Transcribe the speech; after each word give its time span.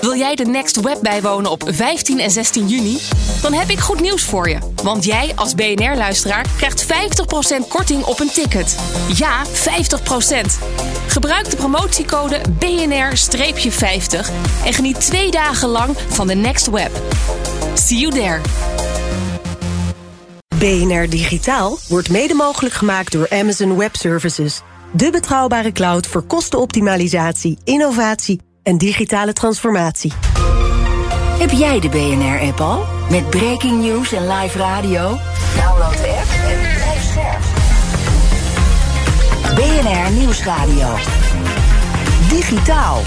Wil 0.00 0.16
jij 0.16 0.34
de 0.34 0.44
Next 0.44 0.80
Web 0.80 0.98
bijwonen 1.02 1.50
op 1.50 1.62
15 1.66 2.18
en 2.18 2.30
16 2.30 2.68
juni? 2.68 2.98
Dan 3.42 3.52
heb 3.52 3.68
ik 3.68 3.78
goed 3.78 4.00
nieuws 4.00 4.24
voor 4.24 4.48
je. 4.48 4.58
Want 4.82 5.04
jij 5.04 5.32
als 5.34 5.54
BNR-luisteraar 5.54 6.46
krijgt 6.56 6.84
50% 6.84 6.88
korting 7.68 8.04
op 8.04 8.20
een 8.20 8.30
ticket. 8.30 8.76
Ja, 9.16 9.44
50%. 9.46 9.50
Gebruik 11.06 11.50
de 11.50 11.56
promotiecode 11.56 12.40
BNR-50 12.58 14.30
en 14.64 14.72
geniet 14.72 15.00
twee 15.00 15.30
dagen 15.30 15.68
lang 15.68 15.96
van 16.08 16.26
de 16.26 16.34
Next 16.34 16.70
Web. 16.70 16.90
See 17.74 17.98
you 17.98 18.12
there. 18.12 18.40
BNR 20.58 21.08
Digitaal 21.08 21.78
wordt 21.88 22.10
mede 22.10 22.34
mogelijk 22.34 22.74
gemaakt 22.74 23.12
door 23.12 23.26
Amazon 23.30 23.76
Web 23.76 23.96
Services. 23.96 24.60
De 24.92 25.10
betrouwbare 25.10 25.72
cloud 25.72 26.06
voor 26.06 26.22
kostenoptimalisatie, 26.22 27.58
innovatie 27.64 28.40
en 28.62 28.78
digitale 28.78 29.32
transformatie. 29.32 30.12
Heb 31.38 31.50
jij 31.50 31.80
de 31.80 31.88
BNR-app 31.88 32.60
al? 32.60 32.84
Met 33.10 33.30
breaking 33.30 33.80
news 33.80 34.12
en 34.12 34.28
live 34.28 34.58
radio? 34.58 35.18
Download 35.56 35.92
de 35.92 36.08
app 36.08 36.50
en 36.50 36.60
blijf 36.74 37.02
scherp. 37.10 37.42
BNR 39.54 40.12
Nieuwsradio. 40.12 40.88
Digitaal. 42.28 43.02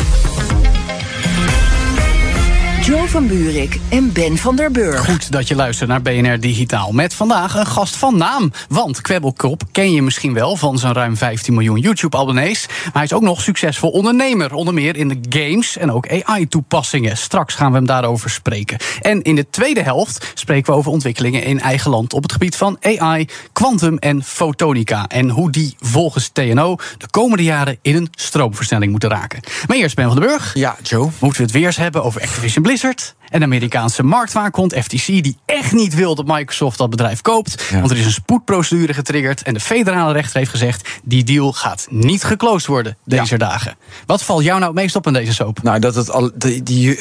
Joe 2.82 3.08
van 3.08 3.28
Buurik 3.28 3.80
en 3.90 4.12
Ben 4.14 4.38
van 4.38 4.56
der 4.56 4.72
Burg. 4.72 5.06
Goed 5.06 5.32
dat 5.32 5.48
je 5.48 5.56
luistert 5.56 5.90
naar 5.90 6.02
BNR 6.02 6.40
Digitaal. 6.40 6.92
Met 6.92 7.14
vandaag 7.14 7.56
een 7.56 7.66
gast 7.66 7.96
van 7.96 8.18
naam. 8.18 8.52
Want 8.70 9.02
Kwebbelkop 9.02 9.64
ken 9.72 9.92
je 9.92 10.02
misschien 10.02 10.34
wel 10.34 10.56
van 10.56 10.78
zijn 10.78 10.94
ruim 10.94 11.18
15 11.18 11.54
miljoen 11.54 11.80
YouTube-abonnees. 11.80 12.68
Maar 12.68 12.94
hij 12.94 13.04
is 13.04 13.14
ook 13.14 13.22
nog 13.22 13.42
succesvol 13.42 13.90
ondernemer. 13.90 14.54
Onder 14.54 14.74
meer 14.74 14.98
in 14.98 15.08
de 15.08 15.20
games 15.30 15.78
en 15.78 15.92
ook 15.92 16.08
AI-toepassingen. 16.10 17.18
Straks 17.18 17.56
gaan 17.56 17.72
we 17.72 17.78
hem 17.78 17.86
daarover 17.86 18.30
spreken. 18.30 18.78
En 19.02 19.22
in 19.22 19.36
de 19.36 19.50
tweede 19.50 19.82
helft 19.82 20.32
spreken 20.34 20.72
we 20.72 20.78
over 20.78 20.92
ontwikkelingen 20.92 21.44
in 21.44 21.60
eigen 21.60 21.92
land. 21.92 22.14
op 22.14 22.24
het 22.24 22.32
gebied 22.32 22.56
van 22.56 22.78
AI, 22.82 23.28
quantum 23.54 23.98
en 23.98 24.24
fotonica. 24.24 25.08
En 25.08 25.30
hoe 25.30 25.52
die 25.52 25.76
volgens 25.80 26.30
TNO 26.34 26.76
de 26.98 27.10
komende 27.10 27.44
jaren 27.44 27.78
in 27.82 27.96
een 27.96 28.10
stroomversnelling 28.12 28.92
moeten 28.92 29.10
raken. 29.10 29.40
Maar 29.68 29.78
eerst 29.78 29.96
Ben 29.96 30.06
van 30.06 30.16
den 30.16 30.28
Burg. 30.28 30.54
Ja, 30.54 30.76
Joe. 30.82 31.10
Moeten 31.20 31.40
we 31.40 31.48
het 31.48 31.52
weer 31.52 31.66
eens 31.66 31.78
hebben 31.78 32.04
over 32.04 32.22
Activision 32.22 32.54
Blizzard. 32.54 32.70
Blizzard. 32.72 33.21
En 33.32 33.44
Amerikaanse 33.44 34.04
marktwaakhond 34.04 34.74
FTC, 34.74 35.06
die 35.06 35.38
echt 35.46 35.72
niet 35.72 35.96
wil 35.96 36.16
dat 36.16 36.26
Microsoft 36.26 36.78
dat 36.78 36.90
bedrijf 36.90 37.22
koopt. 37.22 37.70
Want 37.72 37.92
er 37.92 37.98
is 37.98 38.06
een 38.06 38.12
spoedprocedure 38.12 38.94
getriggerd. 38.94 39.42
En 39.42 39.54
de 39.54 39.60
federale 39.60 40.14
rechter 40.14 40.38
heeft 40.38 40.52
gezegd: 40.52 40.90
die 41.04 41.24
deal 41.24 41.54
gaat 41.54 41.88
niet 41.90 42.24
geclosed 42.24 42.68
worden 42.68 42.98
deze 43.06 43.38
dagen. 43.38 43.76
Wat 44.06 44.24
valt 44.24 44.44
jou 44.44 44.60
nou 44.60 44.72
het 44.72 44.82
meest 44.82 44.96
op 44.96 45.08
in 45.08 45.14
deze 45.14 45.34
soap? 45.34 45.64
Nou, 45.64 45.80
dat 45.80 45.96
het 45.96 46.12
al. 46.12 46.32
Die, 46.36 46.64
die, 46.64 47.00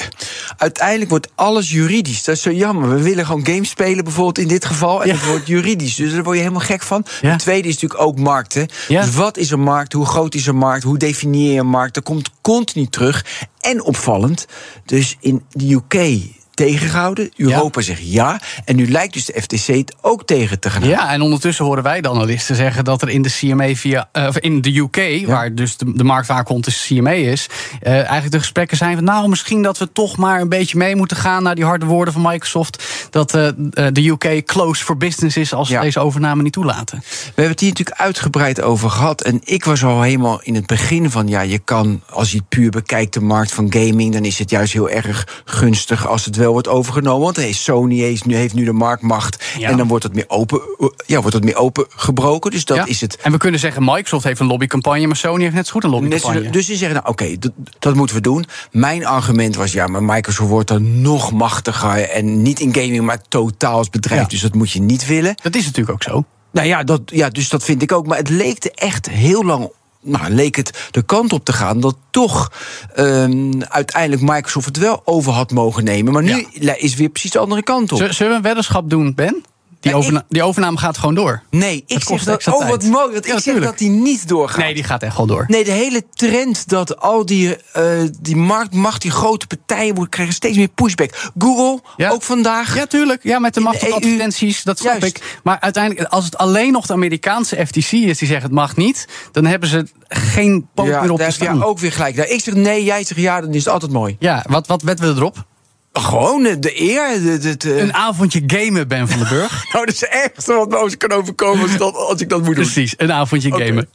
uiteindelijk 0.56 1.10
wordt 1.10 1.28
alles 1.34 1.70
juridisch. 1.70 2.24
Dat 2.24 2.34
is 2.36 2.42
zo 2.42 2.50
jammer. 2.52 2.88
We 2.88 3.02
willen 3.02 3.26
gewoon 3.26 3.46
games 3.46 3.68
spelen, 3.68 4.04
bijvoorbeeld 4.04 4.38
in 4.38 4.48
dit 4.48 4.64
geval. 4.64 5.02
En 5.02 5.08
Ja. 5.08 5.14
het 5.14 5.26
wordt 5.26 5.46
juridisch. 5.46 5.94
Dus 5.94 6.12
daar 6.12 6.22
word 6.22 6.36
je 6.36 6.42
helemaal 6.42 6.64
gek 6.64 6.82
van. 6.82 7.04
De 7.20 7.36
tweede 7.36 7.68
is 7.68 7.74
natuurlijk 7.74 8.00
ook 8.00 8.18
markten. 8.18 8.68
Ja. 8.88 9.02
Dus 9.04 9.14
wat 9.14 9.36
is 9.36 9.50
een 9.50 9.60
markt? 9.62 9.92
Hoe 9.92 10.06
groot 10.06 10.34
is 10.34 10.46
een 10.46 10.56
markt? 10.56 10.82
Hoe 10.84 10.98
definieer 10.98 11.52
je 11.52 11.60
een 11.60 11.66
markt? 11.66 11.94
Dat 11.94 12.04
komt 12.04 12.30
continu 12.40 12.86
terug. 12.86 13.24
En 13.60 13.82
opvallend. 13.82 14.46
Dus 14.84 15.16
in 15.20 15.42
de 15.50 15.72
UK 15.72 16.19
tegengehouden. 16.66 17.30
Europa 17.36 17.80
zegt 17.80 18.12
ja. 18.12 18.40
En 18.64 18.76
nu 18.76 18.90
lijkt 18.90 19.12
dus 19.12 19.24
de 19.24 19.42
FTC 19.42 19.66
het 19.66 19.94
ook 20.00 20.26
tegen 20.26 20.60
te 20.60 20.70
gaan. 20.70 20.88
Ja, 20.88 21.12
en 21.12 21.20
ondertussen 21.20 21.64
horen 21.64 21.82
wij 21.82 22.00
de 22.00 22.08
analisten 22.08 22.56
zeggen 22.56 22.84
dat 22.84 23.02
er 23.02 23.08
in 23.08 23.22
de 23.22 23.30
CMA 23.30 23.74
via, 23.74 24.08
eh, 24.12 24.26
of 24.26 24.38
in 24.38 24.60
de 24.60 24.76
UK, 24.76 25.26
waar 25.26 25.54
dus 25.54 25.76
de, 25.76 25.92
de 25.92 26.04
marktwaakhond 26.04 26.64
de 26.64 26.72
CMA 26.86 27.10
is, 27.10 27.46
eh, 27.80 27.92
eigenlijk 27.92 28.30
de 28.32 28.38
gesprekken 28.38 28.76
zijn 28.76 28.94
van 28.94 29.04
nou 29.04 29.28
misschien 29.28 29.62
dat 29.62 29.78
we 29.78 29.92
toch 29.92 30.16
maar 30.16 30.40
een 30.40 30.48
beetje 30.48 30.78
mee 30.78 30.96
moeten 30.96 31.16
gaan 31.16 31.42
naar 31.42 31.54
die 31.54 31.64
harde 31.64 31.86
woorden 31.86 32.14
van 32.14 32.22
Microsoft 32.22 32.84
dat 33.10 33.34
eh, 33.34 33.48
de 33.92 34.08
UK 34.08 34.44
close 34.44 34.84
for 34.84 34.96
business 34.96 35.36
is 35.36 35.52
als 35.52 35.68
ze 35.68 35.74
Ja. 35.74 35.80
deze 35.80 36.00
overname 36.00 36.42
niet 36.42 36.52
toelaten. 36.52 36.98
We 36.98 37.24
hebben 37.24 37.50
het 37.50 37.60
hier 37.60 37.68
natuurlijk 37.68 38.00
uitgebreid 38.00 38.60
over 38.62 38.90
gehad. 38.90 39.22
En 39.22 39.40
ik 39.44 39.64
was 39.64 39.84
al 39.84 40.02
helemaal 40.02 40.40
in 40.42 40.54
het 40.54 40.66
begin 40.66 41.10
van... 41.10 41.28
ja, 41.28 41.40
je 41.40 41.58
kan, 41.58 42.02
als 42.10 42.30
je 42.30 42.36
het 42.36 42.48
puur 42.48 42.70
bekijkt, 42.70 43.14
de 43.14 43.20
markt 43.20 43.52
van 43.52 43.72
gaming... 43.72 44.12
dan 44.12 44.24
is 44.24 44.38
het 44.38 44.50
juist 44.50 44.72
heel 44.72 44.90
erg 44.90 45.42
gunstig 45.44 46.06
als 46.06 46.24
het 46.24 46.36
wel 46.36 46.49
wordt 46.52 46.68
overgenomen. 46.68 47.22
Want 47.24 47.36
hey, 47.36 47.52
Sony 47.52 47.98
heeft 47.98 48.24
nu, 48.24 48.34
heeft 48.34 48.54
nu 48.54 48.64
de 48.64 48.72
marktmacht. 48.72 49.44
Ja. 49.58 49.68
En 49.68 49.76
dan 49.76 49.88
wordt 49.88 50.04
het 50.04 50.14
meer 50.14 50.24
open, 50.28 50.60
ja, 51.06 51.20
wordt 51.20 51.34
het 51.36 51.44
meer 51.44 51.56
open 51.56 51.86
gebroken. 51.88 52.50
Dus 52.50 52.64
dat 52.64 52.76
Ja. 52.76 52.84
is 52.86 53.00
het. 53.00 53.16
En 53.16 53.32
we 53.32 53.38
kunnen 53.38 53.60
zeggen 53.60 53.84
Microsoft 53.84 54.24
heeft 54.24 54.40
een 54.40 54.46
lobbycampagne, 54.46 55.06
maar 55.06 55.16
Sony 55.16 55.42
heeft 55.42 55.54
net 55.54 55.66
zo 55.66 55.72
goed 55.72 55.84
een 55.84 55.90
lobbycampagne. 55.90 56.50
dus 56.50 56.66
die 56.66 56.76
zeggen, 56.76 56.96
nou 56.96 57.08
oké, 57.08 57.38
dat, 57.38 57.52
dat 57.78 57.94
moeten 57.94 58.16
we 58.16 58.22
doen. 58.22 58.46
Mijn 58.70 59.06
argument 59.06 59.56
was, 59.56 59.72
ja, 59.72 59.86
maar 59.86 60.02
Microsoft 60.02 60.48
wordt 60.50 60.68
dan 60.68 61.00
nog 61.00 61.32
machtiger... 61.32 62.08
en 62.08 62.42
niet 62.42 62.60
in 62.60 62.74
gaming, 62.74 63.02
maar 63.04 63.20
totaal 63.28 63.76
als 63.76 63.90
bedrijf. 63.90 64.20
Ja. 64.20 64.26
Dus 64.26 64.40
dat 64.40 64.54
moet 64.54 64.70
je 64.70 64.80
niet 64.80 65.06
willen. 65.06 65.34
Dat 65.42 65.54
is 65.54 65.64
natuurlijk 65.64 65.90
ook 65.90 66.02
zo. 66.02 66.24
Nou 66.52 66.66
ja, 66.66 66.82
dat, 66.84 67.00
ja, 67.06 67.28
dus 67.28 67.48
dat 67.48 67.64
vind 67.64 67.82
ik 67.82 67.92
ook. 67.92 68.06
Maar 68.06 68.16
het 68.18 68.28
leek 68.28 68.64
er 68.64 68.70
echt 68.74 69.10
heel 69.10 69.44
lang. 69.44 69.70
Nou, 70.02 70.30
leek 70.30 70.56
het 70.56 70.88
de 70.90 71.02
kant 71.02 71.32
op 71.32 71.44
te 71.44 71.52
gaan 71.52 71.80
dat 71.80 71.96
toch 72.10 72.52
ehm, 72.94 73.60
uiteindelijk 73.60 74.22
Microsoft 74.22 74.66
het 74.66 74.76
wel 74.76 75.02
over 75.04 75.32
had 75.32 75.50
mogen 75.50 75.84
nemen. 75.84 76.12
Maar 76.12 76.22
nu 76.22 76.46
is 76.76 76.94
weer 76.94 77.08
precies 77.08 77.30
de 77.30 77.38
andere 77.38 77.62
kant 77.62 77.92
op. 77.92 77.98
Zullen 77.98 78.14
zullen 78.14 78.32
we 78.32 78.38
een 78.38 78.44
weddenschap 78.44 78.90
doen, 78.90 79.14
Ben? 79.14 79.44
Die, 79.80 79.90
Ja, 79.92 79.96
overna- 79.98 80.18
ik- 80.18 80.24
die 80.28 80.42
overname 80.42 80.78
gaat 80.78 80.98
gewoon 80.98 81.14
door. 81.14 81.42
nee, 81.50 81.82
ik 81.86 82.02
zeg 82.04 82.24
dat. 82.24 82.46
Oh, 82.48 82.68
wat 82.68 82.82
mooi. 82.84 83.12
Want 83.12 83.26
Ja, 83.26 83.34
ik 83.36 83.42
zeg 83.42 83.60
dat 83.60 83.78
die 83.78 83.88
niet 83.90 84.28
doorgaat. 84.28 84.58
Nee, 84.58 84.74
die 84.74 84.84
gaat 84.84 85.02
echt 85.02 85.16
wel 85.16 85.26
door. 85.26 85.44
Nee, 85.48 85.64
de 85.64 85.70
hele 85.70 86.02
trend 86.14 86.68
dat 86.68 87.00
al 87.00 87.26
die, 87.26 87.56
eh, 87.72 87.84
die 88.20 88.36
marktmacht, 88.36 89.02
die 89.02 89.10
grote 89.10 89.46
partijen 89.46 89.88
worden, 89.94 90.08
krijgen 90.10 90.34
steeds 90.34 90.56
meer 90.56 90.68
pushback. 90.68 91.30
Google, 91.38 91.80
Ja. 91.96 92.10
ook 92.10 92.22
vandaag. 92.22 92.74
Ja, 92.76 92.86
tuurlijk. 92.86 93.22
Ja, 93.22 93.38
met 93.38 93.54
de 93.54 93.60
macht 93.60 93.82
op 93.82 93.88
EU. 93.88 93.94
advertenties, 93.94 94.62
dat 94.62 94.78
snap 94.78 94.98
Juist. 95.00 95.16
ik. 95.16 95.38
Maar 95.42 95.60
uiteindelijk, 95.60 96.08
als 96.08 96.24
het 96.24 96.36
alleen 96.38 96.72
nog 96.72 96.86
de 96.86 96.92
Amerikaanse 96.92 97.66
FTC 97.66 97.92
is 97.92 98.18
die 98.18 98.28
zegt 98.28 98.42
het 98.42 98.52
mag 98.52 98.76
niet, 98.76 99.08
dan 99.32 99.44
hebben 99.46 99.68
ze 99.68 99.86
geen 100.08 100.68
poot 100.74 100.86
ja, 100.86 101.00
meer 101.00 101.10
op 101.12 101.18
daar 101.18 101.28
te 101.28 101.34
staan. 101.34 101.64
ook 101.64 101.78
weer 101.78 101.92
gelijk. 101.92 102.16
Nou, 102.16 102.28
ik 102.28 102.40
zeg 102.40 102.54
nee, 102.54 102.84
jij 102.84 103.04
zegt 103.04 103.20
ja, 103.20 103.40
dan 103.40 103.50
is 103.54 103.64
het 103.64 103.72
altijd 103.72 103.92
mooi. 103.92 104.16
Ja, 104.18 104.44
wat, 104.48 104.66
wat 104.66 104.82
wetten 104.82 105.14
we 105.14 105.20
erop? 105.20 105.44
Gewoon 105.92 106.42
de 106.42 106.80
eer. 106.80 107.22
De, 107.22 107.38
de, 107.38 107.56
de- 107.56 107.80
Een 107.80 107.94
avondje 107.94 108.42
gamen, 108.46 108.88
Ben 108.88 109.08
van 109.08 109.18
den 109.18 109.28
Burg. 109.28 109.64
Nou, 109.72 109.84
dat 109.86 109.94
is 109.94 110.00
het 110.00 110.10
ergste 110.10 110.52
wat 110.52 110.68
me 110.68 110.96
kan 110.96 111.12
overkomen 111.12 111.62
als, 111.62 111.76
dat, 111.76 111.94
als 111.94 112.20
ik 112.20 112.28
dat 112.28 112.38
moet 112.38 112.54
doen. 112.54 112.64
Precies, 112.64 112.94
een 112.96 113.12
avondje 113.12 113.50
gamen. 113.50 113.88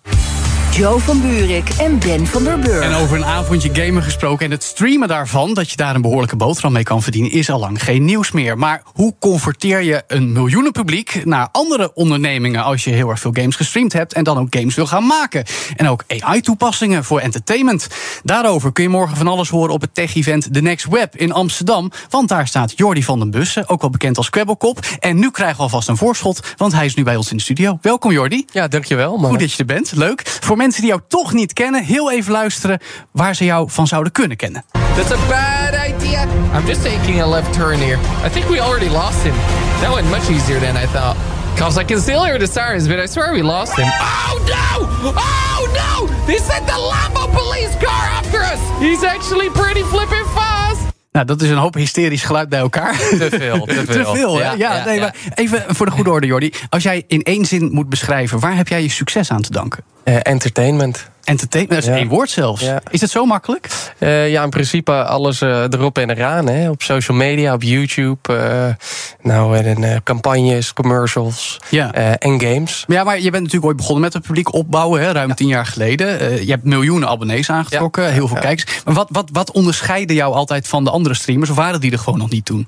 Joe 0.78 1.00
van 1.00 1.22
Buurik 1.22 1.70
en 1.70 2.00
Ben 2.00 2.28
van 2.28 2.44
der 2.44 2.60
Burg. 2.60 2.84
En 2.84 2.94
over 2.94 3.18
een 3.18 3.26
avondje 3.26 3.70
gamen 3.74 4.04
gesproken 4.04 4.46
en 4.46 4.52
het 4.52 4.64
streamen 4.64 5.08
daarvan, 5.08 5.54
dat 5.54 5.70
je 5.72 5.78
daar 5.78 5.96
een 5.96 6.02
behoorlijke 6.02 6.36
boterham 6.36 6.72
mee 6.72 6.84
kan 6.84 7.02
verdienen, 7.02 7.32
is 7.32 7.50
al 7.50 7.60
lang 7.60 7.84
geen 7.84 8.06
nieuws 8.06 8.32
meer. 8.32 8.58
Maar 8.58 8.82
hoe 8.94 9.16
converteer 9.20 9.82
je 9.82 10.04
een 10.08 10.32
miljoenenpubliek 10.32 11.26
naar 11.26 11.50
andere 11.52 11.94
ondernemingen 11.94 12.64
als 12.64 12.84
je 12.84 12.90
heel 12.90 13.10
erg 13.10 13.20
veel 13.20 13.32
games 13.34 13.56
gestreamd 13.56 13.94
hebt 13.94 14.14
en 14.14 14.24
dan 14.24 14.38
ook 14.38 14.48
games 14.50 14.76
wil 14.76 14.88
gaan 14.88 15.06
maken? 15.06 15.46
En 15.76 15.88
ook 15.88 16.04
AI-toepassingen 16.08 17.04
voor 17.04 17.20
entertainment. 17.20 17.88
Daarover 18.24 18.72
kun 18.72 18.84
je 18.84 18.90
morgen 18.90 19.18
van 19.18 19.28
alles 19.28 19.50
horen 19.50 19.74
op 19.74 19.82
het 19.82 19.94
tech-event 19.94 20.54
The 20.54 20.62
Next 20.62 20.88
Web 20.90 21.16
in 21.16 21.32
Amsterdam. 21.32 21.92
Want 22.10 22.30
daar 22.30 22.48
staat 22.48 22.74
Jordi 22.76 23.04
van 23.04 23.20
den 23.20 23.32
Bussen, 23.32 23.70
ook 23.70 23.82
wel 23.82 23.90
bekend 23.90 24.18
als 24.18 24.30
Kwebbelkop. 24.30 24.80
En 25.00 25.20
nu 25.20 25.32
krijgen 25.32 25.58
we 25.58 25.64
alvast 25.64 25.88
een 25.88 25.98
voorschot, 25.98 26.40
want 26.58 26.74
hij 26.74 26.86
is 26.86 26.96
nu 26.96 27.04
bij 27.04 27.16
ons 27.16 27.32
in 27.32 27.38
de 27.38 27.44
studio. 27.44 27.78
Welkom 27.82 28.12
Jordi. 28.12 28.46
Ja, 28.52 28.68
dankjewel. 28.68 29.18
Maar... 29.18 29.30
Goed 29.30 29.40
dat 29.40 29.52
je 29.52 29.58
er 29.58 29.66
bent, 29.66 29.92
leuk. 29.96 30.38
Voor 30.42 30.58
mensen 30.66 30.82
die 30.82 30.90
jou 30.92 31.02
toch 31.08 31.34
niet 31.34 31.54
kennen, 31.54 31.84
heel 31.84 32.12
even 32.12 32.32
luisteren 32.32 32.80
waar 33.12 33.36
ze 33.36 33.46
jou 33.46 33.70
van 33.72 33.88
zouden 33.88 34.12
kunnen 34.12 34.38
kennen. 34.38 34.64
That's 34.96 35.12
a 35.12 35.18
bad 35.28 35.74
idea. 35.88 36.24
I'm 36.58 36.66
just 36.66 36.84
taking 36.84 37.22
a 37.22 37.28
left 37.28 37.54
turn 37.54 37.80
here. 37.80 37.98
I 38.26 38.30
think 38.30 38.48
we 38.50 38.62
already 38.62 38.90
lost 38.90 39.22
him. 39.24 39.34
That 39.82 39.94
went 39.94 40.10
much 40.10 40.30
easier 40.30 40.60
than 40.60 40.76
I 40.84 40.86
thought. 40.94 41.16
Cause 41.58 41.82
I 41.82 41.86
can 41.86 42.02
still 42.02 42.24
hear 42.24 42.40
the 42.40 42.48
sirens, 42.48 42.88
but 42.88 42.98
I 43.00 43.08
swear 43.08 43.32
we 43.34 43.42
lost 43.42 43.76
him. 43.76 43.86
Oh 43.88 44.40
no! 44.46 44.88
Oh 45.14 45.68
no! 45.74 46.08
They 46.26 46.38
sent 46.38 46.66
the 46.68 46.80
Lambo 46.92 47.32
police 47.34 47.78
car 47.86 48.10
after 48.20 48.40
us! 48.42 48.60
He's 48.80 49.04
actually 49.04 49.50
pretty 49.50 49.84
flipping 49.84 50.26
fast! 50.34 50.82
Nou, 51.12 51.26
dat 51.26 51.42
is 51.42 51.50
een 51.50 51.58
hoop 51.58 51.74
hysterisch 51.74 52.24
geluid 52.24 52.50
bij 52.50 52.60
elkaar. 52.60 52.98
Te 52.98 53.28
veel, 53.30 53.66
te 53.66 53.74
veel. 53.88 54.04
Te 54.04 54.12
veel, 54.16 54.36
hè? 54.36 54.42
Ja, 54.44 54.52
Ja, 54.52 54.76
ja, 54.76 54.86
nee, 54.86 54.96
ja. 54.96 55.02
maar 55.02 55.16
even 55.36 55.64
voor 55.68 55.86
de 55.86 55.92
goede 55.92 56.10
orde, 56.10 56.28
Jordi. 56.28 56.54
Als 56.70 56.84
jij 56.84 57.04
in 57.08 57.22
één 57.24 57.46
zin 57.46 57.70
moet 57.72 57.90
beschrijven, 57.90 58.40
waar 58.40 58.56
heb 58.56 58.68
jij 58.68 58.82
je 58.82 58.90
succes 58.90 59.32
aan 59.32 59.42
te 59.42 59.52
danken? 59.52 59.84
Eh, 60.06 60.16
entertainment. 60.22 61.10
Entertainment, 61.24 61.82
dat 61.82 61.90
is 61.90 61.96
Ja. 61.96 62.02
één 62.04 62.12
woord 62.12 62.30
zelfs. 62.30 62.62
Ja. 62.62 62.82
Is 62.90 63.02
het 63.02 63.10
zo 63.10 63.26
makkelijk? 63.26 63.68
Eh, 63.98 64.30
ja, 64.30 64.44
in 64.44 64.50
principe 64.50 65.04
alles 65.04 65.42
eh, 65.42 65.64
erop 65.70 65.98
en 65.98 66.10
eraan. 66.10 66.48
Hè. 66.48 66.70
Op 66.70 66.82
social 66.82 67.18
media, 67.18 67.54
op 67.54 67.62
YouTube. 67.64 68.78
nou, 69.22 69.58
en 69.58 70.04
campagnes, 70.04 70.74
commercials 70.74 71.60
Ja. 71.70 71.94
en 72.18 72.42
games. 72.42 72.84
Ja, 72.88 73.04
maar 73.04 73.16
je 73.16 73.30
bent 73.30 73.44
natuurlijk 73.44 73.66
ooit 73.66 73.76
begonnen 73.76 74.02
met 74.04 74.14
het 74.14 74.24
publiek 74.24 74.54
opbouwen, 74.54 75.02
hè, 75.02 75.12
ruim 75.12 75.36
tien 75.36 75.48
jaar 75.48 75.66
geleden. 75.66 76.46
Je 76.46 76.52
hebt 76.52 76.64
miljoenen 76.64 77.10
abonnees 77.10 77.50
aangetrokken, 77.50 78.12
heel 78.14 78.28
veel 78.28 78.38
kijkers. 78.40 78.82
Maar 78.86 78.94
wat, 78.94 79.08
wat, 79.12 79.30
wat 79.34 79.52
onderscheidde 79.52 80.14
jou 80.14 80.34
altijd 80.34 80.68
van 80.68 80.84
de 80.84 80.90
andere 80.90 81.16
streamers? 81.16 81.50
Of 81.50 81.56
waren 81.56 81.82
die 81.82 81.92
er 81.92 82.00
gewoon 82.00 82.20
nog 82.20 82.30
niet 82.30 82.46
toen? 82.46 82.68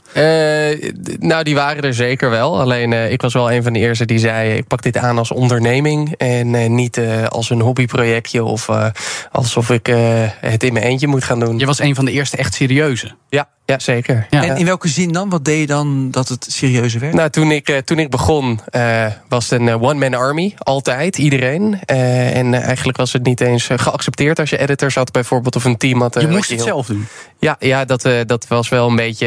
Nou, 1.19 1.43
die 1.43 1.55
waren 1.55 1.83
er 1.83 1.93
zeker 1.93 2.29
wel. 2.29 2.59
Alleen 2.59 3.11
ik 3.11 3.21
was 3.21 3.33
wel 3.33 3.51
een 3.51 3.63
van 3.63 3.73
de 3.73 3.79
eerste 3.79 4.05
die 4.05 4.19
zei: 4.19 4.53
ik 4.57 4.67
pak 4.67 4.81
dit 4.81 4.97
aan 4.97 5.17
als 5.17 5.31
onderneming 5.31 6.13
en 6.17 6.75
niet 6.75 7.01
als 7.29 7.50
een 7.50 7.62
hobbyprojectje 7.62 8.44
of 8.44 8.69
eh, 8.69 8.88
alsof 9.31 9.69
ik 9.69 9.88
eh, 9.88 9.97
het 10.41 10.63
in 10.63 10.74
mijn 10.74 10.85
eentje 10.85 11.07
moet 11.07 11.24
gaan 11.24 11.39
doen. 11.39 11.59
Je 11.59 11.65
was 11.65 11.79
een 11.79 11.95
van 11.95 12.06
de 12.06 12.12
eerste 12.12 12.38
echt 12.38 12.53
serieuze. 12.53 13.15
Ja, 13.29 13.50
ja 13.67 13.79
zeker. 13.79 14.27
Ja. 14.29 14.43
En 14.43 14.57
in 14.57 14.65
welke 14.65 14.87
zin 14.87 15.11
dan? 15.11 15.29
Wat 15.29 15.45
deed 15.45 15.59
je 15.59 15.67
dan 15.67 16.11
dat 16.11 16.27
het 16.27 16.45
serieuzer 16.49 16.99
werd? 16.99 17.13
Nou, 17.13 17.29
toen 17.29 17.51
ik, 17.51 17.69
eh, 17.69 17.77
toen 17.77 17.99
ik 17.99 18.09
begon, 18.09 18.59
eh, 18.69 19.05
was 19.29 19.49
het 19.49 19.59
een 19.59 19.67
eh, 19.67 19.81
one-man 19.81 20.13
army. 20.13 20.53
Altijd, 20.57 21.17
iedereen. 21.17 21.79
Eh, 21.85 22.35
en 22.35 22.53
eigenlijk 22.53 22.97
was 22.97 23.13
het 23.13 23.23
niet 23.23 23.41
eens 23.41 23.69
geaccepteerd 23.75 24.39
als 24.39 24.49
je 24.49 24.57
editors 24.57 24.95
had, 24.95 25.11
bijvoorbeeld, 25.11 25.55
of 25.55 25.65
een 25.65 25.77
team 25.77 26.01
had. 26.01 26.21
Je 26.21 26.27
moest 26.27 26.49
het 26.49 26.57
heel- 26.57 26.67
zelf 26.67 26.85
doen. 26.87 27.07
Ja, 27.39 27.55
ja 27.59 27.85
dat, 27.85 28.05
eh, 28.05 28.13
dat 28.25 28.47
was 28.47 28.69
wel 28.69 28.89
een 28.89 28.95
beetje 28.95 29.25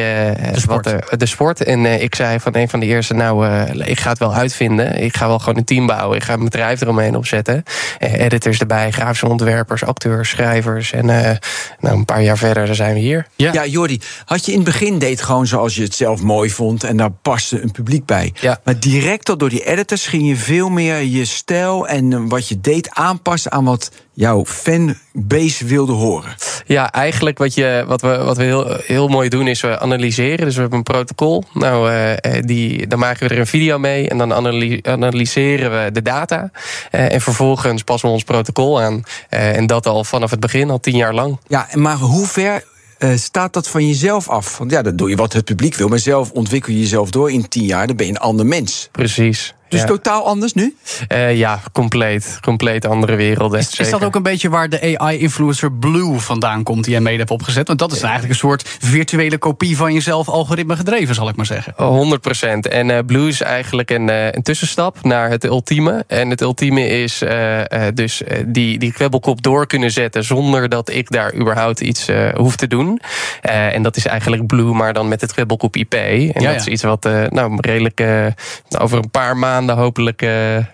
De 0.52 0.60
sport. 0.60 0.90
Wat, 1.10 1.20
de 1.20 1.26
sport. 1.26 1.62
En 1.64 1.86
eh, 1.86 2.02
ik 2.02 2.14
zei 2.14 2.40
van 2.40 2.56
een 2.56 2.68
van 2.68 2.80
de 2.80 2.86
eerste, 2.86 3.14
nou, 3.14 3.46
eh, 3.46 3.88
ik 3.88 4.00
ga 4.00 4.10
het 4.10 4.18
wel 4.18 4.34
uitvinden. 4.34 5.02
Ik 5.02 5.16
ga 5.16 5.26
wel 5.26 5.38
gewoon 5.38 5.56
een 5.56 5.64
team 5.64 5.86
bouwen. 5.86 6.16
Ik 6.16 6.24
ga 6.24 6.32
een 6.32 6.44
bedrijf 6.44 6.80
eromheen 6.80 7.16
opzetten. 7.16 7.62
Eh, 7.98 8.12
editors 8.20 8.58
erbij, 8.58 8.90
grafische 8.90 9.28
ontwerpers, 9.28 9.84
acteurs, 9.84 10.28
schrijvers. 10.28 10.92
En 10.92 11.10
eh, 11.30 11.36
nou, 11.80 11.96
een 11.96 12.04
paar 12.04 12.22
jaar 12.22 12.38
verder 12.38 12.66
dan 12.66 12.74
zijn 12.74 12.94
we 12.94 13.00
hier. 13.00 13.26
Ja. 13.36 13.52
Ja, 13.52 13.66
Jordi, 13.66 14.00
had 14.30 14.44
je 14.46 14.52
in 14.52 14.58
het 14.58 14.66
begin 14.66 14.98
deed 14.98 15.22
gewoon 15.22 15.46
zoals 15.46 15.74
je 15.74 15.82
het 15.82 15.94
zelf 15.94 16.22
mooi 16.22 16.50
vond 16.50 16.84
en 16.84 16.96
daar 16.96 17.10
paste 17.10 17.62
een 17.62 17.70
publiek 17.70 18.06
bij. 18.06 18.32
Ja. 18.40 18.60
Maar 18.64 18.80
direct 18.80 19.28
al 19.28 19.36
door 19.36 19.48
die 19.48 19.64
editors 19.64 20.06
ging 20.06 20.28
je 20.28 20.36
veel 20.36 20.68
meer 20.68 21.02
je 21.02 21.24
stijl 21.24 21.88
en 21.88 22.12
eh, 22.12 22.20
wat 22.28 22.48
je 22.48 22.60
deed 22.60 22.90
aanpassen 22.90 23.52
aan 23.52 23.64
wat 23.64 23.90
jouw 24.12 24.44
fanbase 24.46 25.64
wilde 25.64 25.92
horen. 25.92 26.34
Ja, 26.66 26.92
eigenlijk 26.92 27.38
wat, 27.38 27.54
je, 27.54 27.84
wat 27.86 28.00
we, 28.00 28.16
wat 28.16 28.36
we 28.36 28.42
heel, 28.42 28.76
heel 28.86 29.08
mooi 29.08 29.28
doen 29.28 29.48
is 29.48 29.60
we 29.60 29.78
analyseren. 29.78 30.44
Dus 30.44 30.54
we 30.54 30.60
hebben 30.60 30.78
een 30.78 30.84
protocol. 30.84 31.44
Nou, 31.52 31.90
eh, 31.90 32.12
eh, 32.12 32.44
die, 32.44 32.86
dan 32.86 32.98
maken 32.98 33.28
we 33.28 33.34
er 33.34 33.40
een 33.40 33.46
video 33.46 33.78
mee 33.78 34.08
en 34.08 34.18
dan 34.18 34.32
analy- 34.32 34.80
analyseren 34.82 35.70
we 35.70 35.92
de 35.92 36.02
data. 36.02 36.50
En 36.90 37.20
vervolgens 37.20 37.82
passen 37.82 38.08
we 38.08 38.14
ons 38.14 38.24
protocol 38.24 38.80
aan. 38.80 39.02
En 39.28 39.66
dat 39.66 39.86
al 39.86 40.04
vanaf 40.04 40.30
het 40.30 40.40
begin, 40.40 40.70
al 40.70 40.80
tien 40.80 40.96
jaar 40.96 41.14
lang. 41.14 41.38
Ja, 41.46 41.68
maar 41.74 41.96
hoe 41.96 42.26
ver 42.26 42.68
eh, 43.00 43.16
staat 43.16 43.52
dat 43.52 43.68
van 43.68 43.86
jezelf 43.86 44.28
af? 44.28 44.58
Want 44.58 44.70
ja, 44.70 44.82
dan 44.82 44.96
doe 44.96 45.08
je 45.08 45.16
wat 45.16 45.32
het 45.32 45.44
publiek 45.44 45.74
wil, 45.74 45.88
maar 45.88 45.98
zelf 45.98 46.30
ontwikkel 46.30 46.72
je 46.72 46.78
jezelf 46.78 47.10
door 47.10 47.30
in 47.30 47.48
tien 47.48 47.64
jaar, 47.64 47.86
dan 47.86 47.96
ben 47.96 48.06
je 48.06 48.12
een 48.12 48.18
ander 48.18 48.46
mens. 48.46 48.88
Precies. 48.92 49.54
Dus 49.70 49.80
ja. 49.80 49.86
totaal 49.86 50.26
anders 50.26 50.52
nu? 50.52 50.76
Eh, 51.08 51.36
ja, 51.36 51.60
compleet. 51.72 52.38
Compleet 52.40 52.86
andere 52.86 53.14
werelden. 53.14 53.58
Is, 53.58 53.78
is 53.78 53.90
dat 53.90 54.04
ook 54.04 54.14
een 54.14 54.22
beetje 54.22 54.48
waar 54.48 54.68
de 54.68 54.98
AI-influencer 54.98 55.72
Blue 55.72 56.18
vandaan 56.18 56.62
komt, 56.62 56.84
die 56.84 56.92
jij 56.92 57.02
mede 57.02 57.18
hebt 57.18 57.30
opgezet? 57.30 57.66
Want 57.66 57.78
dat 57.78 57.92
is 57.92 58.00
eigenlijk 58.00 58.32
een 58.32 58.38
soort 58.38 58.76
virtuele 58.80 59.38
kopie 59.38 59.76
van 59.76 59.92
jezelf, 59.92 60.28
algoritme 60.28 60.76
gedreven, 60.76 61.14
zal 61.14 61.28
ik 61.28 61.36
maar 61.36 61.46
zeggen. 61.46 61.72
100 61.76 62.20
procent. 62.20 62.68
En 62.68 62.90
eh 62.90 62.98
Blue 63.06 63.28
is 63.28 63.40
eigenlijk 63.40 63.90
een, 63.90 64.08
eh, 64.08 64.26
een 64.30 64.42
tussenstap 64.42 65.02
naar 65.02 65.30
het 65.30 65.44
ultieme. 65.44 66.04
En 66.06 66.30
het 66.30 66.40
ultieme 66.40 66.88
is 66.88 67.22
dus 67.94 68.22
die, 68.46 68.78
die 68.78 68.92
kwebbelkop 68.92 69.42
door 69.42 69.66
kunnen 69.66 69.90
zetten 69.90 70.24
zonder 70.24 70.68
dat 70.68 70.90
ik 70.90 71.10
daar 71.10 71.34
überhaupt 71.34 71.80
iets 71.80 72.08
hoef 72.34 72.56
te 72.56 72.66
doen. 72.66 73.00
En 73.40 73.82
dat 73.82 73.96
is 73.96 74.06
eigenlijk 74.06 74.46
Blue, 74.46 74.72
maar 74.74 74.92
dan 74.92 75.08
met 75.08 75.20
het 75.20 75.32
kwebbelkop 75.32 75.76
IP. 75.76 75.94
En 75.94 76.26
Ja, 76.26 76.32
dat 76.32 76.42
ja. 76.42 76.54
is 76.54 76.66
iets 76.66 76.82
wat 76.82 77.04
nou, 77.28 77.56
redelijk 77.60 78.02
over 78.78 78.98
een 78.98 79.10
paar 79.10 79.36
maanden 79.36 79.59
hopelijk 79.68 80.22
eh, 80.22 80.56
eh, 80.56 80.64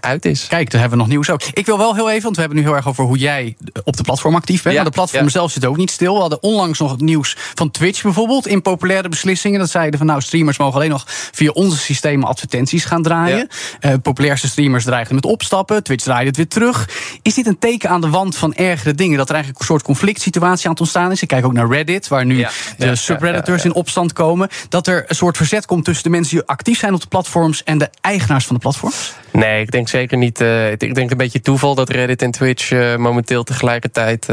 uit 0.00 0.24
is. 0.24 0.46
Kijk, 0.46 0.70
daar 0.70 0.80
hebben 0.80 0.98
we 0.98 1.04
nog 1.04 1.12
nieuws 1.12 1.30
ook. 1.30 1.42
Ik 1.52 1.66
wil 1.66 1.78
wel 1.78 1.94
heel 1.94 2.10
even, 2.10 2.22
want 2.22 2.34
we 2.34 2.40
hebben 2.40 2.58
nu 2.58 2.64
heel 2.64 2.76
erg 2.76 2.88
over 2.88 3.04
hoe 3.04 3.18
jij 3.18 3.56
op 3.84 3.96
de 3.96 4.02
platform 4.02 4.34
actief 4.34 4.62
bent. 4.62 4.74
Ja, 4.74 4.82
maar 4.82 4.90
de 4.90 4.96
platform 4.96 5.24
ja. 5.24 5.30
zelf 5.30 5.50
zit 5.50 5.64
ook 5.64 5.76
niet 5.76 5.90
stil. 5.90 6.14
We 6.14 6.20
hadden 6.20 6.42
onlangs 6.42 6.78
nog 6.78 6.90
het 6.90 7.00
nieuws 7.00 7.36
van 7.54 7.70
Twitch 7.70 8.02
bijvoorbeeld. 8.02 8.46
In 8.46 8.62
populaire 8.62 9.08
beslissingen. 9.08 9.58
Dat 9.58 9.70
zeiden 9.70 9.98
van 9.98 10.06
nou, 10.06 10.20
streamers 10.20 10.58
mogen 10.58 10.74
alleen 10.74 10.90
nog 10.90 11.04
via 11.06 11.50
onze 11.50 11.78
systemen 11.78 12.28
advertenties 12.28 12.84
gaan 12.84 13.02
draaien. 13.02 13.48
Eh, 13.80 13.92
populairste 14.02 14.48
streamers 14.48 14.84
dreigen 14.84 15.14
met 15.14 15.24
opstappen. 15.24 15.82
Twitch 15.82 16.04
draaide 16.04 16.26
het 16.26 16.36
weer 16.36 16.48
terug. 16.48 16.88
Is 17.22 17.34
dit 17.34 17.46
een 17.46 17.58
teken 17.58 17.90
aan 17.90 18.00
de 18.00 18.10
wand 18.10 18.36
van 18.36 18.54
ergere 18.54 18.94
dingen? 18.94 19.18
Dat 19.18 19.28
er 19.28 19.34
eigenlijk 19.34 19.62
een 19.62 19.68
soort 19.68 19.82
conflict 19.82 20.20
situatie 20.20 20.64
aan 20.64 20.72
het 20.72 20.80
ontstaan 20.80 21.10
is? 21.10 21.22
Ik 21.22 21.28
kijk 21.28 21.44
ook 21.44 21.52
naar 21.52 21.68
Reddit, 21.68 22.08
waar 22.08 22.24
nu 22.24 22.46
de 22.78 22.96
subredditors 22.96 23.64
in 23.64 23.74
opstand 23.74 24.12
komen. 24.12 24.48
Dat 24.68 24.86
er 24.86 25.04
een 25.06 25.16
soort 25.16 25.36
verzet 25.36 25.66
komt 25.66 25.84
tussen 25.84 26.04
de 26.04 26.10
mensen 26.10 26.36
die 26.36 26.46
actief 26.46 26.78
zijn 26.78 26.94
op 26.94 27.00
de 27.00 27.06
platforms 27.06 27.62
en 27.62 27.78
de 27.78 27.90
eigenaars 28.00 28.46
van 28.46 28.54
de 28.54 28.60
platforms? 28.60 29.12
Nee, 29.38 29.60
ik 29.60 29.70
denk 29.70 29.88
zeker 29.88 30.18
niet. 30.18 30.40
eh, 30.40 30.70
ik 30.72 30.94
denk 30.94 31.10
een 31.10 31.16
beetje 31.16 31.40
toeval 31.40 31.74
dat 31.74 31.88
Reddit 31.88 32.22
en 32.22 32.30
Twitch 32.30 32.70
eh, 32.70 32.96
momenteel 32.96 33.42
tegelijkertijd. 33.42 34.26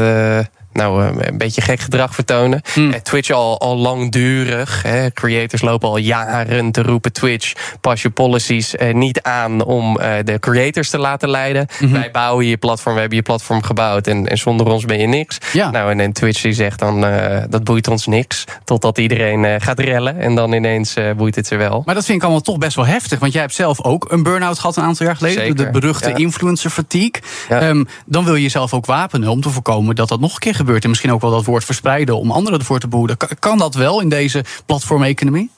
Nou, 0.72 1.04
eh, 1.04 1.26
een 1.28 1.38
beetje 1.38 1.60
gek 1.60 1.80
gedrag 1.80 2.14
vertonen. 2.14 2.62
Hmm. 2.72 2.92
Eh, 2.92 3.00
Twitch 3.00 3.30
al, 3.30 3.60
al 3.60 3.76
langdurig. 3.76 4.82
Hè. 4.82 5.10
Creators 5.10 5.62
lopen 5.62 5.88
al 5.88 5.96
jaren 5.96 6.72
te 6.72 6.82
roepen: 6.82 7.12
Twitch, 7.12 7.52
pas 7.80 8.02
je 8.02 8.10
policies 8.10 8.76
eh, 8.76 8.94
niet 8.94 9.22
aan 9.22 9.64
om 9.64 9.98
eh, 9.98 10.14
de 10.24 10.38
creators 10.38 10.90
te 10.90 10.98
laten 10.98 11.28
leiden. 11.28 11.66
Mhm. 11.80 11.92
Wij 11.92 12.10
bouwen 12.10 12.46
je 12.46 12.56
platform, 12.56 12.94
we 12.94 13.00
hebben 13.00 13.18
je 13.18 13.24
platform 13.24 13.62
gebouwd 13.62 14.06
en, 14.06 14.28
en 14.28 14.38
zonder 14.38 14.66
ons 14.66 14.84
ben 14.84 14.98
je 14.98 15.06
niks. 15.06 15.38
Ja. 15.52 15.70
Nou, 15.70 15.90
en, 15.90 16.00
en 16.00 16.12
Twitch 16.12 16.42
die 16.42 16.52
zegt 16.52 16.78
dan: 16.78 17.06
eh, 17.06 17.42
dat 17.48 17.64
boeit 17.64 17.88
ons 17.88 18.06
niks. 18.06 18.44
Totdat 18.64 18.98
iedereen 18.98 19.60
gaat 19.60 19.78
rellen 19.78 20.18
en 20.18 20.34
dan 20.34 20.52
ineens 20.52 20.94
boeit 21.16 21.34
het 21.34 21.46
ze 21.46 21.56
wel. 21.56 21.82
Maar 21.84 21.94
dat 21.94 22.04
vind 22.04 22.16
ik 22.16 22.22
allemaal 22.22 22.42
toch 22.42 22.58
best 22.58 22.76
wel 22.76 22.86
heftig. 22.86 23.18
Want 23.18 23.32
jij 23.32 23.40
hebt 23.40 23.54
zelf 23.54 23.82
ook 23.82 24.06
een 24.10 24.22
burn-out 24.22 24.58
gehad 24.58 24.76
een 24.76 24.82
aantal 24.82 25.06
jaar 25.06 25.16
geleden. 25.16 25.40
Zeker, 25.40 25.56
De 25.56 25.70
beruchte 25.70 26.08
ja. 26.08 26.16
influencer 26.16 26.70
fatigue. 26.70 27.22
Ja. 27.48 27.60
Ehm, 27.60 27.84
dan 28.06 28.24
wil 28.24 28.34
je 28.34 28.42
jezelf 28.42 28.74
ook 28.74 28.86
wapenen 28.86 29.28
om 29.28 29.40
te 29.40 29.50
voorkomen 29.50 29.94
dat 29.94 30.08
dat 30.08 30.20
nog 30.20 30.32
een 30.32 30.38
keer 30.38 30.54
gebeurt. 30.64 30.82
En 30.82 30.88
misschien 30.88 31.12
ook 31.12 31.20
wel 31.20 31.30
dat 31.30 31.44
woord 31.44 31.64
verspreiden 31.64 32.18
om 32.18 32.30
anderen 32.30 32.58
ervoor 32.58 32.78
te 32.78 32.88
behoeden. 32.88 33.16
Kan, 33.16 33.28
kan 33.38 33.58
dat 33.58 33.74
wel 33.74 34.00
in 34.00 34.08
deze 34.08 34.44
platformeconomie? 34.66 35.50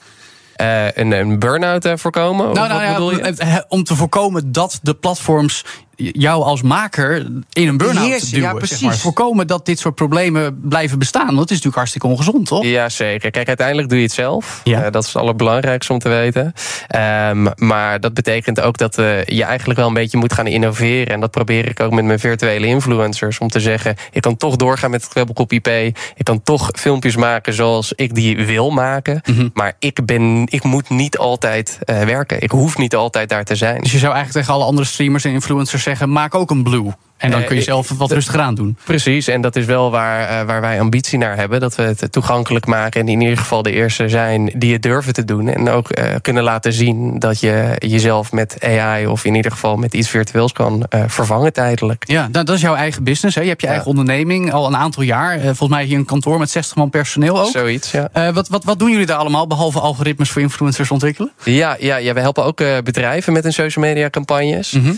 Eh, 0.55 0.91
een, 0.93 1.13
een 1.13 1.39
burn-out 1.39 1.85
eh, 1.85 1.93
voorkomen? 1.97 2.53
Nou, 2.53 2.69
nou 2.69 2.83
ja, 3.19 3.25
het- 3.25 3.65
om 3.69 3.85
te 3.85 3.97
voorkomen 3.97 4.53
dat 4.53 4.79
de 4.83 4.95
platforms 4.95 5.65
jou 5.97 6.43
als 6.43 6.63
maker 6.63 7.27
in 7.53 7.69
een 7.69 7.77
burn-out 7.77 8.07
duwen. 8.07 8.41
ja, 8.43 8.51
zeg 8.51 8.55
precies. 8.55 8.81
maar. 8.81 8.97
Voorkomen 8.97 9.47
dat 9.47 9.67
dit 9.67 9.79
soort 9.79 9.95
problemen 9.95 10.61
blijven 10.63 10.99
bestaan. 10.99 11.27
Want 11.27 11.39
het 11.39 11.51
is 11.51 11.57
natuurlijk 11.57 11.77
hartstikke 11.77 12.07
ongezond, 12.07 12.47
toch? 12.47 12.65
Ja, 12.65 12.89
zeker. 12.89 13.31
Kijk, 13.31 13.49
uiteindelijk 13.49 13.89
doe 13.89 13.99
je 13.99 14.05
het 14.05 14.13
zelf. 14.13 14.61
Ja. 14.65 14.83
Eh, 14.83 14.93
dat 14.93 15.03
is 15.03 15.13
het 15.13 15.23
allerbelangrijkste 15.23 15.93
om 15.93 15.99
te 15.99 16.09
weten. 16.09 16.53
Ehm, 16.89 17.47
maar 17.57 18.01
dat 18.01 18.15
betekent 18.15 18.61
ook 18.61 18.79
dat 18.79 18.99
eh, 18.99 19.25
je 19.25 19.45
eigenlijk 19.45 19.79
wel 19.79 19.89
een 19.89 19.95
beetje 19.95 20.19
moet 20.19 20.33
gaan 20.33 20.47
innoveren. 20.47 21.15
En 21.15 21.21
dat 21.21 21.31
probeer 21.31 21.69
ik 21.69 21.81
ook 21.81 21.93
met 21.93 22.05
mijn 22.05 22.19
virtuele 22.19 22.67
influencers. 22.67 23.39
Om 23.39 23.49
te 23.49 23.61
zeggen, 23.61 23.97
ik 24.13 24.23
kan 24.23 24.37
toch 24.37 24.57
doorgaan 24.57 24.91
met 24.91 25.03
het 25.03 25.11
Kwebbelkop 25.11 25.53
IP. 25.53 25.69
Ik 25.69 26.25
kan 26.25 26.43
toch 26.43 26.69
filmpjes 26.73 27.17
maken 27.17 27.55
zoals 27.55 27.93
ik 27.93 28.15
die 28.15 28.47
wil 28.47 28.71
maken. 28.71 29.21
Mhm. 29.25 29.49
Maar 29.55 29.73
ik, 29.79 30.05
ben, 30.05 30.43
ik 30.51 30.63
moet 30.63 30.91
niet 30.91 31.19
altijd 31.19 31.79
eh, 31.85 32.03
werken. 32.03 32.41
Ik 32.41 32.51
hoef 32.51 32.79
niet 32.79 32.95
altijd 32.95 33.29
daar 33.29 33.45
te 33.45 33.55
zijn. 33.55 33.81
Dus 33.81 33.93
je 33.93 33.99
zou 33.99 34.13
eigenlijk 34.15 34.45
tegen 34.45 34.61
alle 34.61 34.69
andere 34.71 34.87
streamers 34.87 35.25
en 35.25 35.33
influencers 35.33 35.83
zeggen: 35.85 36.13
maak 36.13 36.35
ook 36.35 36.51
een 36.51 36.63
blue. 36.63 36.93
En 37.25 37.31
dan 37.31 37.41
Eh, 37.41 37.47
kun 37.47 37.57
je 37.57 37.63
zelf 37.63 37.89
wat 37.89 38.13
rustiger 38.13 38.41
aan 38.41 38.55
doen. 38.55 38.77
Precies, 38.85 39.29
en 39.29 39.41
dat 39.41 39.57
is 39.57 39.65
wel 39.65 39.91
waar, 39.91 40.29
eh, 40.29 40.47
waar 40.47 40.61
wij 40.61 40.81
ambitie 40.81 41.19
naar 41.19 41.37
hebben. 41.37 41.61
Dat 41.61 41.75
we 41.75 41.83
het 41.83 42.13
toegankelijk 42.13 42.67
maken 42.67 43.01
en 43.01 43.09
in 43.09 43.21
ieder 43.21 43.37
geval 43.39 43.63
de 43.63 43.73
eerste 43.73 44.09
zijn 44.09 44.53
die 44.57 44.73
het 44.73 44.83
durven 44.83 45.13
te 45.13 45.25
doen. 45.25 45.49
En 45.49 45.71
ook 45.71 45.91
eh, 45.91 46.15
kunnen 46.21 46.43
laten 46.43 46.73
zien 46.73 47.19
dat 47.19 47.41
je 47.41 47.75
jezelf 47.79 48.33
met 48.33 48.57
AI 48.65 49.07
of 49.07 49.25
in 49.25 49.35
ieder 49.35 49.51
geval 49.51 49.77
met 49.77 49.95
iets 49.95 50.09
virtueels 50.09 50.53
kan 50.53 50.87
vervangen 51.07 51.53
tijdelijk. 51.53 52.05
Ja, 52.09 52.29
nou, 52.33 52.45
dat 52.45 52.55
is 52.55 52.61
jouw 52.61 52.75
eigen 52.75 53.05
business. 53.05 53.35
Hè? 53.37 53.43
Je 53.43 53.49
hebt 53.49 53.61
je 53.61 53.67
Ja. 53.67 53.73
eigen 53.73 53.91
onderneming 53.91 54.53
al 54.53 54.67
een 54.67 54.77
aantal 54.77 55.03
jaar. 55.03 55.41
Volgens 55.41 55.69
mij 55.69 55.85
hier 55.85 55.99
een 55.99 56.05
kantoor 56.05 56.39
met 56.39 56.51
60 56.51 56.77
man 56.77 56.91
personeel 56.91 57.41
ook. 57.41 57.51
Zoiets, 57.51 57.91
ja. 57.91 58.33
Wat, 58.33 58.49
wat, 58.49 58.65
wat 58.65 58.79
doen 58.79 58.91
jullie 58.91 59.07
daar 59.07 59.17
allemaal, 59.17 59.47
behalve 59.47 59.81
algoritmes 59.81 60.31
voor 60.31 60.43
influencers 60.43 60.91
ontwikkelen? 60.91 61.33
Ja, 61.45 61.77
ja, 61.79 61.97
ja, 61.97 62.13
we 62.15 62.21
helpen 62.21 62.45
ook 62.45 62.57
bedrijven 62.85 63.33
met 63.33 63.43
hun 63.43 63.53
social 63.53 63.85
media 63.85 64.11
campagnes. 64.11 64.73
Mhm. 64.73 64.93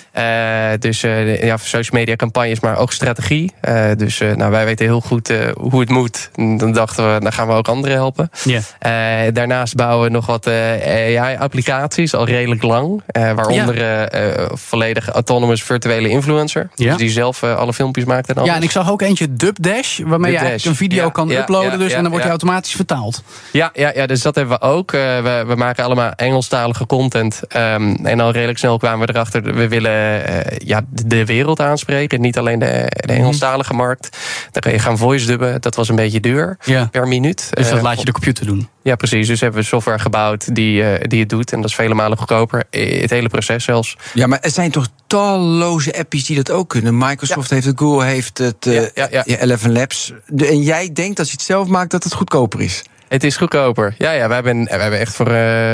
Dus 0.78 1.00
de- 1.00 1.38
ja, 1.42 1.56
social 1.56 1.99
media 2.00 2.15
campagnes, 2.16 2.61
maar 2.61 2.78
ook 2.78 2.92
strategie. 2.92 3.52
Uh, 3.68 3.90
dus 3.96 4.20
uh, 4.20 4.35
nou, 4.35 4.50
wij 4.50 4.64
weten 4.64 4.87
heel 4.87 5.00
goed 5.00 5.30
uh, 5.30 5.49
hoe 5.52 5.80
het 5.80 5.88
moet. 5.88 6.30
Dan 6.35 6.73
dachten 6.73 7.14
we, 7.14 7.20
dan 7.20 7.32
gaan 7.32 7.46
we 7.46 7.52
ook 7.52 7.68
anderen 7.68 7.96
helpen. 7.96 8.30
Yeah. 8.44 9.35
daarnaast 9.35 9.75
bouwen 9.75 10.06
we 10.06 10.12
nog 10.12 10.26
wat 10.26 10.46
AI-applicaties, 10.46 12.14
al 12.14 12.26
redelijk 12.26 12.62
lang. 12.62 13.02
waaronder 13.12 13.76
yeah. 13.76 14.50
volledig 14.52 15.08
autonomous 15.08 15.62
virtuele 15.62 16.08
influencer. 16.08 16.68
Yeah. 16.75 16.90
Dus 16.90 17.00
die 17.00 17.11
zelf 17.11 17.42
alle 17.42 17.73
filmpjes 17.73 18.04
maakt 18.04 18.28
en 18.28 18.35
alles. 18.35 18.49
Ja, 18.49 18.56
en 18.56 18.62
ik 18.62 18.70
zag 18.70 18.90
ook 18.90 19.02
eentje 19.02 19.35
DubDash, 19.35 19.99
waarmee 20.04 20.30
je 20.32 20.37
eigenlijk 20.38 20.66
een 20.66 20.76
video 20.76 21.11
kan 21.11 21.30
uploaden. 21.30 21.78
dus, 21.78 21.92
en 21.92 22.00
dan 22.00 22.08
wordt 22.08 22.23
die 22.23 22.30
automatisch 22.30 22.73
vertaald. 22.73 23.23
Ja, 23.52 23.70
ja, 23.75 23.92
ja, 23.94 24.06
dus 24.06 24.23
dat 24.23 24.35
hebben 24.35 24.58
we 24.61 24.66
ook. 24.66 24.90
we, 24.90 25.44
we 25.46 25.54
maken 25.54 25.85
allemaal 25.85 26.11
Engelstalige 26.11 26.87
content. 26.87 27.40
Um, 27.56 28.06
en 28.06 28.20
al 28.20 28.30
redelijk 28.30 28.58
snel 28.58 28.78
kwamen 28.78 29.06
we 29.06 29.12
erachter, 29.12 29.54
we 29.54 29.68
willen 29.68 30.23
ja, 30.58 30.80
de 30.88 31.25
wereld 31.25 31.61
aanspreken. 31.61 32.05
Niet 32.12 32.38
alleen 32.38 32.58
de, 32.58 32.66
de 32.88 33.12
Mhm. 33.12 33.20
Engelstalige 33.20 33.75
markt. 33.75 34.16
Dan 34.50 34.62
kan 34.62 34.72
je 34.72 34.78
gaan 34.78 34.98
voice 34.98 35.26
dubben. 35.26 35.60
Dat 35.60 35.75
was 35.75 35.88
een 35.88 35.96
beetje 35.96 36.20
duur 36.20 36.56
Ja. 36.64 36.84
per 36.90 37.08
minuut. 37.08 37.48
Dus 37.50 37.68
dat 37.68 37.76
Eh, 37.78 37.82
laat 37.82 37.98
je 37.98 38.04
de 38.04 38.12
computer 38.12 38.46
doen. 38.46 38.68
Ja, 38.82 38.96
precies. 38.96 39.26
Dus 39.26 39.40
hebben 39.40 39.60
we 39.60 39.66
software 39.66 39.98
gebouwd 39.98 40.54
die, 40.54 40.82
eh, 40.84 41.08
die 41.08 41.20
het 41.20 41.28
doet. 41.28 41.52
En 41.52 41.60
dat 41.60 41.70
is 41.70 41.75
vele 41.76 41.94
malen 41.94 42.18
goedkoper. 42.18 42.64
Eh, 42.70 43.00
Het 43.00 43.10
hele 43.10 43.28
proces 43.28 43.64
zelfs. 43.64 43.96
Ja, 44.14 44.26
maar 44.26 44.38
er 44.40 44.50
zijn 44.50 44.70
toch 44.70 44.86
talloze 45.06 45.98
appies 45.98 46.25
die 46.25 46.36
dat 46.36 46.50
ook 46.50 46.68
kunnen. 46.68 46.98
Microsoft 46.98 47.50
heeft 47.50 47.66
het, 47.66 47.78
Google 47.78 48.04
heeft 48.04 48.38
het, 48.38 48.66
eh 48.66 48.75
Ja, 48.75 48.80
ja, 48.94 49.06
ja. 49.10 49.22
ja, 49.26 49.36
Eleven 49.38 49.72
Labs. 49.72 50.12
De- 50.26 50.46
en 50.46 50.60
jij 50.62 50.90
denkt 50.92 51.18
als 51.18 51.28
je 51.28 51.34
het 51.34 51.42
zelf 51.46 51.68
maakt 51.68 51.90
dat 51.90 52.04
het 52.04 52.14
goedkoper 52.14 52.60
is. 52.60 52.82
Het 53.08 53.25
is 53.25 53.36
goedkoper. 53.36 53.94
Ja, 53.98 54.10
ja 54.12 54.28
we, 54.28 54.34
hebben, 54.34 54.64
we 54.64 54.70
hebben 54.70 54.98
echt 54.98 55.14
voor, 55.14 55.26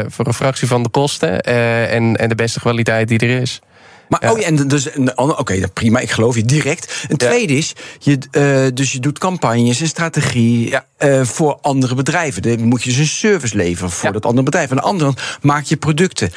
voor 0.08 0.26
een 0.26 0.34
fractie 0.34 0.68
van 0.68 0.82
de 0.82 0.88
kosten. 0.88 1.40
en, 1.40 2.16
en 2.16 2.28
de 2.28 2.34
beste 2.34 2.60
kwaliteit 2.60 3.08
die 3.08 3.18
er 3.18 3.40
is. 3.40 3.60
Maar 4.09 4.30
oh 4.32 4.38
ja, 4.38 4.47
en 4.47 4.68
dus 4.68 4.88
ander- 5.14 5.38
oké, 5.38 5.68
prima, 5.73 5.99
ik 5.99 6.11
geloof 6.11 6.35
je 6.37 6.44
direct. 6.44 7.04
Een 7.09 7.16
tweede 7.16 7.56
is, 7.56 7.73
je, 7.99 8.18
eh, 8.30 8.75
dus 8.75 8.92
je 8.92 8.99
doet 9.00 9.18
campagnes 9.18 9.80
en 9.80 9.87
strategie 9.87 10.68
Ja. 10.71 10.87
eh, 10.97 11.25
voor 11.25 11.59
andere 11.61 11.94
bedrijven. 11.94 12.42
Dan 12.42 12.64
moet 12.64 12.82
je 12.82 12.90
dus 12.90 12.99
een 12.99 13.06
service 13.06 13.56
leveren 13.56 13.90
voor 13.90 14.12
dat 14.12 14.25
andere 14.26 14.42
bedrijf. 14.44 14.71
Aan 14.71 14.76
de 14.76 14.82
andere 14.82 15.12
maak 15.40 15.64
je 15.64 15.76
producten. 15.76 16.30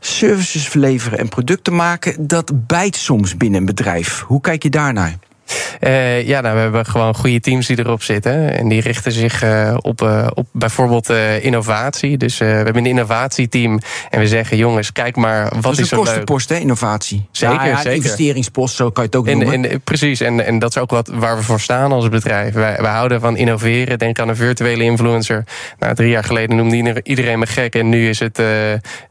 Services 0.00 0.68
verleveren 0.68 1.18
en 1.18 1.28
producten 1.28 1.74
maken, 1.74 2.26
dat 2.26 2.66
bijt 2.66 2.96
soms 2.96 3.36
binnen 3.36 3.60
een 3.60 3.66
bedrijf. 3.66 4.20
Hoe 4.26 4.40
kijk 4.40 4.62
je 4.62 4.70
daarnaar? 4.70 5.18
Eh, 5.80 6.26
ja, 6.26 6.40
nou, 6.40 6.54
we 6.54 6.60
hebben 6.60 6.86
gewoon 6.86 7.14
goede 7.14 7.40
teams 7.40 7.66
die 7.66 7.78
erop 7.78 8.02
zitten. 8.02 8.58
En 8.58 8.68
die 8.68 8.80
richten 8.80 9.12
zich 9.12 9.42
eh, 9.42 9.74
op, 9.80 10.02
eh, 10.02 10.26
op 10.34 10.46
bijvoorbeeld 10.52 11.10
eh, 11.10 11.44
innovatie. 11.44 12.16
Dus 12.16 12.40
eh, 12.40 12.48
we 12.48 12.54
hebben 12.54 12.76
een 12.76 12.86
innovatieteam. 12.86 13.80
En 14.10 14.20
we 14.20 14.26
zeggen, 14.28 14.56
jongens, 14.56 14.92
kijk 14.92 15.16
maar, 15.16 15.52
wat 15.60 15.72
is 15.72 15.78
is 15.78 15.88
zo 15.88 15.94
een 15.94 16.00
leuk. 16.00 16.08
kostenpost, 16.10 16.48
hè, 16.48 16.56
innovatie. 16.56 17.26
Zeker, 17.30 17.54
Ja, 17.56 17.64
ja, 17.66 17.76
zeker. 17.76 17.92
Investeringspost, 17.92 18.74
zo 18.76 18.90
kan 18.90 19.02
je 19.04 19.08
het 19.08 19.18
ook 19.18 19.26
En, 19.26 19.38
noemen. 19.38 19.70
en, 19.70 19.80
precies, 19.80 20.20
en, 20.20 20.46
en 20.46 20.58
dat 20.58 20.70
is 20.70 20.78
ook 20.82 20.90
wat 20.90 21.08
waar 21.14 21.36
we 21.36 21.42
voor 21.42 21.60
staan 21.60 21.92
als 21.92 22.08
bedrijf. 22.08 22.54
Wij, 22.54 22.76
wij 22.80 22.90
houden 22.92 23.20
van 23.20 23.36
innoveren. 23.36 23.98
Denk 23.98 24.18
aan 24.18 24.28
een 24.28 24.36
virtuele 24.36 24.84
influencer. 24.84 25.44
Nou, 25.78 25.94
drie 25.94 26.10
jaar 26.10 26.24
geleden 26.24 26.56
noemde 26.56 26.76
ieder- 26.76 27.00
iedereen 27.02 27.38
me 27.38 27.46
gek. 27.46 27.74
En 27.74 27.88
nu 27.88 28.08
is 28.08 28.18
het 28.18 28.38
eh, 28.38 28.46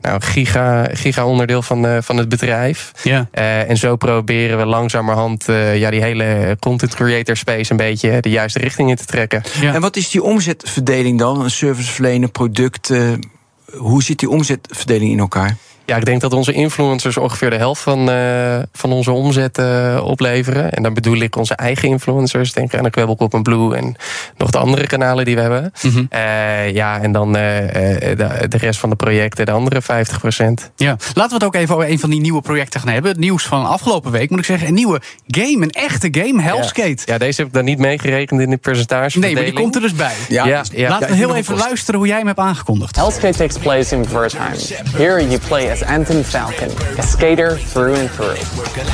nou, 0.01 0.21
giga, 0.21 0.87
giga 0.91 1.25
onderdeel 1.25 1.61
van, 1.61 1.85
eh, 1.87 1.97
van 2.01 2.17
het 2.17 2.29
bedrijf. 2.29 2.91
Ja. 3.03 3.27
Eh, 3.31 3.69
en 3.69 3.77
zo 3.77 3.95
proberen 3.95 4.57
we 4.57 4.65
langzamerhand 4.65 5.49
eh, 5.49 5.77
ja, 5.77 5.89
die 5.89 6.01
hele 6.01 6.30
content 6.59 6.95
creator 6.95 7.37
space 7.37 7.71
een 7.71 7.77
beetje 7.77 8.21
de 8.21 8.29
juiste 8.29 8.59
richting 8.59 8.89
in 8.89 8.95
te 8.95 9.05
trekken. 9.05 9.43
Ja. 9.61 9.73
En 9.73 9.81
wat 9.81 9.95
is 9.95 10.09
die 10.09 10.23
omzetverdeling 10.23 11.19
dan? 11.19 11.41
Een 11.41 11.51
service 11.51 11.91
verlenen, 11.91 12.31
producten. 12.31 13.29
Hoe 13.75 14.03
zit 14.03 14.19
die 14.19 14.29
omzetverdeling 14.29 15.11
in 15.11 15.19
elkaar? 15.19 15.57
Ja, 15.85 15.97
ik 15.97 16.05
denk 16.05 16.21
dat 16.21 16.33
onze 16.33 16.53
influencers 16.53 17.17
ongeveer 17.17 17.49
de 17.49 17.55
helft 17.55 17.81
van, 17.81 18.09
eh, 18.09 18.59
van 18.73 18.91
onze 18.91 19.11
omzet 19.11 19.57
eh, 19.57 20.01
opleveren. 20.03 20.71
En 20.71 20.83
dan 20.83 20.93
bedoel 20.93 21.17
ik 21.17 21.35
onze 21.35 21.55
eigen 21.55 21.89
influencers. 21.89 22.53
Denk 22.53 22.75
aan 22.75 22.83
de 22.83 22.89
Kwebbelkop 22.89 23.33
en 23.33 23.43
Blue 23.43 23.75
en 23.75 23.95
nog 24.37 24.49
de 24.49 24.57
andere 24.57 24.87
kanalen 24.87 25.25
die 25.25 25.35
we 25.35 25.41
hebben. 25.41 25.73
Mhm. 25.81 26.05
Eh, 26.09 26.73
ja, 26.73 27.01
en 27.01 27.11
dan 27.11 27.35
eh, 27.35 28.11
eh, 28.11 28.17
de, 28.17 28.47
de 28.47 28.57
rest 28.57 28.79
van 28.79 28.89
de 28.89 28.95
projecten, 28.95 29.45
de 29.45 29.51
andere 29.51 29.81
50 29.81 30.19
procent. 30.19 30.71
Ja, 30.75 30.97
laten 31.13 31.27
we 31.27 31.33
het 31.33 31.43
ook 31.43 31.55
even 31.55 31.75
over 31.75 31.89
een 31.89 31.99
van 31.99 32.09
die 32.09 32.19
nieuwe 32.19 32.41
projecten 32.41 32.79
gaan 32.79 32.93
hebben. 32.93 33.11
Het 33.11 33.19
nieuws 33.19 33.43
van 33.43 33.65
afgelopen 33.65 34.11
week, 34.11 34.29
moet 34.29 34.39
ik 34.39 34.45
zeggen. 34.45 34.67
Een 34.67 34.73
nieuwe 34.73 35.01
game, 35.27 35.63
een 35.63 35.69
echte 35.69 36.07
game, 36.11 36.41
Hellskate. 36.41 37.01
Ja, 37.05 37.17
deze 37.17 37.39
heb 37.39 37.47
ik 37.47 37.53
dan 37.53 37.65
niet 37.65 37.77
meegerekend 37.77 38.41
in 38.41 38.49
de 38.49 38.57
percentage. 38.57 39.19
Nee, 39.19 39.33
maar 39.33 39.43
die 39.43 39.53
komt 39.53 39.75
er 39.75 39.81
dus 39.81 39.95
bij. 39.95 40.13
Ja, 40.29 40.45
ja, 40.45 40.63
ja. 40.71 40.89
Laten 40.89 41.07
we 41.07 41.13
Ja, 41.13 41.19
heel 41.19 41.35
even 41.35 41.57
luisteren 41.57 41.99
hoe 41.99 42.07
jij 42.07 42.17
hem 42.17 42.27
hebt 42.27 42.39
aangekondigd. 42.39 42.95
Hellskate 42.95 43.37
takes 43.37 43.57
place 43.57 43.95
in 43.95 44.05
Wertheim. 44.11 44.55
Here 44.95 45.27
you 45.27 45.39
play 45.47 45.70
as 45.71 45.81
Anton 45.83 46.21
Falcon, 46.23 46.69
a 46.99 47.01
skater 47.01 47.57
through 47.57 47.95
and 47.95 48.09
through. 48.11 48.35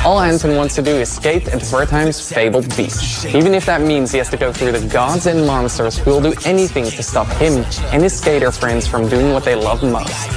All 0.04 0.20
Anton 0.20 0.56
wants 0.56 0.74
to 0.76 0.82
do 0.82 0.92
is 0.92 1.10
skate 1.10 1.48
at 1.48 1.60
Wertheim's 1.62 2.32
fabled 2.32 2.68
beach. 2.76 3.26
Even 3.34 3.52
if 3.52 3.66
that 3.66 3.80
means 3.82 4.12
he 4.12 4.18
has 4.18 4.30
to 4.30 4.36
go 4.36 4.52
through 4.52 4.72
the 4.72 4.86
gods 4.88 5.26
and 5.26 5.46
monsters 5.46 5.98
who 5.98 6.10
will 6.12 6.22
do 6.22 6.34
anything 6.44 6.84
to 6.84 7.02
stop 7.02 7.26
him 7.42 7.64
and 7.92 8.02
his 8.02 8.18
skater 8.18 8.52
friends 8.52 8.86
from 8.86 9.08
doing 9.08 9.32
what 9.32 9.44
they 9.44 9.56
love 9.56 9.82
most. 9.82 10.30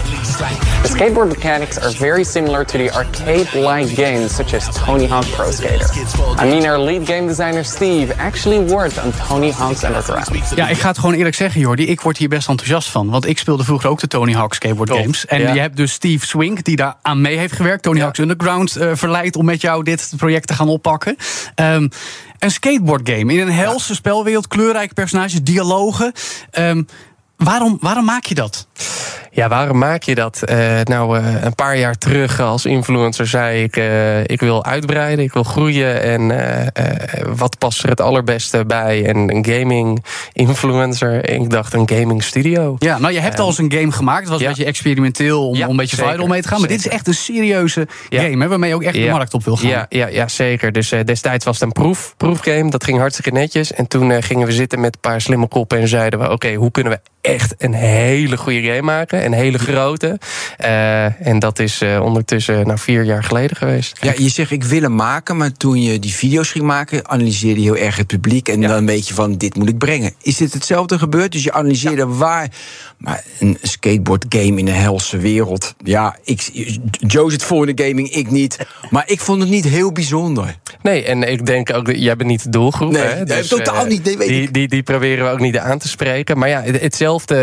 The 0.82 0.90
skateboard 0.90 1.30
mechanics 1.30 1.78
are 1.78 1.92
very 1.92 2.24
similar 2.24 2.66
to 2.66 2.78
the 2.78 2.90
arcade-like 2.90 3.96
games 3.96 4.36
such 4.36 4.54
as 4.54 4.68
Tony 4.76 5.06
Hawk 5.06 5.26
Pro 5.36 5.52
Skater. 5.52 5.86
I 6.38 6.50
mean, 6.50 6.66
our 6.66 6.80
lead 6.80 7.06
game 7.06 7.28
designer 7.28 7.64
Steve 7.64 8.12
actually 8.18 8.60
worked 8.60 8.98
on 8.98 9.12
Tony 9.28 9.52
Hawk's 9.52 9.84
Underground. 9.84 10.30
Ja, 10.56 10.70
ik 10.70 10.78
ga 10.78 10.88
het 10.88 11.00
gewoon 11.00 11.16
eerlijk 11.16 11.36
zeggen, 11.36 11.62
Jordi. 11.62 11.88
Ik 11.88 12.02
word 12.02 12.18
hier 12.18 12.30
best 12.30 12.48
enthousiast 12.48 12.90
van. 12.90 13.10
Want 13.10 13.28
ik 13.28 13.38
speelde 13.38 13.64
vroeger 13.64 13.90
ook 13.90 14.00
de 14.00 14.08
Tony 14.08 14.34
Hawk 14.34 14.54
skateboard 14.54 14.90
Top, 14.90 15.00
games. 15.00 15.26
En 15.26 15.42
ja. 15.42 15.54
je 15.54 15.60
hebt 15.60 15.78
dus 15.78 15.92
Steve 15.92 16.26
Swink, 16.32 16.64
die 16.64 16.76
daar 16.76 16.96
aan 17.02 17.22
mee 17.22 17.38
heeft 17.38 17.54
gewerkt. 17.54 17.84
Tony 17.84 18.00
Hawk's 18.00 18.20
Underground 18.20 18.76
eh, 18.76 18.92
verleid 18.94 19.36
om 19.36 19.46
met 19.46 19.62
jou 19.62 19.84
dit 19.84 20.14
project 20.18 20.48
te 20.48 20.54
gaan 20.54 20.68
oppakken. 20.70 21.16
Ehm, 21.56 21.88
een 22.40 22.52
skateboard 22.52 23.10
game 23.10 23.34
in 23.34 23.40
een 23.40 23.52
helse 23.52 23.96
spelwereld. 23.96 24.48
Kleurrijke 24.48 24.94
personages, 24.94 25.44
dialogen. 25.44 26.12
Ehm, 26.52 26.84
waarom, 27.38 27.78
waarom 27.82 28.06
maak 28.06 28.26
je 28.26 28.36
dat? 28.36 28.68
Ja, 29.34 29.48
waarom 29.48 29.78
maak 29.78 30.04
je 30.04 30.16
dat? 30.16 30.44
Eh, 30.44 30.80
nou, 30.84 31.18
eh, 31.18 31.44
een 31.44 31.56
paar 31.56 31.78
jaar 31.78 31.98
terug 31.98 32.40
als 32.40 32.66
influencer 32.66 33.28
zei 33.28 33.64
ik... 33.64 33.78
eh, 33.78 34.24
ik 34.24 34.40
wil 34.40 34.66
uitbreiden, 34.66 35.26
ik 35.26 35.34
wil 35.34 35.44
groeien. 35.44 36.02
En 36.02 36.20
wat 37.36 37.58
past 37.58 37.84
er 37.84 37.90
het 37.90 38.02
allerbeste 38.02 38.66
bij? 38.66 39.06
En 39.06 39.18
een 39.18 39.46
gaming 39.46 40.06
influencer. 40.34 41.24
En 41.24 41.42
ik 41.42 41.50
dacht 41.50 41.74
een 41.74 41.90
gaming 41.90 42.24
studio. 42.24 42.76
Ja, 42.80 43.00
nou, 43.00 43.14
je 43.14 43.20
hebt 43.20 43.40
al 43.40 43.48
eens 43.48 43.58
een 43.58 43.72
game 43.72 43.92
gemaakt. 43.92 44.20
Het 44.22 44.30
was 44.30 44.40
ja. 44.40 44.46
een 44.46 44.52
beetje 44.52 44.66
experimenteel 44.70 45.48
om, 45.48 45.56
Ja, 45.56 45.66
om 45.66 45.72
een 45.72 45.78
beetje 45.78 45.96
viral 45.96 46.28
mee 46.28 46.42
te 46.42 46.48
gaan. 46.48 46.60
Maar 46.60 46.70
dit 46.70 46.80
is 46.80 46.88
echt 46.88 47.08
een 47.08 47.14
serieuze 47.14 47.88
Ja. 48.10 48.22
game, 48.22 48.44
hè, 48.44 48.50
waarmee 48.50 48.70
je 48.70 48.76
ook 48.76 48.84
echt 48.84 48.96
de 48.96 49.10
markt 49.10 49.34
op 49.34 49.44
wil 49.44 49.58
gaan. 49.58 49.70
Ja, 49.70 49.86
ja, 49.90 50.08
ja 50.08 50.28
zeker. 50.28 50.72
Dus 50.72 50.94
destijds 51.06 51.46
was 51.46 51.60
het 51.60 51.64
een 51.64 51.72
proef, 51.84 52.14
proefgame. 52.18 52.70
Dat 52.70 52.84
ging 52.84 52.98
hartstikke 52.98 53.32
netjes. 53.32 53.74
En 53.74 53.88
toen 53.88 54.24
gingen 54.24 54.48
we 54.48 54.54
zitten 54.54 54.80
met 54.80 54.94
een 54.94 55.02
paar 55.02 55.22
slimme 55.22 55.48
koppen 55.48 55.80
en 55.80 55.88
zeiden 55.88 56.20
we: 56.20 56.32
Oké, 56.32 56.54
hoe 56.54 56.72
kunnen 56.72 56.94
we 56.94 57.00
echt 57.22 57.56
een 57.58 57.74
hele 57.74 58.38
goede 58.38 58.62
maken? 58.82 59.26
Een 59.26 59.34
hele 59.34 59.58
grote. 59.60 60.20
Eh, 60.58 61.28
en 61.28 61.40
dat 61.40 61.60
is 61.60 61.82
eh, 61.82 62.02
ondertussen 62.04 62.68
nou, 62.68 62.80
vier 62.80 63.04
jaar 63.04 63.24
geleden 63.24 63.58
geweest. 63.58 63.98
Ja, 64.02 64.14
je 64.18 64.30
zegt 64.30 64.52
ik 64.52 64.64
wil 64.64 64.82
hem 64.82 64.96
maken, 64.96 65.38
maar 65.38 65.52
toen 65.52 65.82
je 65.82 66.00
die 66.00 66.14
video's 66.14 66.52
ging 66.52 66.64
maken, 66.66 67.10
analyseerde 67.10 67.62
je 67.62 67.66
heel 67.74 67.84
erg 67.86 67.98
het 67.98 68.08
publiek. 68.08 68.48
En 68.50 68.62
Ja. 68.62 68.68
dan 68.68 68.86
weet 68.86 69.08
je 69.08 69.14
van, 69.14 69.38
dit 69.38 69.56
moet 69.56 69.70
ik 69.70 69.78
brengen. 69.78 70.14
Is 70.22 70.38
dit 70.38 70.54
hetzelfde 70.54 71.00
gebeurd? 71.00 71.32
Dus 71.32 71.44
je 71.44 71.54
analyseerde 71.54 72.06
waar. 72.08 72.48
Maar 72.98 73.24
een 73.40 73.58
skateboard 73.62 74.26
game 74.30 74.60
in 74.60 74.68
een 74.68 74.74
helse 74.74 75.18
wereld. 75.18 75.76
Ja, 75.84 76.16
ik, 76.24 76.50
Joe 77.08 77.32
zit 77.32 77.44
voor 77.44 77.68
in 77.68 77.76
de 77.76 77.84
gaming, 77.88 78.10
ik 78.12 78.32
niet. 78.32 78.58
Maar 78.90 79.04
ik 79.06 79.20
vond 79.20 79.42
het 79.42 79.50
niet 79.50 79.66
heel 79.66 79.92
bijzonder. 79.92 80.56
Nee, 80.82 81.04
en 81.04 81.24
ik 81.32 81.46
denk 81.46 81.74
ook, 81.74 81.92
jij 81.96 82.16
bent 82.16 82.30
niet 82.30 82.44
de 82.44 82.50
doelgroep. 82.50 82.92
Nee, 82.92 83.02
hè? 83.04 83.24
nee, 83.24 83.44
totaal 83.48 83.84
eh, 83.84 83.90
niet, 83.90 84.04
nee, 84.04 84.18
weet 84.18 84.28
die, 84.28 84.42
ik. 84.42 84.54
Die, 84.54 84.68
die 84.68 84.84
proberen 84.84 85.26
we 85.26 85.32
ook 85.32 85.40
niet 85.40 85.58
aan 85.58 85.78
te 85.80 85.88
spreken. 85.88 86.38
Maar 86.38 86.50
ja, 86.50 86.62
het- 86.62 86.82
hetzelfde 86.82 87.36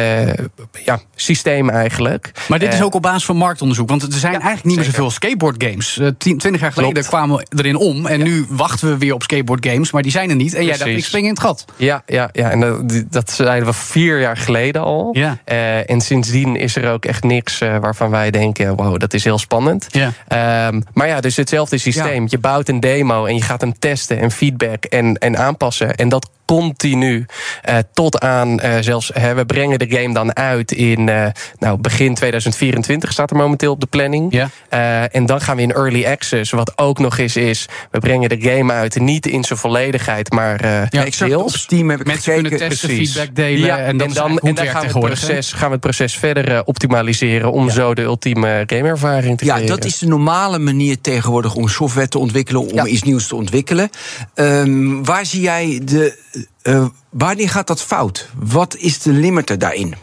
eh, 0.00 0.44
ja, 0.84 1.00
systeem 1.14 1.70
eigenlijk. 1.70 2.30
Maar 2.48 2.58
dit 2.58 2.72
is 2.72 2.78
Eh, 2.78 2.84
ook 2.84 2.94
op 2.94 3.02
basis 3.02 3.24
van 3.24 3.36
marktonderzoek. 3.36 3.88
Want 3.88 4.02
er 4.02 4.12
zijn 4.12 4.32
eigenlijk 4.32 4.64
niet 4.64 4.76
meer 4.76 4.84
zoveel 4.84 5.10
skateboard 5.10 5.64
games. 5.64 5.98
Eh, 5.98 6.06
twintig 6.18 6.60
jaar 6.60 6.72
geleden 6.72 6.92
Klopt. 6.92 7.08
kwamen 7.08 7.36
we 7.36 7.58
erin 7.58 7.76
om. 7.76 8.06
En 8.06 8.22
nu 8.22 8.46
wachten 8.48 8.88
we 8.88 8.98
weer 8.98 9.14
op 9.14 9.22
skateboard 9.22 9.66
games. 9.66 9.90
Maar 9.90 10.02
die 10.02 10.10
zijn 10.12 10.30
er 10.30 10.36
niet. 10.36 10.54
En 10.54 10.64
jij 10.64 10.76
dacht, 10.76 10.90
ik 10.90 11.04
spring 11.04 11.24
in 11.24 11.30
het 11.30 11.40
gat. 11.40 11.64
Ja, 11.76 12.02
ja, 12.06 12.28
ja, 12.32 12.50
en 12.50 12.60
dat, 12.60 13.04
dat 13.10 13.30
zeiden 13.30 13.68
we 13.68 13.74
vier 13.74 14.20
jaar 14.20 14.36
geleden 14.36 14.82
al. 14.82 15.08
Ja. 15.12 15.38
En 15.86 16.00
sindsdien 16.00 16.56
is 16.56 16.76
er 16.76 16.92
ook 16.92 17.04
echt 17.04 17.24
niks 17.24 17.58
waarvan 17.58 18.10
wij 18.10 18.30
denken: 18.30 18.76
wow, 18.76 18.98
dat 18.98 19.14
is 19.14 19.24
heel 19.24 19.38
spannend. 19.38 19.86
Ja. 19.90 20.12
Ehm, 20.28 20.80
maar 20.92 21.06
ja, 21.06 21.20
dus 21.20 21.36
hetzelfde 21.36 21.78
systeem. 21.78 22.26
Je 22.28 22.38
bouwt 22.38 22.68
een 22.68 22.80
demo 22.80 23.24
en 23.24 23.34
je 23.34 23.42
gaat 23.42 23.60
hem 23.60 23.78
testen 23.78 24.18
en 24.18 24.30
feedback 24.30 24.84
en, 24.84 25.14
en 25.18 25.36
aanpassen. 25.38 25.94
En 25.94 26.08
dat 26.08 26.28
continu 26.54 27.26
eh, 27.62 27.76
tot 27.92 28.20
aan 28.20 28.60
eh, 28.60 28.76
zelfs, 28.80 29.10
hè, 29.14 29.34
we 29.34 29.46
brengen 29.46 29.78
de 29.78 29.90
game 29.90 30.14
dan 30.14 30.36
uit 30.36 30.72
in 30.72 31.08
eh, 31.08 31.26
nou, 31.58 31.78
begin 31.80 32.14
2024 32.14 33.12
staat 33.12 33.30
er 33.30 33.36
momenteel 33.36 33.72
op 33.72 33.80
de 33.80 33.86
planning. 33.86 34.32
Ja. 34.32 34.50
Eh, 34.68 35.14
en 35.14 35.26
dan 35.26 35.40
gaan 35.40 35.56
we 35.56 35.62
in 35.62 35.72
early 35.72 36.06
access. 36.06 36.50
Wat 36.50 36.72
ook 36.78 36.98
nog 36.98 37.18
eens 37.18 37.36
is, 37.36 37.66
we 37.90 37.98
brengen 37.98 38.28
de 38.28 38.40
game 38.40 38.72
uit 38.72 38.98
niet 39.00 39.26
in 39.26 39.44
zijn 39.44 39.58
volledigheid, 39.58 40.32
maar 40.32 40.60
eh 40.60 40.82
Ja, 40.90 41.04
het 41.04 41.34
op. 41.36 41.50
Steam 41.50 41.90
heb 41.90 42.00
ik 42.00 42.06
Mensen 42.06 42.32
gekeken. 42.32 42.48
kunnen 42.50 42.68
testen, 42.68 42.88
precies. 42.88 43.12
feedback 43.12 43.36
delen. 43.36 43.66
Ja, 43.66 43.78
en, 43.78 43.96
dat 43.96 44.06
en 44.06 44.12
is 44.12 44.18
dan, 44.18 44.38
en 44.38 44.54
dan 44.54 44.66
gaan, 44.66 44.80
we 44.80 44.86
het 44.88 44.98
proces, 44.98 45.52
gaan 45.52 45.66
we 45.66 45.72
het 45.72 45.80
proces 45.80 46.16
verder 46.16 46.64
optimaliseren 46.64 47.52
om 47.52 47.70
zo 47.70 47.94
de 47.94 48.02
ultieme 48.02 48.62
gameervaring 48.66 49.38
te 49.38 49.44
Ja, 49.44 49.54
creëren. 49.54 49.76
dat 49.76 49.84
is 49.84 49.98
de 49.98 50.06
normale 50.06 50.58
manier 50.58 51.00
tegenwoordig 51.00 51.54
om 51.54 51.68
software 51.68 52.08
te 52.08 52.18
ontwikkelen, 52.18 52.60
om 52.66 52.74
Ja. 52.74 52.86
iets 52.86 53.02
nieuws 53.02 53.26
te 53.26 53.34
ontwikkelen. 53.36 53.90
Ehm, 54.34 55.02
waar 55.02 55.26
zie 55.26 55.40
jij 55.40 55.80
de. 55.84 56.18
Eh, 56.62 56.86
wanneer 57.10 57.48
gaat 57.48 57.66
dat 57.66 57.82
fout? 57.82 58.28
Wat 58.34 58.76
is 58.76 58.98
de 58.98 59.12
limiter 59.12 59.58
daarin? 59.58 59.94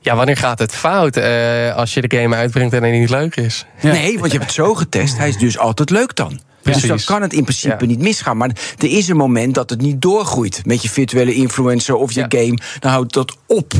Ja, 0.00 0.16
wanneer 0.16 0.36
gaat 0.36 0.58
het 0.58 0.72
fout? 0.72 1.16
Eh, 1.16 1.76
als 1.76 1.94
je 1.94 2.00
de 2.08 2.16
game 2.16 2.36
uitbrengt 2.36 2.74
en 2.74 2.82
hij 2.82 2.98
niet 2.98 3.10
leuk 3.10 3.36
is. 3.36 3.66
Ja. 3.80 3.92
Nee, 3.92 4.18
want 4.18 4.32
je 4.32 4.38
hebt 4.38 4.50
het 4.50 4.66
zo 4.66 4.74
getest. 4.74 5.16
Hij 5.16 5.28
is 5.28 5.36
dus 5.38 5.58
altijd 5.58 5.90
leuk 5.90 6.16
dan. 6.16 6.28
Dus 6.28 6.76
dan 6.76 6.86
Precies. 6.88 7.06
kan 7.06 7.22
het 7.22 7.32
in 7.32 7.42
principe 7.42 7.76
Ja. 7.80 7.86
niet 7.86 7.98
misgaan. 7.98 8.36
Maar 8.36 8.48
er 8.78 8.90
is 8.90 9.08
een 9.08 9.16
moment 9.16 9.54
dat 9.54 9.70
het 9.70 9.80
niet 9.80 10.02
doorgroeit 10.02 10.60
met 10.66 10.82
je 10.82 10.88
virtuele 10.90 11.34
influencer 11.34 11.94
of 11.94 12.12
je 12.12 12.20
Ja. 12.20 12.26
game. 12.28 12.58
Dan 12.78 12.90
houdt 12.90 13.12
dat 13.12 13.36
op. 13.46 13.72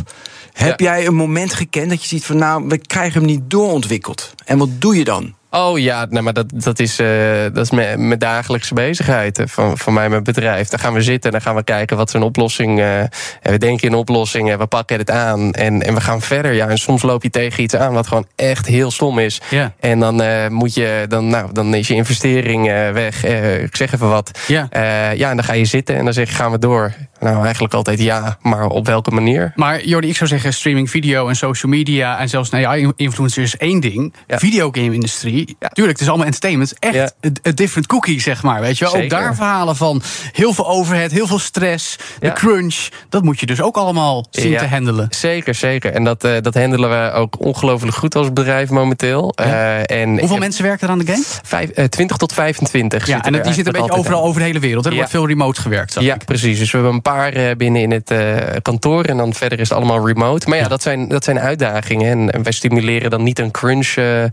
Heb 0.53 0.81
jij 0.81 1.07
een 1.07 1.15
moment 1.15 1.55
gekend 1.55 1.89
dat 1.91 2.03
je 2.03 2.09
ziet 2.09 2.25
van 2.25 2.37
nou, 2.37 2.65
we 2.69 2.79
krijgen 2.79 3.19
hem 3.21 3.31
niet 3.31 3.51
doorontwikkeld? 3.51 4.35
En 4.45 4.59
wat 4.59 4.69
doe 4.79 4.97
je 4.97 5.05
dan? 5.05 5.35
Oh 5.51 5.79
ja, 5.79 6.07
nou, 6.11 6.25
maar 6.25 6.33
dat, 6.33 6.47
dat 6.55 6.79
is, 6.79 6.99
eh, 6.99 7.09
dat 7.53 7.65
is 7.65 7.71
mijn, 7.71 8.07
mijn 8.09 8.19
dagelijkse 8.19 8.75
bezigheid 8.75 9.39
eh, 9.39 9.47
van, 9.47 9.79
van 9.79 9.93
mij, 9.93 10.09
mijn 10.09 10.23
bedrijf. 10.23 10.69
Dan 10.69 10.79
gaan 10.79 10.93
we 10.93 11.03
zitten 11.03 11.31
en 11.31 11.37
dan 11.37 11.41
gaan 11.47 11.55
we 11.55 11.65
kijken 11.65 11.97
wat 11.97 12.13
een 12.13 12.23
oplossing. 12.23 12.79
eh, 12.79 13.01
en 13.01 13.11
we 13.43 13.59
denken 13.59 13.89
in 13.89 13.95
oplossingen, 13.95 14.59
we 14.59 14.67
pakken 14.67 14.99
het 14.99 15.11
aan 15.11 15.53
en, 15.53 15.83
en 15.83 15.95
we 15.95 16.01
gaan 16.01 16.21
verder. 16.21 16.53
Ja, 16.53 16.69
en 16.69 16.79
soms 16.79 17.03
loop 17.03 17.23
je 17.23 17.31
tegen 17.31 17.63
iets 17.63 17.77
aan 17.77 17.93
wat 17.93 18.07
gewoon 18.07 18.27
echt 18.37 18.67
heel 18.67 18.91
stom 18.91 19.19
is. 19.19 19.41
Ja. 19.51 19.73
En 19.81 19.99
dan 20.01 20.23
moet 20.53 20.75
je, 20.75 21.05
dan, 21.09 21.29
nou, 21.29 21.53
dan 21.53 21.75
is 21.75 21.89
je 21.89 21.95
investering 21.95 22.67
weg. 22.93 23.25
Ik 23.63 23.77
zeg 23.77 23.93
even 23.95 24.09
wat. 24.09 24.41
Ja. 24.47 24.69
Ja, 25.15 25.31
en 25.31 25.37
dan 25.37 25.45
ga 25.45 25.53
je 25.53 25.65
zitten 25.65 25.97
en 25.97 26.05
dan 26.05 26.13
zeg 26.13 26.29
je, 26.29 26.35
gaan 26.35 26.51
we 26.51 26.59
door? 26.59 26.95
Nou, 27.21 27.45
eigenlijk 27.45 27.75
altijd 27.75 28.01
ja, 28.01 28.39
maar 28.43 28.67
op 28.67 28.87
welke 28.87 29.11
manier? 29.11 29.53
Maar 29.55 29.85
Jordi, 29.85 30.09
ik 30.09 30.17
zou 30.17 30.29
zeggen 30.31 30.53
streaming 30.55 30.91
video 30.91 31.29
en 31.29 31.37
social 31.37 31.73
media... 31.73 32.19
en 32.19 32.29
zelfs 32.29 32.53
AI-influencers 32.53 33.55
is 33.55 33.57
één 33.57 33.81
ding. 33.81 34.15
Ja. 34.27 34.39
Videogame-industrie, 34.39 35.38
Ja. 35.59 35.69
tuurlijk, 35.69 35.93
het 35.93 36.01
is 36.01 36.09
allemaal 36.09 36.27
entertainment. 36.27 36.75
Echt 36.79 36.95
Ja. 36.95 37.11
een 37.43 37.55
different 37.55 37.87
cookie, 37.87 38.21
zeg 38.21 38.43
maar. 38.43 38.61
Weet 38.61 38.79
je? 38.79 38.85
wel. 38.85 39.03
Ook 39.03 39.11
daar 39.11 39.35
verhalen 39.35 39.77
van 39.77 40.03
heel 40.33 40.53
veel 40.53 40.69
overhead, 40.69 41.11
heel 41.11 41.27
veel 41.27 41.39
stress, 41.39 41.97
de 42.21 42.33
crunch. 42.33 42.89
Dat 43.09 43.23
moet 43.23 43.41
je 43.41 43.47
dus 43.47 43.61
ook 43.61 43.77
allemaal 43.77 44.27
zien 44.31 44.57
te 44.57 44.67
handelen. 44.67 45.07
Zeker, 45.11 45.55
zeker. 45.55 45.93
En 45.93 46.05
dat, 46.05 46.25
eh, 46.25 46.33
dat 46.41 46.55
handelen 46.55 46.91
we 46.91 47.13
ook 47.13 47.41
ongelooflijk 47.45 47.97
goed 47.97 48.15
als 48.15 48.33
bedrijf 48.33 48.71
momenteel. 48.71 49.33
Eh, 49.35 49.91
en 49.91 50.09
Hoeveel 50.09 50.29
heb 50.29 50.39
mensen 50.39 50.65
werken 50.65 50.87
er 50.87 50.93
aan 50.93 50.99
de 50.99 51.07
game? 51.13 51.25
vijf, 51.43 51.71
eh, 51.71 51.85
20 51.85 52.17
tot 52.17 52.33
25 52.33 53.07
Ja, 53.07 53.23
en 53.25 53.33
die 53.33 53.53
zitten 53.53 53.75
een 53.75 53.81
beetje 53.81 53.97
overal 53.97 54.23
over 54.23 54.41
de 54.41 54.47
hele 54.47 54.59
wereld. 54.59 54.87
Er 54.87 54.95
wordt 54.95 55.11
veel 55.11 55.27
remote 55.27 55.61
gewerkt, 55.61 55.97
Ja, 56.01 56.15
ik. 56.15 56.25
precies. 56.25 56.59
Dus 56.59 56.71
we 56.71 56.77
hebben 56.77 56.95
een 56.95 57.03
paar 57.03 57.33
eh, 57.33 57.57
binnen 57.57 57.83
in 57.83 57.91
het 57.91 58.11
eh, 58.11 58.37
kantoor. 58.63 59.05
En 59.05 59.17
dan 59.17 59.35
verder 59.35 59.61
is 59.61 59.69
het 59.69 59.79
allemaal 59.79 60.07
remote. 60.07 60.49
Maar 60.49 60.59
ja. 60.59 60.69
Dat, 60.69 60.83
zijn, 60.83 61.09
dat 61.09 61.25
zijn 61.25 61.39
uitdagingen. 61.41 62.11
En, 62.11 62.31
en 62.31 62.43
wij 62.43 62.53
stimuleren 62.53 63.11
dan 63.11 63.23
niet 63.23 63.39
een 63.39 63.51
crunch 63.51 63.95
eh, 63.97 64.25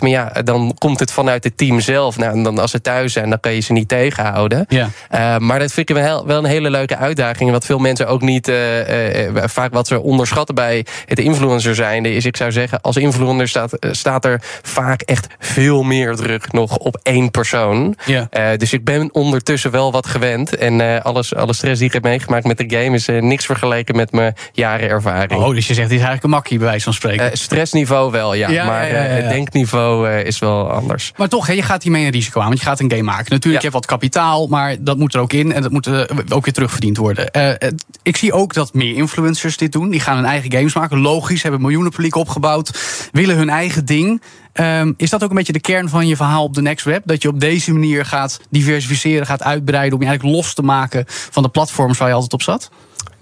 Maar 0.00 0.10
ja, 0.10 0.32
dan 0.44 0.74
komt 0.78 1.00
het 1.00 1.12
vanuit 1.12 1.44
het 1.44 1.56
team 1.56 1.80
zelf. 1.80 2.18
Nou, 2.18 2.32
en 2.32 2.42
dan 2.42 2.58
als 2.58 2.70
ze 2.70 2.80
thuis 2.80 3.12
zijn, 3.12 3.30
dan 3.30 3.40
kan 3.40 3.52
je 3.54 3.60
ze 3.60 3.72
niet 3.72 3.88
tegenhouden. 3.88 4.64
Ja. 4.68 4.88
Eh, 5.08 5.36
maar 5.38 5.58
dat 5.58 5.72
vind 5.72 5.88
ik 5.88 5.96
wel, 5.96 6.26
wel 6.26 6.38
een 6.38 6.44
hele 6.44 6.70
leuke 6.70 6.96
uitdaging. 6.96 7.50
Wat 7.50 7.64
veel 7.66 7.78
mensen 7.78 8.06
ook 8.08 8.20
niet. 8.20 8.48
eh, 8.48 9.26
eh, 9.26 9.34
vaak 9.46 9.72
wat 9.72 9.86
ze 9.86 10.00
onderschatten 10.00 10.54
bij 10.54 10.86
het 11.06 11.18
influencer 11.18 11.74
zijnde. 11.74 12.14
Is 12.14 12.24
ik 12.24 12.36
zou 12.36 12.52
zeggen, 12.52 12.80
als 12.80 12.96
influencer 12.96 13.48
staat, 13.48 13.76
staat 13.90 14.24
er 14.24 14.40
vaak 14.62 15.00
echt 15.00 15.26
veel 15.38 15.82
meer 15.82 16.14
druk 16.16 16.52
nog 16.52 16.76
op 16.76 17.00
één 17.02 17.30
persoon. 17.30 17.96
Ja. 18.04 18.28
Dus 18.56 18.72
ik 18.72 18.84
ben 18.84 19.14
ondertussen 19.14 19.70
wel 19.70 19.92
wat 19.92 20.06
gewend. 20.06 20.56
En 20.56 21.02
alles, 21.02 21.34
alle 21.34 21.52
stress 21.52 21.78
die 21.78 21.86
ik 21.88 21.92
heb 21.94 22.02
meegemaakt 22.02 22.44
met 22.44 22.58
de 22.58 22.76
game 22.76 22.94
is 22.94 23.06
niks 23.06 23.46
vergeleken 23.46 23.96
met 23.96 24.12
mijn 24.12 24.34
jaren 24.52 24.88
ervaring. 24.88 25.42
Oh, 25.42 25.54
dus 25.54 25.66
je 25.66 25.74
zegt, 25.74 25.88
dit 25.88 25.98
is 25.98 26.04
eigenlijk 26.04 26.24
een 26.24 26.30
makkie, 26.30 26.58
bij 26.58 26.66
wijze 26.66 26.84
van 26.84 26.92
spreken. 26.92 27.38
Stressniveau 27.38 28.10
wel, 28.10 28.34
ja. 28.34 28.48
Ja, 28.48 28.64
maar 28.64 28.92
ja. 28.92 29.28
denkniveau 29.28 29.81
eh, 29.90 30.24
is 30.26 30.38
wel 30.38 30.70
anders. 30.70 31.12
Maar 31.16 31.28
toch, 31.28 31.46
hè, 31.46 31.52
je 31.52 31.62
gaat 31.62 31.82
hiermee 31.82 32.04
een 32.04 32.10
risico 32.10 32.40
aan, 32.40 32.46
want 32.46 32.58
je 32.58 32.64
gaat 32.64 32.80
een 32.80 32.90
game 32.90 33.02
maken. 33.02 33.32
Natuurlijk, 33.32 33.44
Ja. 33.44 33.50
je 33.52 33.58
hebt 33.60 33.72
wat 33.72 33.86
kapitaal, 33.86 34.46
maar 34.46 34.76
dat 34.80 34.98
moet 34.98 35.14
er 35.14 35.20
ook 35.20 35.32
in. 35.32 35.52
En 35.52 35.62
dat 35.62 35.70
moet 35.70 35.86
eh, 35.86 36.00
ook 36.28 36.44
weer 36.44 36.54
terugverdiend 36.54 36.96
worden. 36.96 37.30
Eh, 37.30 37.68
ik 38.02 38.16
zie 38.16 38.32
ook 38.32 38.54
dat 38.54 38.74
meer 38.74 38.94
influencers 38.94 39.56
dit 39.56 39.72
doen. 39.72 39.90
Die 39.90 40.00
gaan 40.00 40.16
hun 40.16 40.24
eigen 40.24 40.52
games 40.52 40.74
maken. 40.74 40.98
Logisch, 41.00 41.42
hebben 41.42 41.60
miljoenen 41.60 41.90
publiek 41.90 42.14
opgebouwd. 42.16 42.70
Willen 43.12 43.36
hun 43.36 43.48
eigen 43.50 43.84
ding. 43.84 44.22
Ehm, 44.52 44.92
is 44.96 45.10
dat 45.10 45.22
ook 45.24 45.30
een 45.30 45.36
beetje 45.36 45.52
de 45.52 45.60
kern 45.60 45.88
van 45.88 46.06
je 46.06 46.16
verhaal 46.16 46.44
op 46.44 46.54
de 46.54 46.62
Next 46.62 46.84
Web? 46.84 47.02
Dat 47.04 47.22
je 47.22 47.28
op 47.28 47.40
deze 47.40 47.72
manier 47.72 48.04
gaat 48.06 48.40
diversificeren, 48.50 49.26
gaat 49.26 49.42
uitbreiden... 49.42 49.94
om 49.94 50.02
je 50.02 50.08
eigenlijk 50.08 50.36
los 50.36 50.54
te 50.54 50.62
maken 50.62 51.04
van 51.06 51.42
de 51.42 51.48
platforms 51.48 51.98
waar 51.98 52.08
je 52.08 52.14
altijd 52.14 52.32
op 52.32 52.42
zat? 52.42 52.70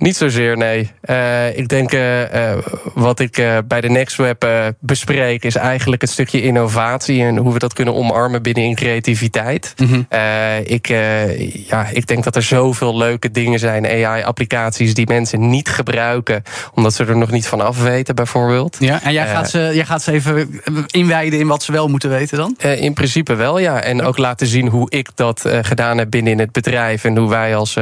Niet 0.01 0.17
zozeer, 0.17 0.57
nee. 0.57 0.91
Eh, 1.01 1.57
ik 1.57 1.69
denk 1.69 1.93
eh, 1.93 2.53
wat 2.95 3.21
ik 3.21 3.45
bij 3.67 3.81
de 3.81 3.89
NextWeb 3.89 4.47
bespreek, 4.79 5.45
is 5.45 5.57
eigenlijk 5.57 6.01
het 6.01 6.11
stukje 6.11 6.43
innovatie 6.43 7.23
en 7.23 7.37
hoe 7.37 7.53
we 7.53 7.59
dat 7.59 7.73
kunnen 7.73 7.95
omarmen 7.95 8.43
binnen 8.43 8.65
in 8.65 8.75
creativiteit. 8.75 9.75
Mhm. 9.77 10.03
Ik, 10.65 10.87
ja, 11.69 11.87
ik 11.93 12.07
denk 12.07 12.25
dat 12.25 12.37
er 12.37 12.43
zoveel 12.43 12.97
leuke 12.97 13.31
dingen 13.31 13.59
zijn, 13.59 13.87
AI-applicaties, 13.87 14.95
die 14.95 15.07
mensen 15.07 15.49
niet 15.49 15.69
gebruiken, 15.69 16.43
omdat 16.75 16.95
ze 16.95 17.05
er 17.05 17.17
nog 17.17 17.31
niet 17.31 17.47
van 17.47 17.61
af 17.61 17.83
weten, 17.83 18.15
bijvoorbeeld. 18.15 18.77
Ja, 18.79 19.03
en 19.03 19.13
jij, 19.13 19.27
gaat 19.27 19.51
ze, 19.51 19.71
jij 19.75 19.85
gaat 19.85 20.03
ze 20.03 20.13
even 20.13 20.61
inwijden 20.87 21.39
in 21.39 21.47
wat 21.47 21.63
ze 21.63 21.73
wel 21.73 21.89
moeten 21.89 22.11
weten 22.11 22.39
dan? 22.39 22.57
In 22.59 22.95
principe 22.95 23.35
wel, 23.35 23.59
ja. 23.59 23.83
En 23.83 24.03
ook 24.03 24.19
laten 24.19 24.47
zien 24.47 24.69
hoe 24.69 24.91
ik 24.91 25.09
dat 25.15 25.45
gedaan 25.63 25.99
heb 25.99 26.11
binnen 26.11 26.33
in 26.33 26.39
het 26.39 26.53
bedrijf. 26.53 27.05
En 27.05 27.17
hoe 27.17 27.29
wij 27.29 27.57
als, 27.57 27.77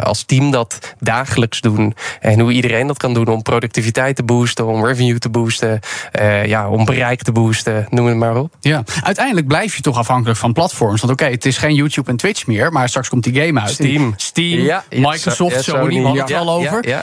als 0.00 0.22
team 0.22 0.50
dat 0.50 0.94
dagelijks 0.98 1.25
doen. 1.60 1.94
En 2.20 2.40
hoe 2.40 2.52
iedereen 2.52 2.86
dat 2.86 2.96
kan 2.96 3.14
doen 3.14 3.26
om 3.26 3.42
productiviteit 3.42 4.16
te 4.16 4.22
boosten, 4.22 4.66
om 4.66 4.86
revenue 4.86 5.18
te 5.18 5.28
boosten, 5.28 5.80
eh, 6.12 6.46
ja, 6.46 6.68
om 6.68 6.84
bereik 6.84 7.22
te 7.22 7.32
boosten, 7.32 7.86
noem 7.90 8.06
het 8.06 8.16
maar 8.16 8.36
op. 8.36 8.54
Ja, 8.60 8.82
uiteindelijk 9.02 9.46
blijf 9.46 9.76
je 9.76 9.82
toch 9.82 9.98
afhankelijk 9.98 10.38
van 10.38 10.52
platforms. 10.52 11.00
Want 11.00 11.12
oké, 11.12 11.24
het 11.24 11.46
is 11.46 11.58
geen 11.58 11.74
YouTube 11.74 12.10
en 12.10 12.16
Twitch 12.16 12.46
meer, 12.46 12.72
maar 12.72 12.88
straks 12.88 13.08
komt 13.08 13.24
die 13.24 13.42
game 13.42 13.60
uit. 13.60 13.70
Steam. 13.70 14.14
Steam, 14.16 14.60
Ja, 14.60 14.84
Microsoft, 14.90 15.54
ja, 15.54 15.62
Sony, 15.62 15.94
we 15.94 16.02
hadden 16.02 16.20
het 16.20 16.28
ja, 16.28 16.38
al 16.38 16.50
over. 16.50 16.88
Ja, 16.88 17.02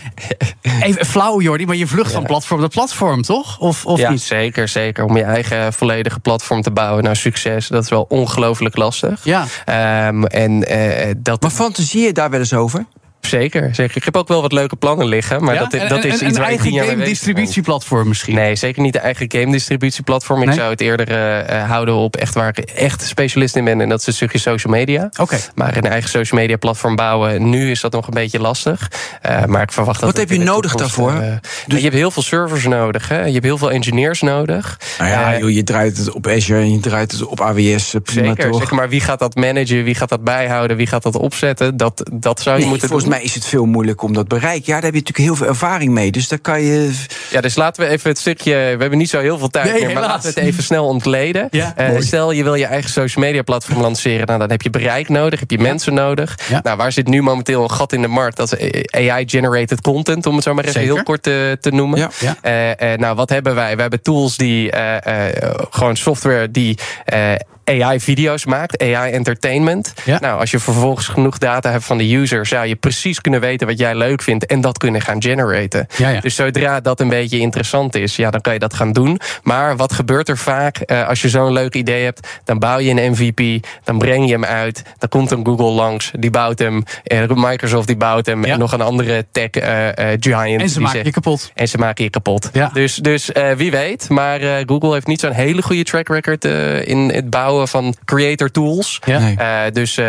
Even 0.82 1.06
flauw, 1.06 1.42
Jordi, 1.42 1.66
maar 1.66 1.76
je 1.76 1.88
vlucht 1.88 2.12
van 2.12 2.24
platform 2.24 2.60
naar 2.60 2.70
platform, 2.70 3.22
toch? 3.22 3.60
Of, 3.60 3.86
of 3.86 4.00
ja, 4.00 4.10
niet? 4.10 4.22
zeker, 4.22 4.68
zeker. 4.68 5.04
Om 5.04 5.18
je 5.18 5.24
eigen 5.24 5.74
volledige 5.74 6.20
platform 6.20 6.62
te 6.62 6.72
bouwen 6.72 7.04
naar 7.04 7.16
succes, 7.16 7.68
dat 7.68 7.84
is 7.84 7.90
wel 7.90 8.06
ongelooflijk 8.10 8.78
lastig. 8.78 9.24
Ja. 9.24 9.46
Ehm, 9.66 10.24
en 10.24 10.68
eh, 10.68 11.14
dat. 11.18 11.42
Maar 11.42 11.52
fantaseer 11.52 12.06
je 12.06 12.12
daar 12.12 12.30
wel 12.30 12.40
eens 12.40 12.54
over? 12.54 12.86
Zeker, 13.28 13.76
zeker. 13.76 13.98
Ik 13.98 14.04
heb 14.04 14.16
ook 14.18 14.28
wel 14.28 14.42
wat 14.42 14.52
leuke 14.52 14.76
plannen 14.76 15.08
liggen, 15.08 15.44
maar 15.44 15.54
Ja? 15.54 15.60
dat, 15.60 15.72
dat 15.72 15.82
en- 15.82 15.98
is 15.98 16.04
en 16.04 16.28
iets 16.28 16.38
een 16.38 16.42
waar 16.44 16.52
ik 16.52 16.60
game 16.60 17.04
distributieplatform 17.04 18.08
misschien. 18.08 18.36
Nee, 18.36 18.56
zeker 18.56 18.82
niet 18.82 18.94
de 18.94 19.00
eigen 19.00 19.26
game 19.32 19.52
distributieplatform. 19.52 20.42
Ik 20.44 20.52
zou 20.54 20.70
het 20.70 20.82
eerder 20.82 21.08
eh, 21.10 21.40
eh, 21.62 21.70
houden 21.70 21.96
op 21.96 22.16
echt 22.16 22.34
waar 22.34 22.48
ik 22.48 22.58
echt 22.60 23.02
specialist 23.02 23.56
in 23.56 23.64
ben. 23.64 23.82
En 23.82 23.90
dat 23.90 24.00
is 24.00 24.08
een 24.08 24.14
stukje 24.14 24.38
social 24.38 24.74
media. 24.74 25.10
Oké. 25.20 25.38
Maar 25.56 25.78
een 25.78 25.84
eigen 25.88 26.10
social 26.10 26.40
media 26.40 26.56
platform 26.58 26.96
bouwen, 26.96 27.50
nu 27.50 27.72
is 27.72 27.82
dat 27.82 27.92
nog 27.92 28.08
een 28.08 28.14
beetje 28.14 28.40
lastig. 28.40 28.92
Eh, 29.22 29.46
maar 29.46 29.62
ik 29.62 29.72
verwacht 29.72 30.00
dat. 30.00 30.10
Wat 30.10 30.20
heb 30.20 30.30
je 30.30 30.40
nodig 30.40 30.72
toekomst, 30.72 30.96
daarvoor? 30.98 31.40
Dus- 31.68 31.78
je 31.78 31.84
hebt 31.84 31.96
heel 31.96 32.12
veel 32.12 32.24
servers 32.24 32.64
nodig. 32.66 33.08
Hè? 33.10 33.26
Je 33.26 33.32
hebt 33.34 33.44
heel 33.46 33.58
veel 33.58 33.72
engineers 33.72 34.22
nodig. 34.22 34.80
Nou 34.98 35.10
ja, 35.10 35.38
joh, 35.38 35.50
je 35.50 35.64
draait 35.64 35.98
het 35.98 36.12
op 36.12 36.28
Azure 36.28 36.60
en 36.60 36.72
je 36.72 36.80
draait 36.80 37.12
het 37.12 37.24
op 37.26 37.42
AWS. 37.42 37.96
Prima 38.04 38.28
Zeker, 38.28 38.52
toch? 38.52 38.60
zeker, 38.60 38.76
maar 38.76 38.90
wie 38.90 39.02
gaat 39.02 39.20
dat 39.20 39.36
managen? 39.36 39.84
Wie 39.84 39.96
gaat 39.96 40.10
dat 40.10 40.24
bijhouden? 40.24 40.78
Wie 40.78 40.88
gaat 40.88 41.04
dat 41.04 41.16
opzetten? 41.16 41.78
Dat, 41.78 42.10
dat 42.14 42.42
zou 42.42 42.56
je 42.56 42.62
Nee, 42.62 42.70
moeten 42.70 42.90
doen. 42.90 43.13
Mij 43.14 43.24
is 43.24 43.34
het 43.36 43.46
veel 43.46 43.66
moeilijker 43.66 44.08
om 44.08 44.14
dat 44.14 44.28
bereik. 44.28 44.66
Ja, 44.66 44.74
daar 44.74 44.84
heb 44.84 44.94
je 44.94 45.00
natuurlijk 45.00 45.18
heel 45.28 45.36
veel 45.36 45.48
ervaring 45.48 45.92
mee. 45.92 46.12
Dus 46.12 46.28
daar 46.28 46.40
kan 46.40 46.62
je. 46.62 47.00
Ja, 47.32 47.42
dus 47.42 47.56
laten 47.56 47.84
we 47.84 47.90
even 47.90 48.10
het 48.10 48.20
stukje. 48.20 48.54
We 48.54 48.58
hebben 48.80 48.98
niet 48.98 49.10
zo 49.10 49.20
heel 49.20 49.38
veel 49.38 49.48
tijd 49.48 49.66
Nee, 49.66 49.74
meer, 49.74 49.82
maar 49.94 49.94
helaas. 50.04 50.12
laten 50.12 50.34
we 50.34 50.40
het 50.40 50.50
even 50.50 50.64
snel 50.64 50.86
ontleden. 50.88 51.48
Ja, 51.52 51.74
Eh, 51.76 52.00
stel, 52.00 52.32
je 52.32 52.44
wil 52.44 52.56
je 52.56 52.66
eigen 52.66 52.90
social 52.92 53.26
media 53.26 53.42
platform 53.42 53.82
lanceren. 53.82 54.26
Nou, 54.28 54.40
dan 54.40 54.50
heb 54.50 54.62
je 54.62 54.70
bereik 54.70 55.10
nodig, 55.10 55.40
heb 55.40 55.52
je 55.52 55.60
mensen 55.60 55.94
nodig. 55.94 56.40
Ja. 56.50 56.60
Nou, 56.64 56.78
waar 56.78 56.92
zit 56.92 57.08
nu 57.08 57.22
momenteel 57.22 57.64
een 57.64 57.72
gat 57.72 57.94
in 57.94 58.02
de 58.02 58.08
markt? 58.08 58.38
Dat 58.38 58.58
is 58.58 58.84
AI-generated 58.92 59.82
content, 59.82 60.26
om 60.26 60.36
het 60.36 60.44
zo 60.44 60.54
maar 60.54 60.64
even 60.64 60.80
Zeker. 60.80 60.94
heel 60.96 61.04
kort 61.04 61.24
te, 61.24 61.58
te 61.62 61.70
noemen. 61.72 62.10
Eh, 62.42 62.94
eh, 62.94 63.00
nou, 63.00 63.16
wat 63.16 63.30
hebben 63.30 63.56
wij? 63.56 63.76
We 63.76 63.82
hebben 63.82 64.02
tools 64.02 64.38
die 64.38 64.72
eh, 64.72 65.28
eh, 65.28 65.50
gewoon 65.70 65.96
software 65.96 66.52
die. 66.52 66.78
eh, 67.06 67.32
AI-video's 67.66 68.46
maakt, 68.46 68.82
AI-entertainment. 68.82 69.94
Ja. 70.06 70.20
Nou, 70.20 70.40
als 70.40 70.52
je 70.52 70.60
vervolgens 70.60 71.08
genoeg 71.08 71.38
data 71.38 71.72
hebt 71.72 71.84
van 71.84 71.98
de 71.98 72.16
user, 72.16 72.46
zou 72.46 72.66
je 72.68 72.76
precies 72.76 73.03
kunnen 73.22 73.40
weten 73.40 73.68
wat 73.68 73.78
jij 73.78 73.96
leuk 73.96 74.22
vindt 74.22 74.46
en 74.46 74.62
dat 74.62 74.78
kunnen 74.78 75.02
gaan 75.02 75.22
generaten. 75.22 75.88
Ja, 75.98 76.10
ja. 76.10 76.20
Dus 76.20 76.36
zodra 76.36 76.80
dat 76.80 77.00
een 77.00 77.10
beetje 77.10 77.40
interessant 77.40 77.96
is, 77.96 78.16
ja, 78.16 78.30
dan 78.30 78.42
kan 78.42 78.54
je 78.54 78.60
dat 78.60 78.74
gaan 78.74 78.92
doen. 78.92 79.20
Maar 79.44 79.76
wat 79.78 79.94
gebeurt 79.94 80.30
er 80.30 80.38
vaak 80.38 80.80
uh, 80.86 81.08
als 81.08 81.22
je 81.22 81.30
zo'n 81.30 81.52
leuk 81.52 81.76
idee 81.76 82.04
hebt? 82.04 82.28
Dan 82.44 82.60
bouw 82.60 82.80
je 82.80 82.90
een 82.90 83.12
MVP, 83.12 83.66
dan 83.84 83.98
breng 83.98 84.26
je 84.26 84.32
hem 84.32 84.46
uit. 84.46 84.84
Dan 84.98 85.10
komt 85.10 85.32
een 85.32 85.46
Google 85.46 85.72
langs, 85.72 86.12
die 86.20 86.30
bouwt 86.30 86.60
hem. 86.60 86.84
Uh, 87.04 87.24
Microsoft 87.28 87.88
die 87.88 87.98
bouwt 87.98 88.26
hem. 88.26 88.46
Ja. 88.46 88.54
En 88.54 88.60
nog 88.60 88.72
een 88.72 88.82
andere 88.82 89.26
tech 89.32 89.50
uh, 89.52 89.88
giant. 90.20 90.62
En 90.62 90.70
ze 90.70 90.82
maken 90.82 91.04
je 91.04 91.12
kapot. 91.12 91.52
En 91.54 91.68
ze 91.68 91.78
maken 91.78 92.04
je 92.04 92.10
kapot. 92.10 92.50
Ja. 92.54 92.70
Dus, 92.74 92.96
dus 92.96 93.30
wie 93.58 93.72
weet. 93.72 94.10
Maar 94.10 94.40
Google 94.66 94.94
heeft 94.94 95.08
niet 95.08 95.20
zo'n 95.20 95.32
hele 95.32 95.62
goede 95.62 95.84
track 95.84 96.08
record 96.08 96.46
in 96.86 97.10
het 97.10 97.30
bouwen 97.30 97.68
van 97.68 97.96
creator 98.06 98.52
tools. 98.52 99.00
Ja. 99.06 99.20
Nee. 99.20 99.72
dus 99.72 100.00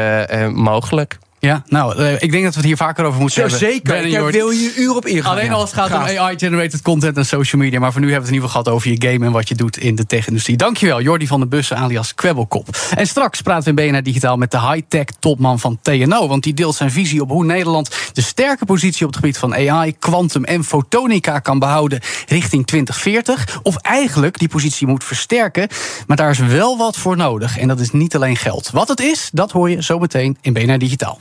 mogelijk. 0.52 1.18
Ja, 1.44 1.62
nou, 1.68 1.98
uh, 1.98 2.12
ik 2.12 2.30
denk 2.30 2.44
dat 2.44 2.52
we 2.52 2.58
het 2.58 2.68
hier 2.68 2.76
vaker 2.76 3.04
over 3.04 3.20
moeten 3.20 3.40
hebben. 3.40 3.58
Zeker, 3.58 4.04
ik 4.04 4.18
wil 4.18 4.50
hier 4.50 4.66
een 4.76 4.82
uur 4.82 4.96
op 4.96 5.06
ingaan. 5.06 5.30
Alleen 5.30 5.52
als 5.52 5.70
het 5.70 5.80
gaat 5.80 5.94
om 5.94 6.18
AI-generated 6.18 6.82
content 6.82 7.16
en 7.16 7.26
social 7.26 7.62
media. 7.62 7.78
Maar 7.78 7.92
voor 7.92 8.00
nu 8.00 8.10
hebben 8.12 8.30
we 8.30 8.34
het 8.34 8.42
in 8.42 8.42
ieder 8.42 8.48
geval 8.48 8.62
gehad 8.62 8.76
over 8.76 9.00
je 9.00 9.12
game... 9.12 9.26
en 9.26 9.32
wat 9.32 9.48
je 9.48 9.54
doet 9.54 9.76
in 9.76 9.94
de 9.94 10.06
tech-industrie. 10.06 10.56
Dankjewel, 10.56 11.00
Jordi 11.00 11.26
van 11.26 11.40
de 11.40 11.46
Bussen 11.46 11.76
alias 11.76 12.14
Kwebbelkop. 12.14 12.76
En 12.96 13.06
straks 13.06 13.40
praten 13.40 13.74
we 13.74 13.82
in 13.82 13.90
BNR 13.90 14.02
Digitaal 14.02 14.36
met 14.36 14.50
de 14.50 14.60
high-tech 14.60 15.04
topman 15.18 15.58
van 15.60 15.78
TNO. 15.82 16.28
Want 16.28 16.42
die 16.42 16.54
deelt 16.54 16.74
zijn 16.74 16.90
visie 16.90 17.20
op 17.20 17.30
hoe 17.30 17.44
Nederland 17.44 17.90
de 18.12 18.22
sterke 18.22 18.64
positie... 18.64 19.06
op 19.06 19.12
het 19.12 19.20
gebied 19.20 19.38
van 19.38 19.54
AI, 19.54 19.98
quantum 19.98 20.44
en 20.44 20.64
fotonica 20.64 21.38
kan 21.38 21.58
behouden 21.58 22.00
richting 22.26 22.66
2040. 22.66 23.60
Of 23.62 23.76
eigenlijk 23.76 24.38
die 24.38 24.48
positie 24.48 24.86
moet 24.86 25.04
versterken. 25.04 25.68
Maar 26.06 26.16
daar 26.16 26.30
is 26.30 26.38
wel 26.38 26.78
wat 26.78 26.96
voor 26.96 27.16
nodig. 27.16 27.58
En 27.58 27.68
dat 27.68 27.80
is 27.80 27.90
niet 27.90 28.14
alleen 28.14 28.36
geld. 28.36 28.70
Wat 28.70 28.88
het 28.88 29.00
is, 29.00 29.28
dat 29.32 29.50
hoor 29.50 29.70
je 29.70 29.82
zo 29.82 29.98
meteen 29.98 30.36
in 30.40 30.52
BNR 30.52 30.78
Digitaal. 30.78 31.20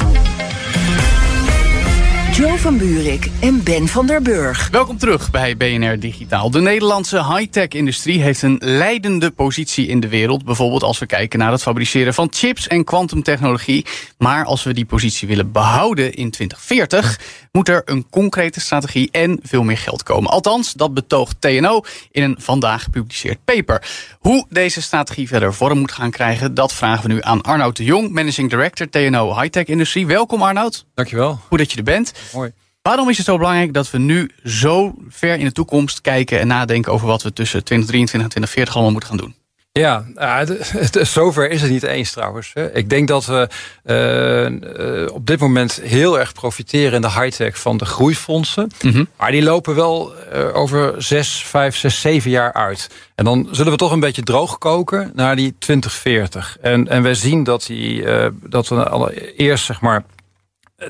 Jo 2.41 2.55
van 2.55 2.77
Buurik 2.77 3.29
en 3.41 3.63
Ben 3.63 3.87
van 3.87 4.07
der 4.07 4.21
Burg. 4.21 4.69
Welkom 4.69 4.97
terug 4.97 5.31
bij 5.31 5.57
BNR 5.57 5.99
Digitaal. 5.99 6.51
De 6.51 6.61
Nederlandse 6.61 7.35
high-tech-industrie 7.35 8.21
heeft 8.21 8.41
een 8.41 8.61
leidende 8.63 9.31
positie 9.31 9.87
in 9.87 9.99
de 9.99 10.07
wereld. 10.07 10.45
Bijvoorbeeld 10.45 10.83
als 10.83 10.99
we 10.99 11.05
kijken 11.05 11.39
naar 11.39 11.51
het 11.51 11.61
fabriceren 11.61 12.13
van 12.13 12.27
chips 12.31 12.67
en 12.67 12.83
kwantumtechnologie. 12.83 13.85
Maar 14.17 14.45
als 14.45 14.63
we 14.63 14.73
die 14.73 14.85
positie 14.85 15.27
willen 15.27 15.51
behouden 15.51 16.13
in 16.13 16.31
2040, 16.31 17.19
moet 17.51 17.69
er 17.69 17.81
een 17.85 18.09
concrete 18.09 18.59
strategie 18.59 19.09
en 19.11 19.39
veel 19.43 19.63
meer 19.63 19.77
geld 19.77 20.03
komen. 20.03 20.31
Althans, 20.31 20.73
dat 20.73 20.93
betoogt 20.93 21.35
TNO 21.39 21.81
in 22.11 22.23
een 22.23 22.35
vandaag 22.39 22.83
gepubliceerd 22.83 23.37
paper. 23.45 23.83
Hoe 24.19 24.45
deze 24.49 24.81
strategie 24.81 25.27
verder 25.27 25.53
vorm 25.53 25.79
moet 25.79 25.91
gaan 25.91 26.11
krijgen, 26.11 26.53
dat 26.53 26.73
vragen 26.73 27.07
we 27.07 27.13
nu 27.13 27.21
aan 27.21 27.41
Arnoud 27.41 27.77
de 27.77 27.83
Jong, 27.83 28.11
Managing 28.11 28.49
Director 28.49 28.89
TNO 28.89 29.39
High-Tech 29.39 29.65
Industrie. 29.65 30.07
Welkom 30.07 30.41
Arnoud. 30.41 30.85
Dankjewel. 30.93 31.39
Goed 31.47 31.57
dat 31.57 31.71
je 31.71 31.77
er 31.77 31.83
bent. 31.83 32.13
Mooi. 32.33 32.51
Waarom 32.81 33.09
is 33.09 33.17
het 33.17 33.25
zo 33.25 33.37
belangrijk 33.37 33.73
dat 33.73 33.91
we 33.91 33.97
nu 33.97 34.29
zo 34.43 34.95
ver 35.09 35.39
in 35.39 35.45
de 35.45 35.51
toekomst 35.51 36.01
kijken 36.01 36.39
en 36.39 36.47
nadenken 36.47 36.91
over 36.91 37.07
wat 37.07 37.23
we 37.23 37.33
tussen 37.33 37.63
2023 37.63 38.13
en 38.13 38.29
2040 38.29 38.73
allemaal 38.73 38.91
moeten 38.91 39.09
gaan 39.09 39.17
doen? 39.17 39.39
Ja, 39.73 40.05
het, 40.15 40.99
zover 41.01 41.49
is 41.49 41.61
het 41.61 41.71
niet 41.71 41.83
eens 41.83 42.11
trouwens. 42.11 42.53
Ik 42.73 42.89
denk 42.89 43.07
dat 43.07 43.25
we 43.25 43.47
uh, 43.85 45.13
op 45.13 45.27
dit 45.27 45.39
moment 45.39 45.81
heel 45.83 46.19
erg 46.19 46.33
profiteren 46.33 46.93
in 46.93 47.01
de 47.01 47.11
high-tech 47.11 47.59
van 47.59 47.77
de 47.77 47.85
groeifondsen. 47.85 48.69
Mm 48.81 49.07
Maar 49.17 49.31
die 49.31 49.43
lopen 49.43 49.75
wel 49.75 50.13
uh, 50.33 50.55
over 50.55 51.03
zes, 51.03 51.43
vijf, 51.45 51.75
zes, 51.75 52.01
zeven 52.01 52.31
jaar 52.31 52.53
uit. 52.53 52.89
En 53.15 53.25
dan 53.25 53.47
zullen 53.51 53.71
we 53.71 53.77
toch 53.77 53.91
een 53.91 53.99
beetje 53.99 54.23
droog 54.23 54.57
koken 54.57 55.11
naar 55.15 55.35
die 55.35 55.55
2040. 55.59 56.57
En, 56.61 56.87
en 56.87 57.03
we 57.03 57.13
zien 57.13 57.43
dat, 57.43 57.65
die, 57.65 58.05
dat 58.43 58.67
we 58.67 58.89
allereerst 58.89 59.65
zeg 59.65 59.81
maar 59.81 60.03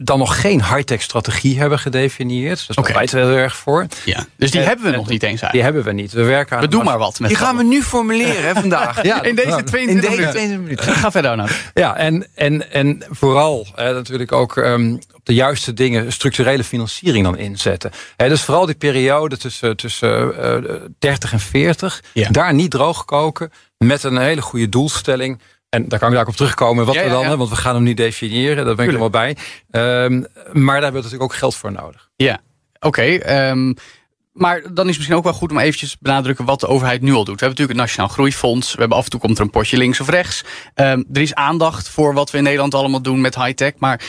dan 0.01 0.19
nog 0.19 0.41
geen 0.41 0.63
high-tech 0.63 1.01
strategie 1.01 1.59
hebben 1.59 1.79
gedefinieerd. 1.79 2.67
Dus 2.67 2.75
daar 2.75 2.85
okay. 2.85 3.07
heel 3.11 3.35
erg 3.35 3.55
voor. 3.55 3.87
Ja, 4.05 4.25
dus 4.35 4.51
die 4.51 4.61
hebben 4.61 4.85
we 4.85 4.91
nog 4.91 5.09
niet 5.09 5.23
eens 5.23 5.41
eigenlijk. 5.41 5.53
Die 5.53 5.61
hebben 5.61 5.83
we 5.83 5.91
niet. 5.91 6.11
We 6.11 6.23
werken 6.23 6.55
aan... 6.55 6.61
We 6.61 6.67
doen 6.67 6.83
maar 6.83 6.97
wat 6.97 7.19
met 7.19 7.29
Die 7.29 7.37
gaan 7.37 7.57
we 7.57 7.63
nu 7.63 7.83
formuleren 7.83 8.55
vandaag. 8.55 9.03
ja, 9.11 9.23
in 9.23 9.35
deze 9.35 9.63
22 9.63 9.85
in 9.85 10.15
deze 10.15 10.37
minuten. 10.37 10.61
minuten. 10.63 10.93
Ga 10.93 11.11
verder 11.11 11.35
nou. 11.35 11.49
Ja, 11.73 11.95
en, 11.95 12.27
en, 12.35 12.71
en 12.71 13.03
vooral 13.09 13.67
natuurlijk 13.75 14.31
ook 14.31 14.55
um, 14.55 14.99
op 15.13 15.25
de 15.25 15.33
juiste 15.33 15.73
dingen 15.73 16.11
structurele 16.11 16.63
financiering 16.63 17.25
dan 17.25 17.37
inzetten. 17.37 17.91
dus 18.17 18.41
vooral 18.41 18.65
die 18.65 18.75
periode 18.75 19.37
tussen, 19.37 19.77
tussen 19.77 20.33
uh, 20.63 20.73
30 20.99 21.33
en 21.33 21.39
40. 21.39 22.03
Ja. 22.13 22.29
Daar 22.29 22.53
niet 22.53 22.71
droog 22.71 23.05
koken. 23.05 23.51
Met 23.77 24.03
een 24.03 24.17
hele 24.17 24.41
goede 24.41 24.69
doelstelling 24.69 25.41
en 25.71 25.87
daar 25.87 25.99
kan 25.99 26.09
ik 26.09 26.15
daar 26.15 26.27
op 26.27 26.35
terugkomen. 26.35 26.85
Wat 26.85 26.95
we 26.95 27.09
dan, 27.09 27.37
want 27.37 27.49
we 27.49 27.55
gaan 27.55 27.75
hem 27.75 27.83
niet 27.83 27.97
definiëren. 27.97 28.65
Daar 28.65 28.75
ben 28.75 28.85
ik 28.85 28.93
er 28.93 28.99
wel 28.99 29.09
bij. 29.09 29.29
Um, 29.29 30.25
maar 30.51 30.65
daar 30.65 30.83
hebben 30.83 30.91
we 30.91 30.91
natuurlijk 30.91 31.23
ook 31.23 31.33
geld 31.33 31.55
voor 31.55 31.71
nodig. 31.71 32.09
Ja, 32.15 32.39
oké. 32.79 32.87
Okay, 32.87 33.49
um, 33.49 33.75
maar 34.31 34.61
dan 34.61 34.71
is 34.71 34.75
het 34.75 34.85
misschien 34.85 35.15
ook 35.15 35.23
wel 35.23 35.33
goed 35.33 35.51
om 35.51 35.57
eventjes 35.57 35.97
benadrukken 35.99 36.45
wat 36.45 36.59
de 36.59 36.67
overheid 36.67 37.01
nu 37.01 37.13
al 37.13 37.23
doet. 37.23 37.39
We 37.39 37.45
hebben 37.45 37.49
natuurlijk 37.49 37.77
het 37.77 37.87
Nationaal 37.87 38.07
Groeifonds. 38.07 38.73
We 38.73 38.79
hebben 38.79 38.97
af 38.97 39.03
en 39.03 39.09
toe 39.09 39.19
komt 39.19 39.37
er 39.37 39.43
een 39.43 39.49
potje 39.49 39.77
links 39.77 39.99
of 39.99 40.09
rechts. 40.09 40.43
Um, 40.75 41.05
er 41.13 41.21
is 41.21 41.35
aandacht 41.35 41.89
voor 41.89 42.13
wat 42.13 42.31
we 42.31 42.37
in 42.37 42.43
Nederland 42.43 42.73
allemaal 42.73 43.01
doen 43.01 43.21
met 43.21 43.35
high-tech. 43.35 43.73
Maar 43.77 44.01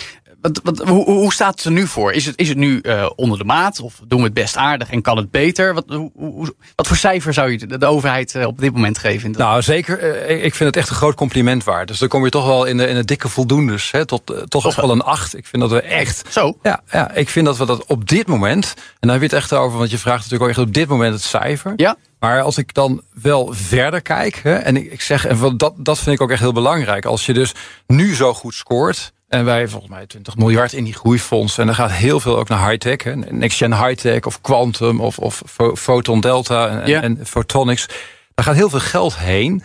wat, 0.43 0.61
wat, 0.63 0.79
hoe, 0.89 1.05
hoe, 1.05 1.33
staat 1.33 1.55
het 1.55 1.65
er 1.65 1.71
nu 1.71 1.87
voor? 1.87 2.13
Is 2.13 2.27
het, 2.27 2.39
is 2.39 2.49
het 2.49 2.59
nu 2.59 2.81
uh, 2.83 3.11
onder 3.17 3.39
de 3.39 3.45
maat? 3.45 3.81
Of 3.81 4.01
doen 4.07 4.19
we 4.19 4.25
het 4.25 4.35
best 4.35 4.57
aardig 4.57 4.91
en 4.91 5.03
kan 5.03 5.17
het 5.17 5.31
beter? 5.31 5.75
Wat, 5.75 5.85
hoe, 6.15 6.55
wat 6.75 6.87
voor 6.87 6.97
cijfer 6.97 7.33
zou 7.33 7.51
je 7.51 7.59
de, 7.59 7.79
de 7.79 7.87
overheid 7.87 8.35
uh, 8.35 8.47
op 8.47 8.59
dit 8.59 8.73
moment 8.73 8.99
geven? 8.99 9.33
In 9.33 9.39
nou, 9.39 9.63
zeker. 9.63 10.29
Uh, 10.31 10.45
ik 10.45 10.55
vind 10.55 10.69
het 10.69 10.77
echt 10.77 10.89
een 10.89 10.97
groot 10.97 11.15
compliment 11.15 11.65
waard. 11.65 11.89
Dus 11.89 11.99
dan 11.99 12.09
kom 12.09 12.25
je 12.25 12.31
toch 12.31 12.47
wel 12.47 12.65
in 12.65 12.77
de, 12.77 12.87
in 12.87 12.95
de 12.95 13.05
dikke 13.05 13.29
voldoendes. 13.29 13.91
Hè, 13.91 14.07
tot 14.07 14.45
toch 14.49 14.75
wel 14.75 14.91
een 14.91 15.03
acht. 15.03 15.37
Ik 15.37 15.47
vind 15.47 15.63
dat 15.63 15.71
we 15.71 15.81
echt... 15.81 16.25
Zo? 16.29 16.59
Ja, 16.63 16.83
ja, 16.91 17.13
ik 17.13 17.29
vind 17.29 17.47
dat 17.47 17.57
we 17.57 17.67
dat 17.67 17.87
op 17.87 18.09
dit 18.09 18.27
moment... 18.27 18.75
En 18.77 19.09
daar 19.09 19.21
heb 19.21 19.31
je 19.31 19.37
het 19.37 19.45
echt 19.45 19.53
over, 19.53 19.79
want 19.79 19.91
je 19.91 19.99
vraagt 19.99 20.17
natuurlijk 20.17 20.43
ook 20.43 20.49
echt 20.49 20.67
op 20.69 20.75
dit 20.75 20.89
moment 20.89 21.15
het 21.15 21.23
cijfer. 21.23 21.73
Ja. 21.77 21.97
Maar 22.19 22.43
als 22.43 22.59
ik 22.59 22.75
dan 22.75 23.03
wel 23.13 23.53
verder 23.53 24.03
kijk, 24.03 24.41
hè, 24.43 24.55
en 24.55 24.77
ik, 24.77 24.93
ik 24.93 25.01
zeg, 25.01 25.27
en 25.27 25.57
dat, 25.57 25.75
dat 25.77 25.99
vind 25.99 26.17
ik 26.17 26.23
ook 26.23 26.31
echt 26.31 26.41
heel 26.41 26.53
belangrijk. 26.53 27.05
Als 27.05 27.27
je 27.27 27.33
dus 27.33 27.55
nu 27.87 28.15
zo 28.15 28.35
goed 28.35 28.55
scoort, 28.55 29.13
en 29.33 29.45
wij 29.45 29.69
volgens 29.69 29.91
mij 29.91 30.07
20 30.07 30.37
miljard 30.37 30.73
in 30.73 30.85
die 30.85 30.95
groeifonds. 30.95 31.59
En 31.59 31.69
er 31.69 31.75
gaat 31.75 31.91
heel 31.91 32.21
veel 32.21 32.39
ook 32.39 32.49
naar 32.49 32.69
high-tech. 32.69 33.15
Next-gen 33.15 33.85
high-tech 33.85 34.21
of 34.21 34.41
quantum 34.41 35.01
of, 35.01 35.19
of 35.19 35.43
photon 35.75 36.21
delta 36.21 36.69
en, 36.69 37.03
en, 37.03 37.27
photonics. 37.27 37.87
Daar 38.35 38.45
gaat 38.45 38.55
heel 38.55 38.71
veel 38.71 38.81
geld 38.81 39.19
heen. 39.19 39.63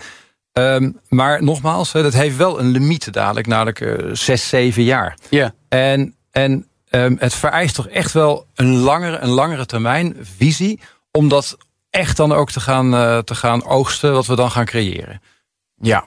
Um, 0.54 1.00
maar 1.10 1.44
nogmaals, 1.44 1.92
dat 1.92 2.14
heeft 2.14 2.38
wel 2.38 2.60
een 2.60 2.68
limiet 2.68 3.14
dadelijk, 3.14 3.48
namelijk 3.48 3.80
uh, 3.80 4.10
zes, 4.14 4.50
zeven 4.50 4.84
jaar. 4.84 5.18
Ja. 5.30 5.54
En, 5.70 6.16
en 6.32 6.68
um, 6.90 7.18
het 7.20 7.34
vereist 7.34 7.76
toch 7.76 7.88
echt 7.88 8.12
wel 8.12 8.46
een 8.56 8.76
langere, 8.78 9.18
een 9.18 9.30
langere 9.30 9.66
termijn 9.66 10.16
visie... 10.38 10.80
om 11.12 11.30
dat 11.30 11.58
echt 11.90 12.18
dan 12.18 12.32
ook 12.32 12.52
te 12.52 12.60
gaan, 12.60 12.94
uh, 12.94 13.18
te 13.18 13.36
gaan 13.36 13.66
oogsten 13.66 14.14
wat 14.14 14.26
we 14.26 14.36
dan 14.36 14.52
gaan 14.52 14.66
creëren. 14.66 15.22
Ja, 15.82 16.06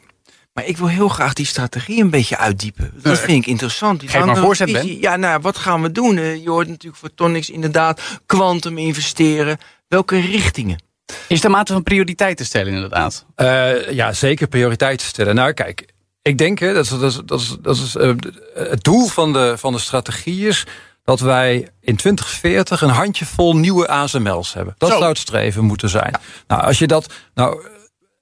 maar 0.60 0.68
ik 0.68 0.76
wil 0.76 0.88
heel 0.88 1.08
graag 1.08 1.32
die 1.32 1.46
strategie 1.46 2.02
een 2.02 2.10
beetje 2.10 2.36
uitdiepen. 2.36 2.92
Dat 3.02 3.18
vind 3.18 3.42
ik 3.42 3.46
interessant. 3.46 4.02
Geef 4.06 4.24
maar 4.24 4.36
voorzet, 4.36 4.72
Ben. 4.72 5.00
Ja, 5.00 5.16
nou, 5.16 5.40
wat 5.40 5.56
gaan 5.56 5.82
we 5.82 5.92
doen? 5.92 6.40
Je 6.42 6.50
hoort 6.50 6.68
natuurlijk 6.68 6.96
voor 6.96 7.14
Tonics 7.14 7.50
inderdaad 7.50 8.00
kwantum 8.26 8.78
investeren. 8.78 9.58
Welke 9.88 10.20
richtingen? 10.20 10.82
Is 11.28 11.44
er 11.44 11.50
mate 11.50 11.72
van 11.72 11.82
prioriteiten 11.82 12.46
stellen 12.46 12.72
inderdaad? 12.72 13.26
Uh, 13.36 13.90
ja, 13.90 14.12
zeker 14.12 14.46
prioriteiten 14.46 15.06
stellen. 15.06 15.34
Nou, 15.34 15.52
kijk, 15.52 15.86
ik 16.22 16.38
denk, 16.38 16.58
hè, 16.58 16.74
dat 16.74 16.84
is, 16.84 16.90
dat 16.90 17.02
is, 17.02 17.20
dat 17.24 17.40
is, 17.40 17.56
dat 17.60 17.76
is 17.76 17.96
uh, 17.96 18.14
het 18.54 18.84
doel 18.84 19.06
van 19.06 19.32
de, 19.32 19.54
van 19.58 19.72
de 19.72 19.78
strategie 19.78 20.48
is 20.48 20.66
dat 21.04 21.20
wij 21.20 21.68
in 21.80 21.96
2040 21.96 22.82
een 22.82 22.88
handjevol 22.88 23.56
nieuwe 23.56 23.88
ASML's 23.88 24.52
hebben. 24.52 24.74
Dat 24.78 24.90
zou 24.90 25.04
het 25.04 25.18
streven 25.18 25.64
moeten 25.64 25.88
zijn. 25.88 26.14
Nou, 26.46 26.62
als 26.62 26.78
je 26.78 26.86
dat. 26.86 27.12
Nou, 27.34 27.62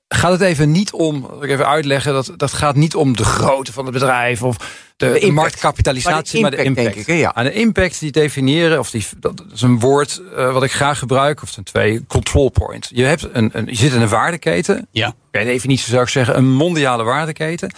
gaat 0.09 0.33
het 0.33 0.41
even 0.41 0.71
niet 0.71 0.93
om, 0.93 1.31
ik 1.41 1.51
even 1.51 1.67
uitleggen, 1.67 2.13
dat, 2.13 2.33
dat 2.37 2.53
gaat 2.53 2.77
niet 2.77 2.95
om 2.95 3.17
de 3.17 3.25
grootte 3.25 3.73
van 3.73 3.85
het 3.85 3.93
bedrijf 3.93 4.43
of 4.43 4.57
de, 4.97 5.19
de, 5.21 5.33
marktkapitalisatie, 5.33 6.41
maar 6.41 6.51
de 6.51 6.57
impact. 6.57 6.77
Maar 6.77 6.85
de 6.85 6.91
impact. 6.91 7.09
Ik, 7.09 7.17
ja. 7.17 7.35
En 7.35 7.45
de 7.45 7.53
impact 7.53 8.01
die 8.01 8.11
definiëren, 8.11 8.79
of 8.79 8.91
die, 8.91 9.07
dat 9.19 9.45
is 9.53 9.63
een 9.63 9.79
woord 9.79 10.23
uh, 10.37 10.53
wat 10.53 10.63
ik 10.63 10.73
graag 10.73 10.99
gebruik, 10.99 11.43
of 11.43 11.51
zijn 11.51 11.65
twee 11.65 12.07
control 12.07 12.49
points. 12.49 12.91
Je, 12.93 13.05
hebt 13.05 13.29
een, 13.33 13.51
een, 13.53 13.67
je 13.67 13.75
zit 13.75 13.93
in 13.93 14.01
een 14.01 14.09
waardeketen. 14.09 14.89
Ja. 14.91 15.15
Bij 15.31 15.45
definitie 15.45 15.91
zou 15.91 16.03
ik 16.03 16.09
zeggen, 16.09 16.37
een 16.37 16.53
mondiale 16.53 17.03
waardeketen. 17.03 17.73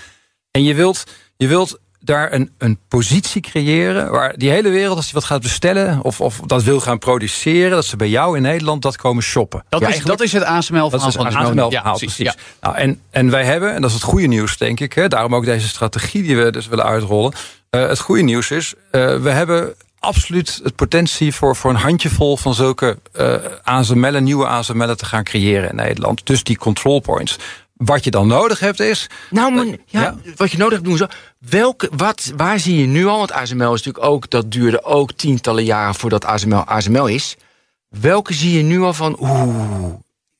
En 0.50 0.64
je 0.64 0.74
wilt, 0.74 1.04
je 1.36 1.46
wilt 1.46 1.80
daar 2.00 2.32
een, 2.32 2.50
een 2.58 2.78
positie 2.88 3.40
creëren 3.40 4.10
waar 4.10 4.34
die 4.36 4.50
hele 4.50 4.68
wereld, 4.68 4.96
als 4.96 5.04
die 5.04 5.14
wat 5.14 5.24
gaat 5.24 5.42
bestellen 5.42 6.02
of, 6.02 6.20
of 6.20 6.40
dat 6.46 6.62
wil 6.62 6.80
gaan 6.80 6.98
produceren, 6.98 7.70
dat 7.70 7.84
ze 7.84 7.96
bij 7.96 8.08
jou 8.08 8.36
in 8.36 8.42
Nederland 8.42 8.82
dat 8.82 8.96
komen 8.96 9.22
shoppen. 9.22 9.64
Dat, 9.68 9.88
is, 9.88 10.02
dat 10.02 10.20
is 10.20 10.32
het 10.32 10.42
ASML 10.42 10.90
verhaal 10.90 11.12
van 11.12 11.26
ASML 11.26 11.70
ja, 11.70 11.80
precies. 11.80 12.14
precies. 12.14 12.34
Ja. 12.34 12.34
Nou, 12.60 12.76
en, 12.76 13.00
en 13.10 13.30
wij 13.30 13.44
hebben, 13.44 13.74
en 13.74 13.80
dat 13.80 13.90
is 13.90 13.96
het 13.96 14.04
goede 14.04 14.26
nieuws 14.26 14.56
denk 14.56 14.80
ik, 14.80 14.92
hè, 14.92 15.08
daarom 15.08 15.34
ook 15.34 15.44
deze 15.44 15.68
strategie 15.68 16.22
die 16.22 16.36
we 16.36 16.50
dus 16.50 16.66
willen 16.66 16.84
uitrollen. 16.84 17.32
Uh, 17.70 17.88
het 17.88 17.98
goede 17.98 18.22
nieuws 18.22 18.50
is, 18.50 18.74
uh, 18.92 19.16
we 19.16 19.30
hebben 19.30 19.74
absoluut 20.00 20.60
het 20.62 20.76
potentie 20.76 21.34
voor, 21.34 21.56
voor 21.56 21.70
een 21.70 21.76
handjevol 21.76 22.36
van 22.36 22.54
zulke 22.54 22.98
uh, 23.16 23.34
ASML'en, 23.62 24.24
nieuwe 24.24 24.46
ASML'en 24.46 24.96
te 24.96 25.04
gaan 25.04 25.24
creëren 25.24 25.70
in 25.70 25.76
Nederland. 25.76 26.26
Dus 26.26 26.44
die 26.44 26.58
control 26.58 27.00
points. 27.00 27.38
Wat 27.84 28.04
je 28.04 28.10
dan 28.10 28.26
nodig 28.26 28.60
hebt 28.60 28.80
is... 28.80 29.06
Nou, 29.30 29.52
maar, 29.52 29.66
ja, 29.66 29.76
ja. 29.86 30.16
wat 30.36 30.50
je 30.50 30.58
nodig 30.58 30.72
hebt 30.72 30.84
doen 30.84 30.96
zo. 30.96 31.06
Welke, 31.38 31.88
wat, 31.96 32.32
waar 32.36 32.58
zie 32.58 32.80
je 32.80 32.86
nu 32.86 33.06
al? 33.06 33.18
Want 33.18 33.32
ASML 33.32 33.74
is 33.74 33.82
natuurlijk 33.82 34.04
ook, 34.04 34.30
dat 34.30 34.52
duurde 34.52 34.84
ook 34.84 35.12
tientallen 35.12 35.64
jaren 35.64 35.94
voordat 35.94 36.24
ASML 36.24 36.64
ASML 36.64 37.06
is. 37.06 37.36
Welke 37.88 38.34
zie 38.34 38.56
je 38.56 38.62
nu 38.62 38.80
al 38.80 38.92
van, 38.92 39.16
oeh, 39.20 39.94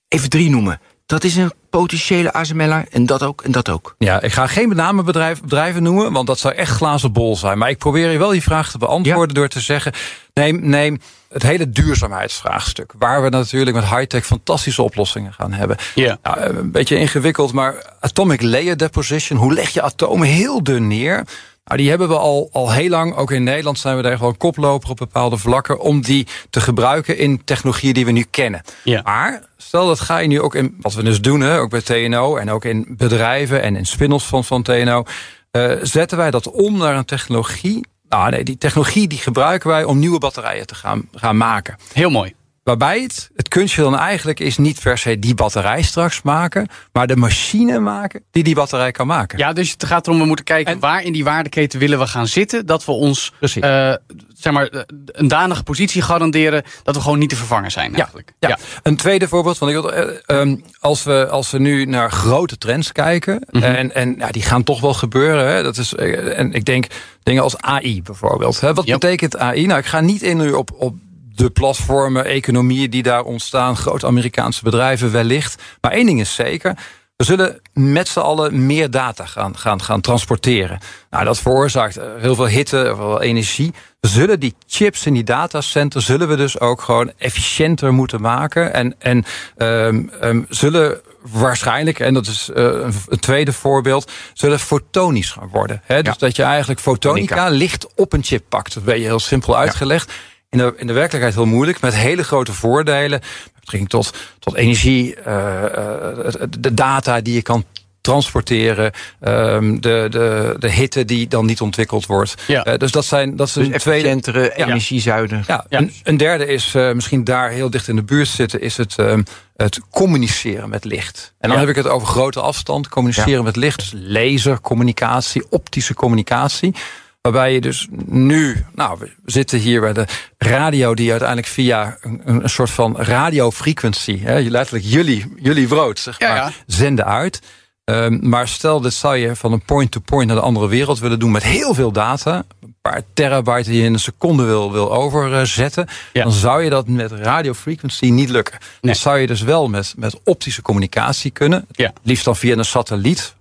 even 0.08 0.30
drie 0.30 0.50
noemen. 0.50 0.80
Dat 1.06 1.24
is 1.24 1.36
een 1.36 1.52
potentiële 1.70 2.32
ASML'er 2.32 2.84
en 2.90 3.06
dat 3.06 3.22
ook 3.22 3.42
en 3.42 3.52
dat 3.52 3.68
ook. 3.68 3.94
Ja, 3.98 4.20
ik 4.20 4.32
ga 4.32 4.46
geen 4.46 4.68
bename 4.68 5.02
bedrijf, 5.02 5.40
bedrijven 5.40 5.82
noemen, 5.82 6.12
want 6.12 6.26
dat 6.26 6.38
zou 6.38 6.54
echt 6.54 6.76
glazen 6.76 7.12
bol 7.12 7.36
zijn. 7.36 7.58
Maar 7.58 7.70
ik 7.70 7.78
probeer 7.78 8.10
je 8.10 8.18
wel 8.18 8.30
die 8.30 8.42
vraag 8.42 8.70
te 8.70 8.78
beantwoorden 8.78 9.34
door 9.34 9.48
te 9.48 9.60
zeggen... 9.60 9.92
neem, 10.40 10.68
neem 10.68 11.00
het 11.28 11.42
hele 11.42 11.70
duurzaamheidsvraagstuk... 11.70 12.92
waar 12.98 13.22
we 13.22 13.28
natuurlijk 13.28 13.76
met 13.76 13.88
high-tech 13.88 14.26
fantastische 14.26 14.82
oplossingen 14.82 15.32
gaan 15.32 15.52
hebben. 15.52 15.76
Ja. 15.94 16.18
Nou, 16.22 16.40
een 16.40 16.70
beetje 16.70 16.96
ingewikkeld, 16.96 17.52
maar 17.52 17.96
atomic 18.00 18.42
layer 18.42 18.76
deposition... 18.76 19.38
hoe 19.38 19.54
leg 19.54 19.68
je 19.68 19.82
atomen 19.82 20.26
heel 20.28 20.62
dun 20.62 20.86
neer... 20.86 21.24
Nou, 21.64 21.82
die 21.82 21.90
hebben 21.90 22.08
we 22.08 22.16
al, 22.16 22.48
al 22.52 22.72
heel 22.72 22.88
lang. 22.88 23.16
Ook 23.16 23.30
in 23.30 23.42
Nederland 23.42 23.78
zijn 23.78 23.96
we 23.96 24.02
daar 24.02 24.16
gewoon 24.16 24.36
koploper 24.36 24.90
op 24.90 24.96
bepaalde 24.96 25.36
vlakken. 25.36 25.80
Om 25.80 26.00
die 26.00 26.26
te 26.50 26.60
gebruiken 26.60 27.18
in 27.18 27.44
technologieën 27.44 27.94
die 27.94 28.04
we 28.04 28.10
nu 28.10 28.24
kennen. 28.30 28.62
Ja. 28.84 29.00
Maar 29.04 29.42
stel 29.56 29.86
dat 29.86 30.00
ga 30.00 30.18
je 30.18 30.28
nu 30.28 30.40
ook 30.40 30.54
in, 30.54 30.76
wat 30.80 30.94
we 30.94 31.02
dus 31.02 31.20
doen, 31.20 31.40
hè, 31.40 31.58
ook 31.58 31.70
bij 31.70 31.80
TNO. 31.80 32.36
En 32.36 32.50
ook 32.50 32.64
in 32.64 32.86
bedrijven 32.88 33.62
en 33.62 33.76
in 33.76 33.86
spin-offs 33.86 34.26
van, 34.26 34.44
van 34.44 34.62
TNO. 34.62 35.04
eh, 35.50 35.72
zetten 35.82 36.18
wij 36.18 36.30
dat 36.30 36.50
om 36.50 36.78
naar 36.78 36.96
een 36.96 37.04
technologie. 37.04 37.86
Nou 38.10 38.30
nee, 38.30 38.44
die 38.44 38.58
technologie 38.58 39.08
die 39.08 39.18
gebruiken 39.18 39.68
wij 39.68 39.84
om 39.84 39.98
nieuwe 39.98 40.18
batterijen 40.18 40.66
te 40.66 40.74
gaan, 40.74 41.08
gaan 41.12 41.36
maken. 41.36 41.76
Heel 41.92 42.10
mooi. 42.10 42.34
Waarbij 42.62 43.00
het, 43.00 43.30
het 43.36 43.48
kunstje 43.48 43.82
dan 43.82 43.96
eigenlijk 43.98 44.40
is 44.40 44.56
niet 44.58 44.80
per 44.80 44.98
se 44.98 45.18
die 45.18 45.34
batterij 45.34 45.82
straks 45.82 46.22
maken, 46.22 46.68
maar 46.92 47.06
de 47.06 47.16
machine 47.16 47.78
maken 47.78 48.22
die 48.30 48.42
die 48.42 48.54
batterij 48.54 48.90
kan 48.90 49.06
maken. 49.06 49.38
Ja, 49.38 49.52
dus 49.52 49.70
het 49.70 49.84
gaat 49.84 50.06
erom, 50.06 50.18
we 50.18 50.24
moeten 50.24 50.44
kijken 50.44 50.78
waar 50.78 51.02
in 51.02 51.12
die 51.12 51.24
waardeketen 51.24 51.78
willen 51.78 51.98
we 51.98 52.06
gaan 52.06 52.26
zitten. 52.26 52.66
Dat 52.66 52.84
we 52.84 52.92
ons 52.92 53.32
eh, 53.40 53.94
zeg 54.36 54.52
maar, 54.52 54.84
een 55.06 55.28
danige 55.28 55.62
positie 55.62 56.02
garanderen 56.02 56.62
dat 56.82 56.94
we 56.94 57.00
gewoon 57.00 57.18
niet 57.18 57.28
te 57.28 57.36
vervangen 57.36 57.70
zijn 57.70 57.94
eigenlijk. 57.94 58.32
Ja. 58.38 58.58
Een 58.82 58.96
tweede 58.96 59.28
voorbeeld, 59.28 59.58
want 59.58 59.72
ik 59.72 59.80
wil, 59.80 59.92
eh, 59.92 60.16
ehm, 60.26 60.56
als, 60.80 61.02
we, 61.02 61.28
als 61.28 61.50
we 61.50 61.58
nu 61.58 61.84
naar 61.84 62.10
grote 62.12 62.58
trends 62.58 62.92
kijken, 62.92 63.46
Mhm. 63.50 63.64
en, 63.64 63.94
en 63.94 64.14
ja, 64.18 64.30
die 64.30 64.42
gaan 64.42 64.62
toch 64.62 64.80
wel 64.80 64.94
gebeuren. 64.94 65.52
Hè, 65.52 65.62
dat 65.62 65.76
is, 65.76 65.94
eh, 65.94 66.38
en 66.38 66.52
ik 66.52 66.64
denk 66.64 66.86
dingen 67.22 67.42
als 67.42 67.56
AI 67.56 68.02
bijvoorbeeld. 68.02 68.60
Hè. 68.60 68.74
Wat 68.74 68.84
betekent 68.84 69.36
AI? 69.38 69.66
Nou, 69.66 69.78
ik 69.78 69.86
ga 69.86 70.00
niet 70.00 70.22
in 70.22 70.36
nu 70.36 70.52
op, 70.52 70.70
op 70.78 70.94
de 71.42 71.50
platformen, 71.50 72.24
economieën 72.24 72.90
die 72.90 73.02
daar 73.02 73.22
ontstaan, 73.22 73.76
grote 73.76 74.06
Amerikaanse 74.06 74.62
bedrijven 74.62 75.12
wellicht. 75.12 75.62
Maar 75.80 75.92
één 75.92 76.06
ding 76.06 76.20
is 76.20 76.34
zeker. 76.34 76.74
We 77.16 77.24
zullen 77.24 77.60
met 77.72 78.08
z'n 78.08 78.18
allen 78.18 78.66
meer 78.66 78.90
data 78.90 79.26
gaan, 79.26 79.58
gaan, 79.58 79.82
gaan 79.82 80.00
transporteren. 80.00 80.78
Nou, 81.10 81.24
dat 81.24 81.38
veroorzaakt 81.38 81.96
eh, 81.96 82.06
heel 82.18 82.34
veel 82.34 82.48
hitte, 82.48 82.76
heel 82.76 82.96
veel 82.96 83.22
energie. 83.22 83.74
We 84.00 84.08
zullen 84.08 84.40
die 84.40 84.54
chips 84.66 85.06
in 85.06 85.14
die 85.14 85.24
datacenter 85.24 86.02
zullen 86.02 86.28
we 86.28 86.36
dus 86.36 86.60
ook 86.60 86.82
gewoon 86.82 87.12
efficiënter 87.18 87.92
moeten 87.92 88.20
maken. 88.20 88.72
En, 88.74 88.94
en 88.98 89.24
um, 89.56 90.10
um, 90.22 90.46
zullen 90.48 91.00
waarschijnlijk, 91.20 92.00
en 92.00 92.14
dat 92.14 92.26
is 92.26 92.50
uh, 92.54 92.64
een 93.08 93.18
tweede 93.18 93.52
voorbeeld, 93.52 94.10
zullen 94.34 94.58
fotonisch 94.58 95.30
gaan 95.30 95.48
worden. 95.48 95.82
Hè? 95.84 96.02
Dus 96.02 96.18
dat 96.18 96.36
je 96.36 96.42
eigenlijk 96.42 96.80
fotonica 96.80 97.48
licht 97.48 97.94
op 97.94 98.12
een 98.12 98.24
chip 98.24 98.44
pakt. 98.48 98.74
Dat 98.74 98.84
ben 98.84 98.98
je 98.98 99.04
heel 99.04 99.18
simpel 99.20 99.56
uitgelegd. 99.56 100.12
In 100.50 100.58
de, 100.58 100.74
in 100.76 100.86
de 100.86 100.92
werkelijkheid 100.92 101.34
heel 101.34 101.46
moeilijk, 101.46 101.80
met 101.80 101.94
hele 101.94 102.22
grote 102.24 102.52
voordelen. 102.52 103.20
Met 103.20 103.52
betrekking 103.60 103.88
tot, 103.88 104.14
tot 104.38 104.54
energie, 104.54 105.16
uh, 105.26 105.62
uh, 105.76 106.42
de 106.58 106.74
data 106.74 107.20
die 107.20 107.34
je 107.34 107.42
kan 107.42 107.64
transporteren, 108.00 108.92
um, 109.22 109.80
de, 109.80 110.06
de, 110.10 110.56
de 110.58 110.70
hitte 110.70 111.04
die 111.04 111.28
dan 111.28 111.46
niet 111.46 111.60
ontwikkeld 111.60 112.06
wordt. 112.06 112.34
Ja. 112.46 112.66
Uh, 112.66 112.76
dus 112.76 112.90
dat 112.92 113.04
zijn 113.04 113.36
dat 113.36 113.46
is 113.46 113.52
Dus 113.52 113.66
een 113.66 113.72
tweede 113.78 114.08
efficiëntere, 114.08 114.54
energiezuinig. 114.56 115.46
Ja, 115.46 115.64
Een, 115.68 115.92
een, 116.02 116.16
derde 116.16 116.46
is 116.46 116.74
uh, 116.74 116.92
misschien 116.92 117.24
daar 117.24 117.50
heel 117.50 117.70
dicht 117.70 117.88
in 117.88 117.96
de 117.96 118.02
buurt 118.02 118.28
zitten, 118.28 118.60
is 118.60 118.76
het, 118.76 118.98
um, 118.98 119.24
het 119.56 119.80
communiceren 119.90 120.68
met 120.68 120.84
licht. 120.84 121.32
En 121.38 121.48
dan 121.48 121.58
Ja. 121.58 121.64
heb 121.64 121.76
ik 121.76 121.82
het 121.82 121.92
over 121.92 122.08
grote 122.08 122.40
afstand, 122.40 122.88
communiceren 122.88 123.30
Ja. 123.30 123.42
met 123.42 123.56
licht, 123.56 123.78
dus 123.78 123.92
lasercommunicatie, 123.94 125.44
optische 125.50 125.94
communicatie. 125.94 126.74
Waarbij 127.22 127.52
je 127.52 127.60
dus 127.60 127.88
nu, 128.06 128.64
nou, 128.74 128.98
we 128.98 129.10
zitten 129.24 129.58
hier 129.58 129.80
bij 129.80 129.92
de 129.92 130.06
radio 130.38 130.94
die 130.94 131.10
uiteindelijk 131.10 131.48
via 131.48 131.98
een, 132.00 132.20
een 132.24 132.50
soort 132.50 132.70
van 132.70 132.96
radiofrequentie, 132.96 134.20
hè, 134.22 134.40
letterlijk 134.40 134.84
jullie, 134.84 135.34
jullie 135.36 135.66
brood, 135.66 135.98
zeg 135.98 136.20
maar, 136.20 136.36
ja. 136.36 136.52
zenden 136.66 137.04
uit. 137.04 137.42
Um, 137.84 138.28
maar 138.28 138.48
stel, 138.48 138.80
dat 138.80 138.92
zou 138.92 139.16
je 139.16 139.36
van 139.36 139.52
een 139.52 139.62
point-to-point 139.62 140.26
naar 140.26 140.36
de 140.36 140.42
andere 140.42 140.68
wereld 140.68 140.98
willen 140.98 141.18
doen 141.18 141.30
met 141.30 141.42
heel 141.42 141.74
veel 141.74 141.92
data. 141.92 142.44
Een 142.60 142.76
paar 142.80 143.02
terabyte 143.14 143.70
die 143.70 143.78
je 143.78 143.86
in 143.86 143.92
een 143.92 144.00
seconde 144.00 144.44
wil, 144.44 144.72
wil 144.72 144.92
overzetten. 144.92 145.88
Dan 146.12 146.32
zou 146.32 146.62
je 146.62 146.70
dat 146.70 146.88
met 146.88 147.12
radiofrequency 147.12 148.10
niet 148.10 148.28
lukken. 148.28 148.58
Dan 148.80 148.94
zou 148.94 149.18
je 149.18 149.26
dus 149.26 149.42
wel 149.42 149.68
met, 149.68 149.94
met 149.96 150.20
optische 150.24 150.62
communicatie 150.62 151.30
kunnen. 151.30 151.66
Liefst 152.02 152.24
dan 152.24 152.36
via 152.36 152.56
een 152.56 152.64
satelliet. 152.64 153.34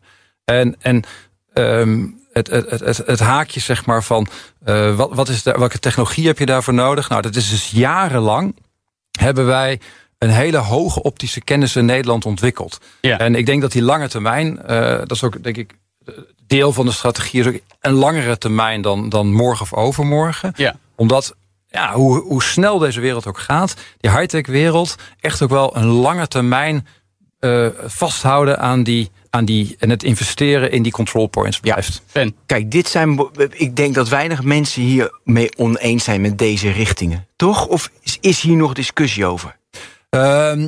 En, 0.45 0.75
en 0.79 1.03
um, 1.53 2.18
het, 2.47 2.69
het, 2.69 2.79
het, 2.79 2.97
het, 3.05 3.19
haakje 3.19 3.59
zeg 3.59 3.85
maar 3.85 4.03
van 4.03 4.27
uh, 4.67 4.95
wat, 4.95 5.09
wat 5.13 5.29
is 5.29 5.43
de, 5.43 5.51
welke 5.51 5.79
technologie 5.79 6.27
heb 6.27 6.39
je 6.39 6.45
daarvoor 6.45 6.73
nodig? 6.73 7.09
Nou, 7.09 7.21
dat 7.21 7.35
is 7.35 7.49
dus 7.49 7.71
jarenlang 7.71 8.55
hebben 9.19 9.45
wij 9.45 9.79
een 10.17 10.29
hele 10.29 10.57
hoge 10.57 11.03
optische 11.03 11.41
kennis 11.41 11.75
in 11.75 11.85
Nederland 11.85 12.25
ontwikkeld. 12.25 12.79
Ja. 13.01 13.17
En 13.17 13.35
ik 13.35 13.45
denk 13.45 13.61
dat 13.61 13.71
die 13.71 13.81
lange 13.81 14.07
termijn, 14.07 14.59
uh, 14.69 14.97
dat 14.97 15.11
is 15.11 15.23
ook 15.23 15.43
denk 15.43 15.57
ik 15.57 15.77
deel 16.47 16.73
van 16.73 16.85
de 16.85 16.91
strategie, 16.91 17.39
is 17.39 17.47
ook 17.47 17.59
een 17.81 17.93
langere 17.93 18.37
termijn 18.37 18.81
dan, 18.81 19.09
dan 19.09 19.33
morgen 19.33 19.61
of 19.61 19.73
overmorgen. 19.73 20.53
Ja. 20.55 20.75
Omdat 20.95 21.35
ja, 21.67 21.93
hoe, 21.93 22.21
hoe 22.21 22.43
snel 22.43 22.77
deze 22.77 22.99
wereld 22.99 23.27
ook 23.27 23.39
gaat, 23.39 23.75
die 23.99 24.11
high-tech 24.11 24.47
wereld 24.47 24.95
echt 25.19 25.41
ook 25.41 25.49
wel 25.49 25.77
een 25.77 25.85
lange 25.85 26.27
termijn 26.27 26.87
uh, 27.39 27.67
vasthouden 27.85 28.59
aan 28.59 28.83
die, 28.83 29.11
aan 29.29 29.45
die 29.45 29.75
en 29.79 29.89
het 29.89 30.03
investeren 30.03 30.71
in 30.71 30.83
die 30.83 30.91
control 30.91 31.27
points 31.27 31.59
blijft. 31.59 32.01
Ben. 32.11 32.35
Kijk, 32.45 32.71
dit 32.71 32.87
zijn. 32.87 33.29
Ik 33.53 33.75
denk 33.75 33.95
dat 33.95 34.09
weinig 34.09 34.43
mensen 34.43 34.81
hiermee 34.81 35.57
oneens 35.57 36.03
zijn 36.03 36.21
met 36.21 36.37
deze 36.37 36.71
richtingen. 36.71 37.27
Toch? 37.35 37.67
Of 37.67 37.91
is, 38.01 38.17
is 38.21 38.41
hier 38.41 38.55
nog 38.55 38.73
discussie 38.73 39.25
over? 39.25 39.57
Uh, 40.15 40.51
uh, 40.55 40.67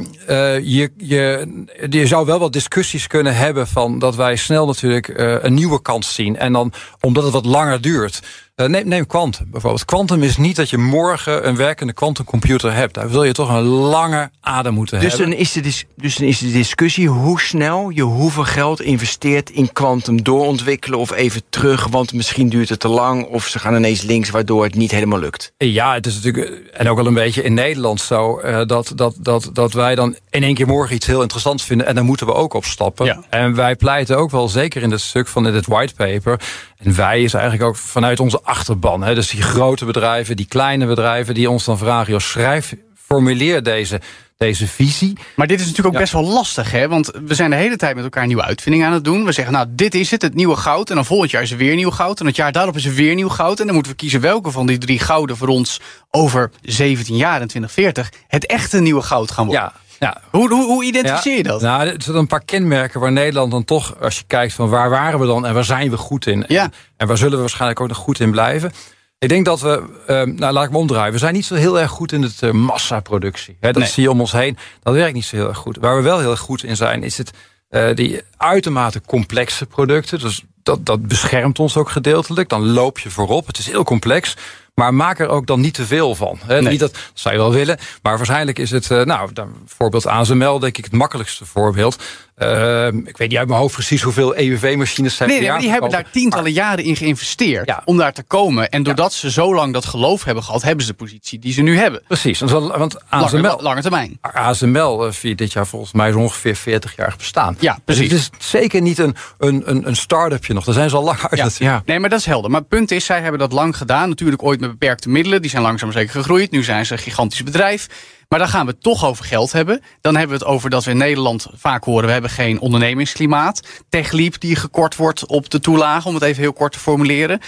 je, 0.60 0.92
je, 0.98 1.48
je 1.90 2.08
zou 2.08 2.26
wel 2.26 2.40
wat 2.40 2.54
discussies 2.54 3.08
kunnen 3.08 3.36
hebben 3.36 3.68
van 3.68 4.00
dat 4.00 4.16
wij 4.16 4.36
snel 4.36 4.66
natuurlijk 4.66 5.08
uh, 5.08 5.44
een 5.44 5.54
nieuwe 5.54 5.82
kans 5.82 6.14
zien. 6.14 6.38
En 6.38 6.54
dan 6.54 6.74
omdat 7.00 7.24
het 7.24 7.34
wat 7.34 7.46
langer 7.46 7.82
duurt. 7.82 8.22
Uh, 8.56 8.68
neem, 8.68 8.88
neem 8.88 9.08
quantum 9.08 9.48
bijvoorbeeld. 9.52 9.86
Quantum 9.86 10.24
is 10.24 10.38
niet 10.38 10.56
dat 10.56 10.70
je 10.70 10.78
morgen 10.78 11.48
een 11.48 11.56
werkende 11.56 11.94
quantumcomputer 11.94 12.74
hebt. 12.74 12.94
Daar 12.94 13.10
wil 13.10 13.24
je 13.24 13.32
toch 13.32 13.50
een 13.50 13.64
lange 13.64 14.30
adem 14.42 14.74
moeten 14.74 15.00
dus 15.00 15.10
hebben. 15.10 15.30
Dan 15.30 15.40
is 15.40 15.52
de 15.52 15.62
dus 15.62 16.16
dan 16.16 16.28
is 16.28 16.40
de 16.40 16.52
discussie 16.52 17.08
hoe 17.08 17.40
snel 17.40 17.90
je 17.90 18.02
hoeveel 18.02 18.44
geld 18.44 18.82
investeert 18.82 19.50
in 19.50 19.72
quantum 19.72 20.24
doorontwikkelen 20.24 21.00
of 21.00 21.12
even 21.12 21.42
terug, 21.50 21.88
want 21.88 22.14
misschien 22.14 22.50
duurt 22.50 22.70
het 22.70 22.80
te 22.80 22.88
lang 22.88 23.26
of 23.26 23.48
ze 23.48 23.60
gaan 23.60 23.76
ineens 23.76 24.02
links 24.02 24.30
waardoor 24.30 24.64
het 24.64 24.76
niet 24.76 24.92
helemaal 24.92 25.20
lukt. 25.20 25.54
Ja, 25.58 25.94
het 25.94 26.06
is 26.06 26.16
natuurlijk 26.16 26.70
en 26.74 26.90
ook 26.90 26.98
wel 26.98 27.08
een 27.08 27.14
beetje 27.14 27.44
in 27.44 27.54
Nederland 27.54 28.02
zo 28.02 28.42
uh, 28.42 28.62
dat, 28.66 28.92
dat, 28.96 29.16
dat, 29.20 29.50
dat 29.54 29.74
wij 29.74 29.96
dan 29.96 30.16
in 30.30 30.44
één 30.44 30.54
keer 30.54 30.68
morgen 30.68 30.96
iets 30.96 31.06
heel 31.06 31.22
interessants 31.22 31.64
vinden 31.64 31.88
en 31.88 31.96
daar 31.96 32.04
moeten 32.04 32.26
we 32.26 32.34
ook 32.34 32.54
op 32.54 32.66
stappen. 32.66 33.06
Ja. 33.06 33.24
En 33.30 33.56
wij 33.56 33.76
pleiten 33.76 34.18
ook 34.18 34.32
wel 34.32 34.50
zeker 34.50 34.82
in 34.82 34.90
dit 34.90 35.02
stuk 35.02 35.28
van 35.28 35.44
dit 35.44 35.66
whitepaper. 35.66 36.40
En 36.78 36.96
wij 36.96 37.24
is 37.24 37.34
eigenlijk 37.34 37.64
ook 37.64 37.76
vanuit 37.76 38.20
onze 38.20 38.41
achterban. 38.44 39.04
Hè, 39.04 39.16
dus 39.16 39.30
die 39.30 39.42
grote 39.42 39.86
bedrijven, 39.86 40.36
die 40.36 40.46
kleine 40.46 40.86
bedrijven 40.86 41.34
die 41.34 41.50
ons 41.50 41.66
dan 41.66 41.78
vragen, 41.78 42.12
joh, 42.12 42.22
schrijf, 42.22 42.76
formuleer 42.96 43.64
deze, 43.64 44.02
deze 44.38 44.68
visie. 44.68 45.18
Maar 45.36 45.48
dit 45.48 45.60
is 45.60 45.66
natuurlijk 45.66 45.96
ook 45.96 46.02
best 46.02 46.14
wel 46.14 46.26
lastig, 46.26 46.72
hè? 46.72 46.88
Want 46.88 47.12
we 47.26 47.36
zijn 47.36 47.50
de 47.50 47.56
hele 47.56 47.76
tijd 47.76 47.96
met 47.96 48.04
elkaar 48.04 48.28
nieuwe 48.28 48.44
uitvindingen 48.44 48.88
aan 48.88 48.94
het 48.94 49.04
doen. 49.04 49.26
We 49.26 49.32
zeggen, 49.32 49.54
nou, 49.54 49.68
dit 49.70 49.96
is 49.96 50.12
het, 50.12 50.22
het 50.22 50.34
nieuwe 50.34 50.56
goud. 50.56 50.90
En 50.90 50.96
dan 50.96 51.06
volgend 51.06 51.32
jaar 51.32 51.42
is 51.42 51.52
er 51.52 51.58
weer 51.58 51.76
nieuw 51.76 51.92
goud. 51.92 52.20
En 52.20 52.26
het 52.26 52.36
jaar 52.36 52.52
daarop 52.52 52.76
is 52.76 52.86
er 52.86 52.94
weer 52.94 53.16
nieuw 53.16 53.30
goud. 53.30 53.60
En 53.60 53.66
dan 53.66 53.74
moeten 53.74 53.92
we 53.92 53.98
kiezen 53.98 54.22
welke 54.22 54.52
van 54.52 54.68
die 54.68 54.78
drie 54.78 55.00
gouden 55.00 55.38
voor 55.38 55.48
ons 55.48 55.80
over 56.10 56.52
17 56.62 57.16
jaar 57.16 57.42
en 57.42 57.48
2040 57.48 58.12
het 58.28 58.46
echte 58.46 58.80
nieuwe 58.80 59.02
goud 59.02 59.32
gaan 59.32 59.46
worden. 59.46 59.64
Ja. 59.64 59.80
Ja. 60.02 60.22
Hoe, 60.32 60.50
hoe, 60.50 60.66
hoe 60.66 60.84
identificeer 60.86 61.38
je 61.38 61.44
dat? 61.44 61.62
Nou, 61.62 61.88
er 61.88 61.96
zijn 62.02 62.18
een 62.18 62.28
paar 62.28 62.44
kenmerken 62.46 63.00
waar 63.00 63.12
Nederland 63.12 63.52
dan 63.52 63.66
toch, 63.66 64.00
als 64.02 64.18
je 64.18 64.24
kijkt 64.28 64.54
van 64.54 64.70
waar 64.70 64.90
waren 64.90 65.20
we 65.20 65.26
dan 65.26 65.46
en 65.46 65.54
waar 65.54 65.66
zijn 65.66 65.90
we 65.90 65.98
goed 65.98 66.28
in? 66.28 66.44
Ja. 66.48 66.64
En, 66.64 66.74
en 66.98 67.08
waar 67.08 67.18
zullen 67.18 67.34
we 67.34 67.40
waarschijnlijk 67.40 67.80
ook 67.80 67.88
nog 67.88 67.98
goed 67.98 68.20
in 68.20 68.32
blijven? 68.32 68.72
Ik 69.20 69.30
denk 69.30 69.46
dat 69.46 69.62
we, 69.62 69.84
uh, 70.08 70.36
nou 70.36 70.54
laat 70.54 70.64
ik 70.66 70.72
me 70.72 70.78
omdraaien. 70.78 71.14
We 71.14 71.20
zijn 71.20 71.34
niet 71.34 71.46
zo 71.46 71.56
heel 71.56 71.80
erg 71.80 71.92
goed 71.92 72.12
in 72.12 72.22
het 72.22 72.42
uh, 72.42 72.52
massaproductie. 72.52 73.58
Hè, 73.60 73.72
dat 73.72 73.82
Nee. 73.82 73.92
zie 73.92 74.04
je 74.04 74.12
om 74.12 74.20
ons 74.20 74.32
heen. 74.32 74.58
Dat 74.84 74.94
werkt 74.94 75.14
niet 75.14 75.26
zo 75.26 75.36
heel 75.36 75.48
erg 75.48 75.58
goed. 75.58 75.78
Waar 75.78 75.96
we 75.96 76.02
wel 76.02 76.20
heel 76.20 76.32
erg 76.32 76.40
goed 76.40 76.64
in 76.64 76.76
zijn, 76.76 77.04
is 77.04 77.18
het 77.18 77.32
uh, 77.70 77.96
die 77.96 78.22
uitermate 78.38 79.02
complexe 79.06 79.66
producten. 79.66 80.20
Dus 80.20 80.44
dat, 80.64 80.86
dat 80.86 81.08
beschermt 81.08 81.60
ons 81.60 81.78
ook 81.78 81.90
gedeeltelijk. 81.90 82.50
Dan 82.50 82.72
loop 82.72 83.00
je 83.00 83.10
voorop. 83.10 83.48
Het 83.48 83.58
is 83.58 83.66
heel 83.70 83.84
complex. 83.84 84.36
Maar 84.74 84.94
maak 84.94 85.20
er 85.20 85.28
ook 85.28 85.46
dan 85.46 85.60
niet 85.60 85.74
te 85.74 85.86
veel 85.86 86.16
van. 86.16 86.40
Nee. 86.48 86.62
Niet 86.62 86.80
dat, 86.80 86.94
dat 86.94 87.02
zou 87.14 87.36
je 87.36 87.40
wel 87.40 87.52
willen. 87.52 87.78
Maar 88.02 88.18
waarschijnlijk 88.18 88.60
is 88.60 88.72
het, 88.72 88.90
uh, 88.90 89.04
nou, 89.04 89.34
dan, 89.34 89.56
voorbeeld 89.66 90.08
ASML, 90.08 90.60
denk 90.60 90.78
ik, 90.78 90.84
het 90.84 90.94
makkelijkste 90.94 91.46
voorbeeld. 91.46 92.04
Ehm, 92.42 92.98
ik 92.98 93.18
weet 93.18 93.30
niet 93.30 93.38
uit 93.38 93.48
mijn 93.48 93.60
hoofd 93.60 93.74
precies 93.74 94.02
hoeveel 94.02 94.36
EUV-machines 94.36 95.16
zijn 95.16 95.30
Nee, 95.30 95.40
nee, 95.40 95.50
maar 95.50 95.60
die 95.60 95.70
hebben 95.70 95.90
daar 95.90 96.06
tientallen 96.12 96.52
jaren 96.52 96.84
in 96.84 96.96
geïnvesteerd 96.96 97.68
Ja. 97.68 97.82
om 97.86 97.98
daar 97.98 98.14
te 98.14 98.24
komen. 98.24 98.70
En 98.70 98.84
doordat 98.84 99.14
ze 99.14 99.32
zo 99.32 99.56
lang 99.56 99.74
dat 99.74 99.86
geloof 99.86 100.24
hebben 100.24 100.44
gehad, 100.44 100.62
hebben 100.62 100.86
ze 100.86 100.92
de 100.92 100.98
positie 100.98 101.40
die 101.40 101.54
ze 101.54 101.62
nu 101.62 101.78
hebben. 101.78 102.02
Precies, 102.08 102.40
want, 102.40 102.52
want 102.76 102.98
Lange, 103.10 103.26
ASML, 103.26 103.58
lange 103.62 103.82
termijn. 103.82 104.18
ASML 104.22 105.06
eh, 105.06 105.12
viert 105.12 105.38
dit 105.38 105.52
jaar 105.52 105.68
volgens 105.68 105.92
mij 105.92 106.14
ongeveer 106.14 106.56
40 106.56 106.96
jaar 106.96 107.14
bestaan. 107.18 107.58
Ja, 107.60 107.74
Dus 107.74 107.82
precies. 107.98 108.12
het 108.12 108.32
is 108.40 108.50
zeker 108.50 108.82
niet 108.82 108.98
een, 108.98 109.16
een, 109.38 109.62
een, 109.66 109.88
een 109.88 109.96
start-upje 109.96 110.54
nog. 110.54 110.64
Daar 110.64 110.74
zijn 110.74 110.90
ze 110.90 110.96
al 110.96 111.04
lang 111.04 111.20
uit. 111.30 111.58
Ja. 111.58 111.82
Nee, 111.86 112.00
maar 112.00 112.10
dat 112.10 112.20
is 112.20 112.26
helder. 112.26 112.52
Maar 112.52 112.60
het 112.60 112.70
punt 112.70 112.92
is, 112.92 113.06
zij 113.06 113.22
hebben 113.22 113.40
dat 113.40 113.52
lang 113.52 113.78
gedaan. 113.78 114.10
Natuurlijk 114.10 114.44
ooit 114.44 114.60
met 114.60 114.70
beperkte 114.72 115.10
middelen. 115.10 115.42
Die 115.42 115.50
zijn 115.52 115.62
langzaam 115.64 115.92
zeker 115.92 116.12
gegroeid. 116.12 116.52
Nu 116.52 116.64
zijn 116.64 116.86
ze 116.86 116.94
een 116.94 117.00
gigantisch 117.00 117.44
bedrijf. 117.44 117.88
Maar 118.32 118.40
dan 118.40 118.50
gaan 118.50 118.66
we 118.66 118.72
het 118.72 118.82
toch 118.82 119.06
over 119.06 119.26
geld 119.26 119.52
hebben. 119.52 119.82
Dan 120.02 120.16
hebben 120.16 120.38
we 120.38 120.44
het 120.44 120.54
over 120.54 120.70
dat 120.70 120.84
we 120.84 120.92
in 120.92 120.98
Nederland 120.98 121.48
vaak 121.54 121.84
horen... 121.84 122.06
we 122.06 122.12
hebben 122.12 122.30
geen 122.30 122.60
ondernemingsklimaat. 122.60 123.68
TechLeap 123.90 124.40
die 124.40 124.56
gekort 124.56 124.96
wordt 124.96 125.26
op 125.26 125.50
de 125.50 125.60
toelage, 125.60 126.08
om 126.08 126.14
het 126.14 126.24
even 126.24 126.42
heel 126.42 126.54
kort 126.54 126.72
te 126.72 126.80
formuleren. 126.80 127.40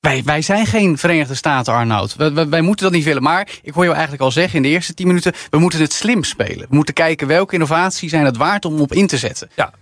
Wij, 0.00 0.22
wij 0.24 0.42
zijn 0.42 0.66
geen 0.66 0.98
Verenigde 0.98 1.34
Staten, 1.34 1.72
Arnoud. 1.72 2.16
Wij, 2.16 2.32
wij, 2.32 2.48
wij 2.48 2.60
moeten 2.60 2.84
dat 2.84 2.94
niet 2.94 3.04
willen. 3.04 3.22
Maar 3.22 3.48
ik 3.62 3.72
hoor 3.72 3.82
jou 3.82 3.94
eigenlijk 3.94 4.24
al 4.24 4.30
zeggen 4.30 4.56
in 4.56 4.62
de 4.62 4.68
eerste 4.68 4.94
tien 4.94 5.06
minuten... 5.06 5.32
we 5.50 5.58
moeten 5.58 5.80
het 5.80 5.92
slim 5.92 6.24
spelen. 6.24 6.66
We 6.68 6.74
moeten 6.74 6.94
kijken 6.94 7.26
welke 7.26 7.54
innovatie 7.54 8.08
zijn 8.08 8.24
het 8.24 8.36
waard 8.36 8.64
om 8.64 8.80
op 8.80 8.92
in 8.92 9.06
te 9.06 9.18
zetten. 9.18 9.50
Ja. 9.54 9.72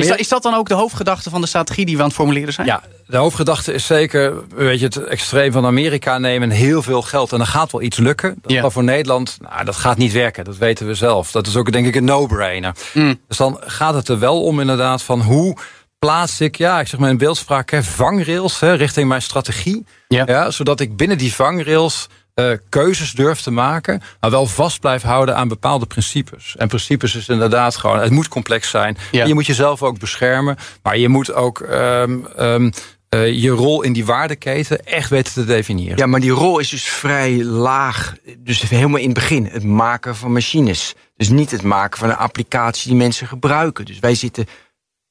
Is 0.00 0.08
dat, 0.08 0.18
is 0.18 0.28
dat 0.28 0.42
dan 0.42 0.54
ook 0.54 0.68
de 0.68 0.74
hoofdgedachte 0.74 1.30
van 1.30 1.40
de 1.40 1.46
strategie 1.46 1.86
die 1.86 1.94
we 1.96 2.00
aan 2.00 2.08
het 2.08 2.16
formuleren 2.16 2.52
zijn? 2.52 2.66
Ja, 2.66 2.82
de 3.06 3.16
hoofdgedachte 3.16 3.72
is 3.72 3.86
zeker 3.86 4.34
weet 4.54 4.78
je, 4.78 4.84
het 4.84 5.04
extreem 5.04 5.52
van 5.52 5.66
Amerika 5.66 6.18
nemen 6.18 6.50
en 6.50 6.56
heel 6.56 6.82
veel 6.82 7.02
geld. 7.02 7.32
En 7.32 7.38
dan 7.38 7.46
gaat 7.46 7.72
wel 7.72 7.82
iets 7.82 7.98
lukken. 7.98 8.36
Dat 8.40 8.52
Ja. 8.52 8.62
Maar 8.62 8.72
voor 8.72 8.84
Nederland, 8.84 9.36
nou, 9.40 9.64
dat 9.64 9.76
gaat 9.76 9.96
niet 9.96 10.12
werken. 10.12 10.44
Dat 10.44 10.56
weten 10.56 10.86
we 10.86 10.94
zelf. 10.94 11.30
Dat 11.30 11.46
is 11.46 11.56
ook 11.56 11.72
denk 11.72 11.86
ik 11.86 11.94
een 11.94 12.04
no-brainer. 12.04 12.74
Mm. 12.92 13.20
Dus 13.28 13.36
dan 13.36 13.60
gaat 13.60 13.94
het 13.94 14.08
er 14.08 14.18
wel 14.18 14.42
om 14.42 14.60
inderdaad 14.60 15.02
van 15.02 15.20
hoe 15.20 15.56
plaats 15.98 16.40
ik, 16.40 16.56
ja, 16.56 16.80
ik 16.80 16.86
zeg 16.86 17.00
maar 17.00 17.10
in 17.10 17.18
beeldspraak, 17.18 17.70
hè, 17.70 17.82
vangrails 17.82 18.60
hè, 18.60 18.72
richting 18.72 19.08
mijn 19.08 19.22
strategie. 19.22 19.86
Ja. 20.08 20.50
zodat 20.50 20.80
ik 20.80 20.96
binnen 20.96 21.18
die 21.18 21.34
vangrails 21.34 22.08
eh, 22.34 22.50
keuzes 22.68 23.12
durf 23.12 23.40
te 23.40 23.50
maken, 23.50 24.02
maar 24.20 24.30
wel 24.30 24.46
vast 24.46 24.80
blijf 24.80 25.02
houden 25.02 25.36
aan 25.36 25.48
bepaalde 25.48 25.86
principes. 25.86 26.54
En 26.56 26.68
principes 26.68 27.14
is 27.14 27.28
inderdaad 27.28 27.76
gewoon, 27.76 28.00
het 28.00 28.10
moet 28.10 28.28
complex 28.28 28.70
zijn. 28.70 28.96
Ja. 29.10 29.24
Je 29.24 29.34
moet 29.34 29.46
jezelf 29.46 29.82
ook 29.82 29.98
beschermen, 29.98 30.56
maar 30.82 30.98
je 30.98 31.08
moet 31.08 31.32
ook 31.32 31.60
ehm, 31.60 32.18
ehm, 32.36 32.70
eh, 33.08 33.32
je 33.32 33.50
rol 33.50 33.82
in 33.82 33.92
die 33.92 34.04
waardeketen 34.04 34.86
echt 34.86 35.10
weten 35.10 35.32
te 35.32 35.44
definiëren. 35.44 35.96
Ja, 35.96 36.06
maar 36.06 36.20
die 36.20 36.30
rol 36.30 36.58
is 36.58 36.68
dus 36.68 36.84
vrij 36.84 37.44
laag. 37.44 38.14
Dus 38.38 38.60
helemaal 38.60 38.98
in 38.98 39.04
het 39.04 39.14
begin, 39.14 39.46
het 39.46 39.64
maken 39.64 40.16
van 40.16 40.32
machines. 40.32 40.94
Dus 41.16 41.28
niet 41.28 41.50
het 41.50 41.62
maken 41.62 41.98
van 41.98 42.08
een 42.08 42.16
applicatie 42.16 42.88
die 42.88 42.98
mensen 42.98 43.26
gebruiken. 43.26 43.84
Dus 43.84 43.98
wij 43.98 44.14
zitten, 44.14 44.46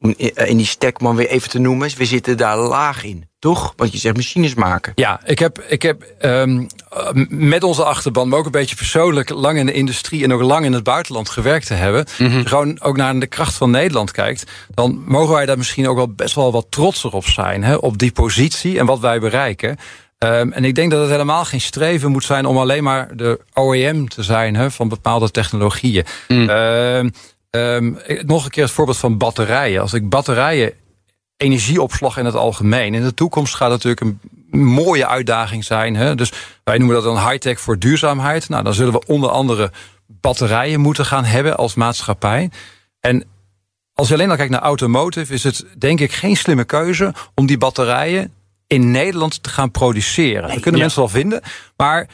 om 0.04 0.14
in 0.34 0.58
die 0.58 0.66
stekman 0.66 1.16
weer 1.16 1.28
even 1.28 1.50
te 1.50 1.60
noemen... 1.60 1.90
we 1.98 2.06
zitten 2.06 2.38
daar 2.38 2.58
laag 2.58 3.04
in, 3.04 3.28
toch? 3.40 3.74
Want 3.76 3.92
je 3.92 3.98
zegt 3.98 4.16
machines 4.16 4.54
maken. 4.54 4.92
Ja, 4.96 5.22
ik 5.26 5.40
heb, 5.40 5.60
ik 5.68 5.82
heb 5.82 6.02
ehm, 6.20 6.66
eh, 6.90 7.10
met 7.30 7.64
onze 7.64 7.84
achterban, 7.84 8.30
maar 8.30 8.40
ook 8.40 8.46
een 8.46 8.52
beetje 8.52 8.76
persoonlijk 8.76 9.30
lang 9.30 9.58
in 9.58 9.66
de 9.66 9.74
industrie 9.74 10.24
en 10.24 10.34
ook 10.34 10.42
lang 10.42 10.66
in 10.66 10.74
het 10.74 10.84
buitenland 10.84 11.30
gewerkt 11.30 11.68
te 11.68 11.74
hebben. 11.74 12.06
Als 12.06 12.18
je 12.18 12.48
gewoon 12.48 12.82
ook 12.82 12.98
naar 12.98 13.20
de 13.20 13.28
kracht 13.28 13.56
van 13.56 13.72
Nederland 13.72 14.12
kijkt, 14.12 14.44
dan 14.74 15.04
mogen 15.06 15.34
wij 15.34 15.46
daar 15.46 15.58
misschien 15.58 15.88
ook 15.88 15.98
wel 15.98 16.10
best 16.10 16.36
wel 16.36 16.52
wat 16.52 16.66
trotser 16.70 17.14
op 17.14 17.26
zijn. 17.26 17.64
Hè, 17.64 17.76
op 17.76 17.98
die 17.98 18.12
positie 18.12 18.80
en 18.80 18.86
wat 18.86 19.00
wij 19.00 19.20
bereiken. 19.20 19.78
Ehm, 20.18 20.52
en 20.52 20.66
ik 20.66 20.76
denk 20.76 20.92
dat 20.92 21.02
het 21.02 21.10
helemaal 21.10 21.46
geen 21.46 21.62
streven 21.62 22.12
moet 22.12 22.24
zijn 22.24 22.46
om 22.46 22.58
alleen 22.58 22.84
maar 22.84 23.16
de 23.16 23.40
OEM 23.54 24.10
te 24.10 24.24
zijn 24.24 24.56
hè, 24.56 24.72
van 24.72 24.88
bepaalde 24.88 25.32
technologieën. 25.32 26.06
Ehm, 26.28 27.10
ehm, 27.54 27.94
nog 28.26 28.46
een 28.46 28.52
keer 28.52 28.64
het 28.64 28.72
voorbeeld 28.72 28.98
van 28.98 29.18
batterijen. 29.18 29.82
Als 29.82 29.94
ik 29.94 30.10
batterijen 30.10 30.74
energieopslag 31.38 32.18
in 32.18 32.26
het 32.26 32.36
algemeen. 32.36 32.94
In 32.94 33.04
de 33.04 33.14
toekomst 33.14 33.56
gaat 33.56 33.72
het 33.72 33.84
natuurlijk 33.84 34.20
een 34.52 34.60
mooie 34.64 35.08
uitdaging 35.08 35.64
zijn. 35.64 35.96
Hè? 35.96 36.16
Dus 36.16 36.32
wij 36.64 36.78
noemen 36.78 36.96
dat 36.96 37.04
dan 37.04 37.30
high-tech 37.30 37.60
voor 37.60 37.80
duurzaamheid. 37.80 38.50
Nou, 38.50 38.64
dan 38.64 38.74
zullen 38.74 38.94
we 38.94 39.06
onder 39.06 39.30
andere 39.30 39.72
batterijen 40.08 40.80
moeten 40.80 41.06
gaan 41.06 41.26
hebben 41.26 41.58
als 41.58 41.74
maatschappij. 41.74 42.50
En 43.00 43.24
als 43.94 44.08
je 44.08 44.14
alleen 44.14 44.30
al 44.30 44.36
kijkt 44.36 44.52
naar 44.52 44.62
automotive, 44.62 45.34
is 45.34 45.44
het 45.44 45.66
denk 45.78 46.00
ik 46.00 46.12
geen 46.12 46.38
slimme 46.38 46.64
keuze 46.64 47.14
om 47.34 47.46
die 47.46 47.58
batterijen 47.58 48.34
in 48.68 48.92
Nederland 48.92 49.44
te 49.44 49.50
gaan 49.50 49.72
produceren. 49.72 50.42
dat 50.42 50.60
kunnen 50.60 50.74
ja. 50.74 50.80
mensen 50.80 51.00
wel 51.00 51.10
vinden, 51.10 51.42
maar 51.78 52.08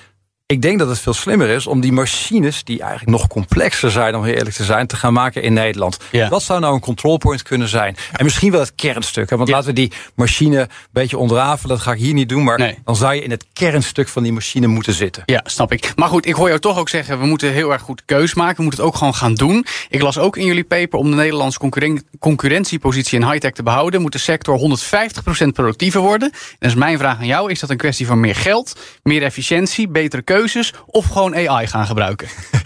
ik 0.52 0.62
denk 0.62 0.80
dat 0.80 0.88
het 0.90 1.00
veel 1.00 1.14
slimmer 1.14 1.50
is 1.50 1.68
om 1.68 1.80
die 1.82 1.92
machines, 1.92 2.64
die 2.64 2.80
eigenlijk 2.82 3.12
nog 3.12 3.28
complexer 3.28 3.92
zijn, 3.92 4.16
om 4.16 4.24
heel 4.24 4.34
eerlijk 4.34 4.56
te 4.56 4.64
zijn, 4.64 4.88
te 4.88 4.96
gaan 4.96 5.14
maken 5.14 5.42
in 5.42 5.54
Nederland. 5.54 5.98
Ja. 6.12 6.30
Wat 6.30 6.44
zou 6.44 6.60
nou 6.60 6.74
een 6.74 6.80
control 6.80 7.18
point 7.18 7.44
kunnen 7.44 7.68
zijn? 7.68 7.96
En 8.12 8.24
misschien 8.24 8.52
wel 8.52 8.60
het 8.60 8.76
kernstuk. 8.76 9.30
Hè? 9.30 9.36
Want 9.38 9.50
Ja. 9.50 9.56
laten 9.56 9.70
we 9.70 9.76
die 9.76 9.92
machine 10.16 10.60
een 10.60 10.68
beetje 10.92 11.18
ontrafelen. 11.18 11.76
Dat 11.76 11.86
ga 11.86 11.92
ik 11.92 11.98
hier 12.00 12.14
niet 12.14 12.30
doen. 12.30 12.44
Maar 12.44 12.58
Nee. 12.60 12.78
dan 12.86 12.96
zou 12.96 13.14
je 13.14 13.22
in 13.24 13.32
het 13.32 13.46
kernstuk 13.54 14.08
van 14.08 14.24
die 14.24 14.32
machine 14.32 14.68
moeten 14.68 14.94
zitten. 14.94 15.24
Ja, 15.26 15.42
snap 15.46 15.72
ik. 15.72 15.92
Maar 15.96 16.10
goed, 16.10 16.26
ik 16.26 16.34
hoor 16.34 16.48
jou 16.48 16.60
toch 16.60 16.78
ook 16.78 16.90
zeggen... 16.90 17.20
we 17.20 17.26
moeten 17.26 17.52
heel 17.52 17.72
erg 17.72 17.82
goed 17.82 18.02
keus 18.06 18.34
maken. 18.34 18.56
We 18.58 18.64
moeten 18.64 18.80
het 18.80 18.90
ook 18.90 18.98
gewoon 18.98 19.16
gaan 19.16 19.34
doen. 19.34 19.66
Ik 19.90 20.02
las 20.02 20.18
ook 20.18 20.38
in 20.38 20.46
jullie 20.46 20.64
paper... 20.64 21.00
om 21.00 21.10
de 21.10 21.16
Nederlandse 21.16 21.60
concurren- 21.60 22.04
concurrentiepositie 22.20 23.20
in 23.20 23.26
high-tech 23.30 23.52
te 23.52 23.64
behouden... 23.64 24.02
moet 24.02 24.12
de 24.12 24.18
sector 24.18 24.58
150% 24.58 25.54
productiever 25.54 26.02
worden. 26.02 26.32
En 26.32 26.38
dat 26.60 26.70
is 26.70 26.76
mijn 26.76 26.98
vraag 26.98 27.18
aan 27.20 27.26
jou. 27.26 27.52
Is 27.52 27.60
dat 27.60 27.70
een 27.70 27.78
kwestie 27.78 28.06
van 28.08 28.20
meer 28.20 28.36
geld, 28.36 28.80
meer 29.04 29.24
efficiëntie, 29.24 29.88
betere 29.88 30.22
keuzes... 30.40 30.74
of 30.86 31.06
gewoon 31.06 31.36
AI 31.50 31.68
gaan 31.68 31.86
gebruiken? 31.86 32.28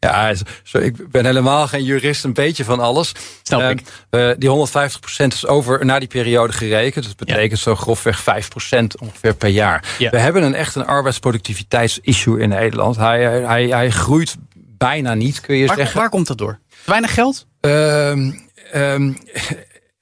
Ja, 0.00 0.34
zo, 0.62 0.78
ik 0.78 1.10
ben 1.10 1.24
helemaal 1.24 1.66
geen 1.68 1.84
jurist, 1.84 2.24
een 2.24 2.32
beetje 2.32 2.64
van 2.64 2.80
alles. 2.80 3.12
Snap 3.42 3.60
Eh, 3.60 3.70
ik. 3.70 3.82
eh, 4.10 4.30
die 4.38 4.48
150% 4.48 5.26
is 5.26 5.46
over 5.46 5.84
naar 5.84 5.98
die 6.00 6.08
periode 6.08 6.52
gerekend. 6.52 7.04
Dat 7.04 7.16
betekent 7.16 7.60
zo 7.60 7.74
grofweg 7.76 8.20
5% 8.22 8.24
ongeveer 9.00 9.34
per 9.34 9.48
jaar. 9.48 9.84
Ja. 9.98 10.10
We 10.10 10.18
hebben 10.18 10.42
een 10.42 10.54
echt 10.54 10.74
een 10.74 10.86
arbeidsproductiviteitsissue 10.86 12.40
in 12.40 12.48
Nederland. 12.48 12.96
Hij, 12.96 13.24
hij, 13.24 13.66
hij, 13.66 13.90
groeit 13.90 14.36
bijna 14.54 15.14
niet, 15.14 15.40
kun 15.40 15.56
je 15.56 15.66
Waar, 15.66 15.76
zeggen. 15.76 15.98
waar 16.00 16.08
komt 16.10 16.26
dat 16.26 16.38
door? 16.38 16.58
Weinig 16.84 17.14
geld? 17.14 17.46
Ehm, 17.60 18.30
ehm, 18.72 19.12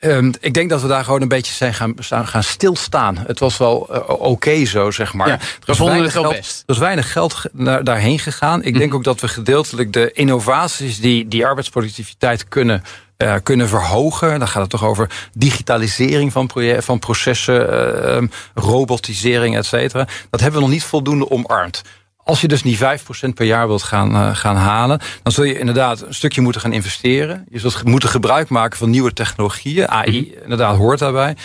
ehm, 0.04 0.32
ik 0.40 0.54
denk 0.54 0.70
dat 0.70 0.82
we 0.82 0.88
daar 0.88 1.04
gewoon 1.04 1.22
een 1.22 1.28
beetje 1.28 1.52
zijn 1.54 1.74
gaan, 1.74 1.94
gaan 2.26 2.42
stilstaan. 2.42 3.16
Het 3.26 3.38
was 3.38 3.56
wel 3.56 3.88
eh, 3.94 4.00
oké 4.20 4.64
zo, 4.64 4.90
zeg 4.90 5.12
maar. 5.12 5.26
Ja, 5.28 5.32
Er 5.32 5.38
we 5.40 5.46
was 5.66 5.76
vonden 5.76 5.94
weinig 5.94 6.12
het 6.14 6.22
wel 6.22 6.30
geld- 6.32 6.42
best. 6.42 6.62
Er 6.66 6.74
is 6.74 6.80
weinig 6.80 7.12
geld 7.12 7.34
ge- 7.34 7.50
naar, 7.52 7.84
daarheen 7.84 8.18
gegaan. 8.18 8.62
Ik 8.62 8.78
denk 8.78 8.94
ook 8.94 9.04
dat 9.04 9.20
we 9.20 9.28
gedeeltelijk 9.28 9.92
de 9.92 10.10
innovaties 10.12 11.00
die 11.00 11.28
die 11.28 11.46
arbeidsproductiviteit 11.46 12.48
kunnen. 12.48 12.82
eh, 13.16 13.34
kunnen 13.42 13.68
verhogen. 13.68 14.38
Dan 14.38 14.48
gaat 14.48 14.60
het 14.62 14.70
toch 14.70 14.84
over 14.84 15.10
digitalisering 15.32 16.32
van, 16.32 16.50
van 16.78 16.98
processen, 16.98 17.70
eh, 17.70 18.16
ehm, 18.16 18.26
robotisering, 18.54 19.56
et 19.56 19.66
cetera. 19.66 20.06
Dat 20.30 20.40
hebben 20.40 20.60
we 20.60 20.66
nog 20.66 20.74
niet 20.74 20.84
voldoende 20.84 21.30
omarmd. 21.30 21.82
Als 22.24 22.40
je 22.40 22.48
dus 22.48 22.62
die 22.62 22.78
5% 22.78 23.34
per 23.34 23.46
jaar 23.46 23.66
wilt 23.66 23.82
gaan, 23.82 24.14
eh, 24.14 24.36
gaan 24.36 24.56
halen, 24.56 25.00
dan 25.22 25.32
zul 25.32 25.44
je 25.44 25.58
inderdaad 25.58 26.00
een 26.00 26.14
stukje 26.14 26.40
moeten 26.40 26.60
gaan 26.60 26.72
investeren. 26.72 27.44
Je 27.50 27.58
zult 27.58 27.84
moeten 27.84 28.08
gebruik 28.08 28.48
maken 28.48 28.78
van 28.78 28.90
nieuwe 28.90 29.12
technologieën. 29.12 29.88
AI, 29.88 30.34
inderdaad, 30.42 30.76
hoort 30.76 30.98
daarbij. 30.98 31.36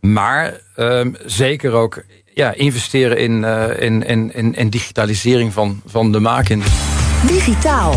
Maar 0.00 0.60
ehm, 0.74 1.12
zeker 1.24 1.72
ook 1.72 2.02
ja, 2.34 2.54
investeren 2.54 3.18
in, 3.18 3.44
eh, 3.44 3.82
in, 3.82 4.06
in, 4.06 4.34
in, 4.34 4.54
in 4.54 4.68
digitalisering 4.68 5.52
van, 5.52 5.82
van 5.86 6.12
de 6.12 6.20
maakindustrie. 6.20 6.80
Digitaal. 7.26 7.94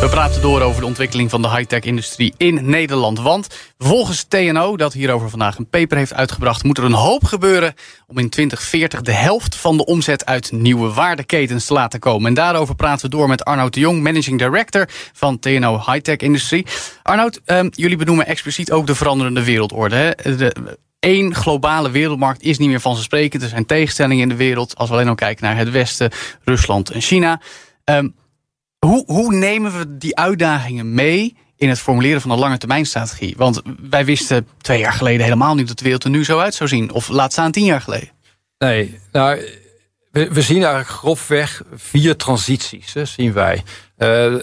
We 0.00 0.08
praten 0.08 0.42
door 0.42 0.60
over 0.60 0.80
de 0.80 0.86
ontwikkeling 0.86 1.30
van 1.30 1.42
de 1.42 1.50
high-tech-industrie 1.50 2.34
in 2.36 2.70
Nederland. 2.70 3.20
Want 3.20 3.72
volgens 3.78 4.24
TNO, 4.24 4.76
dat 4.76 4.92
hierover 4.92 5.30
vandaag 5.30 5.58
een 5.58 5.68
paper 5.68 5.96
heeft 5.96 6.14
uitgebracht... 6.14 6.64
moet 6.64 6.78
er 6.78 6.84
een 6.84 6.92
hoop 6.92 7.24
gebeuren 7.24 7.74
om 8.06 8.18
in 8.18 8.28
2040 8.28 9.02
de 9.02 9.12
helft 9.12 9.56
van 9.56 9.76
de 9.76 9.84
omzet... 9.84 10.26
uit 10.26 10.52
nieuwe 10.52 10.92
waardeketens 10.92 11.64
te 11.64 11.72
laten 11.72 12.00
komen. 12.00 12.28
En 12.28 12.34
daarover 12.34 12.74
praten 12.74 13.10
we 13.10 13.16
door 13.16 13.28
met 13.28 13.44
Arnoud 13.44 13.74
de 13.74 13.80
Jong... 13.80 14.02
managing 14.02 14.38
director 14.38 14.88
van 15.12 15.38
TNO 15.38 15.82
High-tech-industrie. 15.86 16.66
Arnoud, 17.02 17.40
ehm, 17.44 17.68
jullie 17.70 17.96
benoemen 17.96 18.26
expliciet 18.26 18.72
ook 18.72 18.86
de 18.86 18.94
veranderende 18.94 19.44
wereldorde. 19.44 19.96
Hè? 19.96 20.36
De, 20.36 20.78
Eén 21.00 21.34
globale 21.34 21.90
wereldmarkt 21.90 22.42
is 22.42 22.58
niet 22.58 22.68
meer 22.68 22.80
vanzelfsprekend. 22.80 23.42
Er 23.42 23.48
zijn 23.48 23.66
tegenstellingen 23.66 24.22
in 24.22 24.28
de 24.28 24.34
wereld. 24.36 24.76
Als 24.76 24.88
we 24.88 24.94
alleen 24.94 25.08
al 25.08 25.14
kijken 25.14 25.44
naar 25.44 25.56
het 25.56 25.70
Westen, 25.70 26.10
Rusland 26.44 26.90
en 26.90 27.00
China... 27.00 27.40
Ehm, 27.84 28.08
hoe, 28.86 29.04
hoe 29.06 29.34
nemen 29.34 29.78
we 29.78 29.96
die 29.96 30.16
uitdagingen 30.16 30.94
mee 30.94 31.36
in 31.56 31.68
het 31.68 31.78
formuleren 31.78 32.20
van 32.20 32.30
een 32.30 32.38
lange 32.38 32.58
termijn 32.58 32.86
strategie? 32.86 33.34
Want 33.36 33.62
wij 33.90 34.04
wisten 34.04 34.48
twee 34.60 34.78
jaar 34.78 34.92
geleden 34.92 35.22
helemaal 35.22 35.54
niet 35.54 35.68
dat 35.68 35.78
de 35.78 35.84
wereld 35.84 36.04
er 36.04 36.10
nu 36.10 36.24
zo 36.24 36.38
uit 36.38 36.54
zou 36.54 36.68
zien. 36.68 36.92
Of 36.92 37.08
laat 37.08 37.32
staan 37.32 37.52
tien 37.52 37.64
jaar 37.64 37.80
geleden. 37.80 38.10
Nee, 38.58 39.00
nou, 39.12 39.40
we, 40.10 40.42
zien 40.42 40.56
eigenlijk 40.56 40.88
grofweg 40.88 41.62
vier 41.74 42.16
transities, 42.16 42.94
zien 43.02 43.32
wij. 43.32 43.62
Eh, 43.96 44.34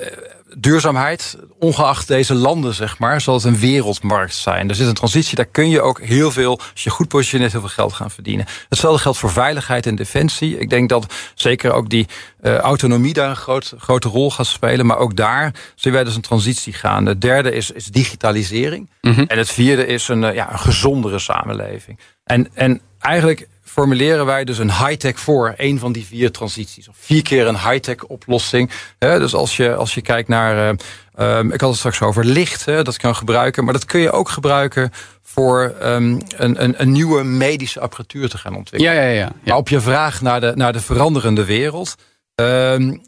duurzaamheid, 0.60 1.38
ongeacht 1.60 2.08
deze 2.08 2.34
landen, 2.34 2.74
zeg 2.74 3.00
maar, 3.00 3.22
zal 3.22 3.34
het 3.34 3.44
een 3.44 3.60
wereldmarkt 3.60 4.36
zijn. 4.36 4.70
Er 4.70 4.76
zit 4.76 4.88
een 4.88 4.94
transitie, 4.94 5.36
daar 5.36 5.46
kun 5.46 5.70
je 5.70 5.82
ook 5.82 6.02
heel 6.02 6.32
veel, 6.32 6.60
als 6.72 6.84
je 6.84 6.90
goed 6.90 7.08
positioneert, 7.08 7.52
heel 7.52 7.62
veel 7.62 7.70
geld 7.70 7.94
gaan 7.94 8.12
verdienen. 8.12 8.46
Hetzelfde 8.70 9.02
geldt 9.02 9.18
voor 9.18 9.32
veiligheid 9.32 9.86
en 9.86 9.96
defensie. 9.96 10.60
Ik 10.60 10.70
denk 10.70 10.90
dat 10.90 11.14
zeker 11.36 11.72
ook 11.72 11.90
die 11.90 12.08
uh, 12.42 12.58
autonomie 12.58 13.14
daar 13.14 13.30
een 13.30 13.36
groot, 13.36 13.74
grote 13.78 14.10
rol 14.10 14.32
gaat 14.32 14.46
spelen. 14.46 14.86
Maar 14.86 14.98
ook 14.98 15.16
daar 15.16 15.54
zien 15.76 15.94
wij 15.94 16.04
dus 16.04 16.16
een 16.16 16.22
transitie 16.22 16.74
gaan. 16.74 17.06
Het 17.06 17.22
derde 17.22 17.52
is, 17.52 17.72
is 17.72 17.86
digitalisering. 17.86 18.90
Mhm. 19.02 19.24
En 19.28 19.38
het 19.38 19.50
vierde 19.50 19.86
is 19.86 20.08
een, 20.08 20.24
uh, 20.24 20.34
ja, 20.34 20.52
een 20.52 20.60
gezondere 20.60 21.20
samenleving. 21.20 22.00
En, 22.24 22.48
en 22.54 22.82
eigenlijk 23.00 23.48
formuleren 23.80 24.26
wij 24.26 24.44
dus 24.44 24.58
een 24.58 24.72
high-tech 24.72 25.20
voor. 25.20 25.54
Een 25.58 25.80
van 25.80 25.92
die 25.92 26.06
vier 26.06 26.32
transities. 26.32 26.88
Of 26.88 26.96
vier 27.00 27.22
keer 27.22 27.48
een 27.48 27.60
high-tech 27.60 28.04
oplossing. 28.04 28.72
Dus 28.98 29.34
als 29.34 29.58
je, 29.58 29.76
als 29.76 29.94
je 29.94 30.02
kijkt 30.02 30.28
naar... 30.28 30.78
Uh, 31.16 31.38
um, 31.38 31.52
ik 31.52 31.62
had 31.62 31.70
het 31.70 31.80
straks 31.80 32.02
over 32.02 32.26
licht, 32.26 32.66
hè, 32.66 32.84
dat 32.84 32.98
kan 32.98 33.16
gebruiken. 33.16 33.64
Maar 33.64 33.74
dat 33.74 33.86
kun 33.86 34.00
je 34.00 34.12
ook 34.12 34.30
gebruiken 34.30 34.92
voor 35.22 35.76
um, 35.84 36.22
een, 36.36 36.64
een, 36.64 36.82
een, 36.82 36.92
nieuwe 36.92 37.24
medische 37.24 37.80
apparatuur 37.80 38.30
te 38.30 38.38
gaan 38.38 38.56
ontwikkelen. 38.56 38.96
Ja, 38.96 39.02
ja, 39.02 39.10
ja, 39.10 39.20
ja. 39.20 39.32
Maar 39.44 39.58
op 39.58 39.70
je 39.70 39.82
vraag 39.82 40.22
naar 40.22 40.42
de, 40.42 40.52
naar 40.56 40.74
de 40.74 40.80
veranderende 40.80 41.46
wereld. 41.46 41.96
Um, 42.36 42.90
uh, 42.90 43.00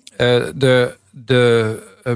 de, 0.56 0.96
de, 1.12 1.76
uh, 2.04 2.14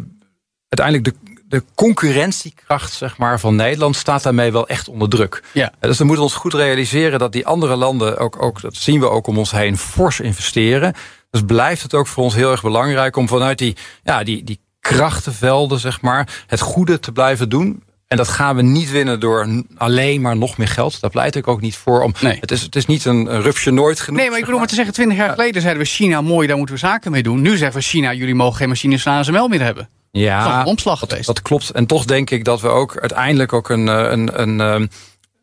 uiteindelijk 0.70 1.04
de 1.04 1.23
de 1.54 1.64
concurrentiekracht 1.76 2.94
zeg 2.94 3.18
maar, 3.18 3.40
van 3.40 3.56
Nederland 3.56 3.96
staat 3.96 4.24
daarmee 4.24 4.52
wel 4.52 4.68
echt 4.68 4.88
onder 4.88 5.10
druk. 5.10 5.44
Ja. 5.52 5.72
Dus 5.80 5.98
we 5.98 6.04
moeten 6.04 6.24
ons 6.24 6.34
goed 6.34 6.54
realiseren 6.54 7.20
dat 7.20 7.32
die 7.32 7.46
andere 7.46 7.76
landen, 7.76 8.18
ook, 8.18 8.42
ook, 8.42 8.62
dat 8.62 8.76
zien 8.76 9.00
we 9.00 9.10
ook 9.10 9.28
om 9.28 9.38
ons 9.38 9.52
heen, 9.52 9.78
fors 9.78 10.20
investeren. 10.20 10.94
Dus 11.30 11.42
blijft 11.46 11.84
het 11.84 11.94
ook 11.94 12.08
voor 12.08 12.24
ons 12.24 12.36
heel 12.36 12.52
erg 12.52 12.62
belangrijk 12.62 13.16
om 13.16 13.28
vanuit 13.28 13.58
die, 13.58 13.76
ja, 14.04 14.24
die, 14.24 14.44
die 14.44 14.60
krachtenvelden, 14.80 15.80
zeg 15.80 16.02
maar, 16.02 16.44
het 16.48 16.60
goede 16.60 17.00
te 17.00 17.12
blijven 17.12 17.50
doen. 17.50 17.84
En 18.08 18.18
dat 18.18 18.28
gaan 18.28 18.56
we 18.56 18.62
niet 18.62 18.92
winnen 18.92 19.20
door 19.20 19.64
alleen 19.78 20.22
maar 20.22 20.38
nog 20.38 20.58
meer 20.58 20.68
geld. 20.68 21.02
Daar 21.02 21.10
pleit 21.10 21.36
ik 21.36 21.48
ook 21.48 21.62
niet 21.62 21.76
voor. 21.76 22.02
Om, 22.02 22.14
nee. 22.22 22.38
het, 22.40 22.52
is, 22.52 22.62
het 22.62 22.76
is 22.76 22.86
niet 22.86 23.06
een, 23.06 23.34
een 23.34 23.42
rupsje 23.42 23.72
nooit 23.72 24.00
genoeg. 24.00 24.20
Nee, 24.20 24.30
maar 24.30 24.38
ik 24.38 24.44
bedoel 24.44 24.60
maar 24.60 24.68
te 24.68 24.76
zeggen, 24.76 24.94
twintig 24.94 25.18
jaar 25.18 25.30
geleden 25.30 25.62
zeiden 25.62 25.84
we 25.84 25.90
China 25.90 26.22
mooi, 26.22 26.48
daar 26.48 26.58
moeten 26.58 26.76
we 26.76 26.82
zaken 26.82 27.12
mee 27.12 27.24
doen. 27.24 27.42
Nu 27.42 27.58
zeggen 27.58 27.80
we 27.80 27.86
China, 27.86 28.14
jullie 28.14 28.36
mogen 28.36 28.56
geen 28.56 28.70
machines 28.70 29.04
van 29.04 29.14
ASML 29.14 29.48
meer 29.48 29.62
hebben. 29.62 29.90
Ja, 30.20 30.60
een 30.60 30.66
omslag 30.66 31.00
geweest. 31.00 31.26
Dat 31.26 31.42
klopt. 31.42 31.70
En 31.70 31.86
toch 31.86 32.06
denk 32.06 32.30
ik 32.30 32.46
dat 32.46 32.62
we 32.62 32.68
ook 32.68 32.98
uiteindelijk 32.98 33.54
ook 33.54 33.70
een, 33.70 33.88
een, 33.88 34.42
een, 34.42 34.60
een, 34.60 34.90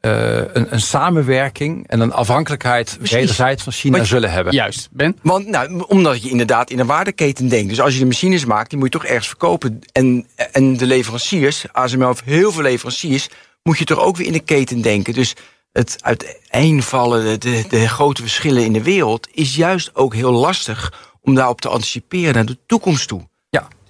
een, 0.00 0.72
een 0.72 0.80
samenwerking 0.80 1.88
en 1.88 2.00
een 2.00 2.12
afhankelijkheid 2.12 2.98
wederzijds 3.00 3.62
van 3.62 3.72
China 3.72 3.96
je, 3.96 4.04
zullen 4.04 4.30
hebben. 4.30 4.52
Juist, 4.52 4.88
Ben? 4.92 5.18
Want, 5.22 5.46
nou, 5.46 5.84
omdat 5.86 6.22
je 6.22 6.30
inderdaad 6.30 6.70
in 6.70 6.78
een 6.78 6.86
waardeketen 6.86 7.48
denkt. 7.48 7.68
Dus 7.68 7.80
als 7.80 7.92
je 7.92 7.98
de 7.98 8.06
machines 8.06 8.44
maakt, 8.44 8.70
die 8.70 8.78
moet 8.78 8.92
je 8.92 8.98
toch 8.98 9.08
ergens 9.08 9.28
verkopen. 9.28 9.80
En, 9.92 10.26
en 10.52 10.76
de 10.76 10.86
leveranciers, 10.86 11.64
ASML 11.72 12.06
heeft 12.06 12.24
heel 12.24 12.52
veel 12.52 12.62
leveranciers, 12.62 13.28
moet 13.62 13.78
je 13.78 13.84
toch 13.84 13.98
ook 13.98 14.16
weer 14.16 14.26
in 14.26 14.32
de 14.32 14.40
keten 14.40 14.80
denken. 14.80 15.14
Dus 15.14 15.34
het 15.72 15.96
uiteenvallen, 16.00 17.24
de, 17.24 17.38
de, 17.38 17.64
de 17.68 17.88
grote 17.88 18.22
verschillen 18.22 18.64
in 18.64 18.72
de 18.72 18.82
wereld, 18.82 19.28
is 19.32 19.56
juist 19.56 19.94
ook 19.94 20.14
heel 20.14 20.32
lastig 20.32 20.92
om 21.20 21.34
daarop 21.34 21.60
te 21.60 21.68
anticiperen 21.68 22.34
naar 22.34 22.46
de 22.46 22.58
toekomst 22.66 23.08
toe. 23.08 23.29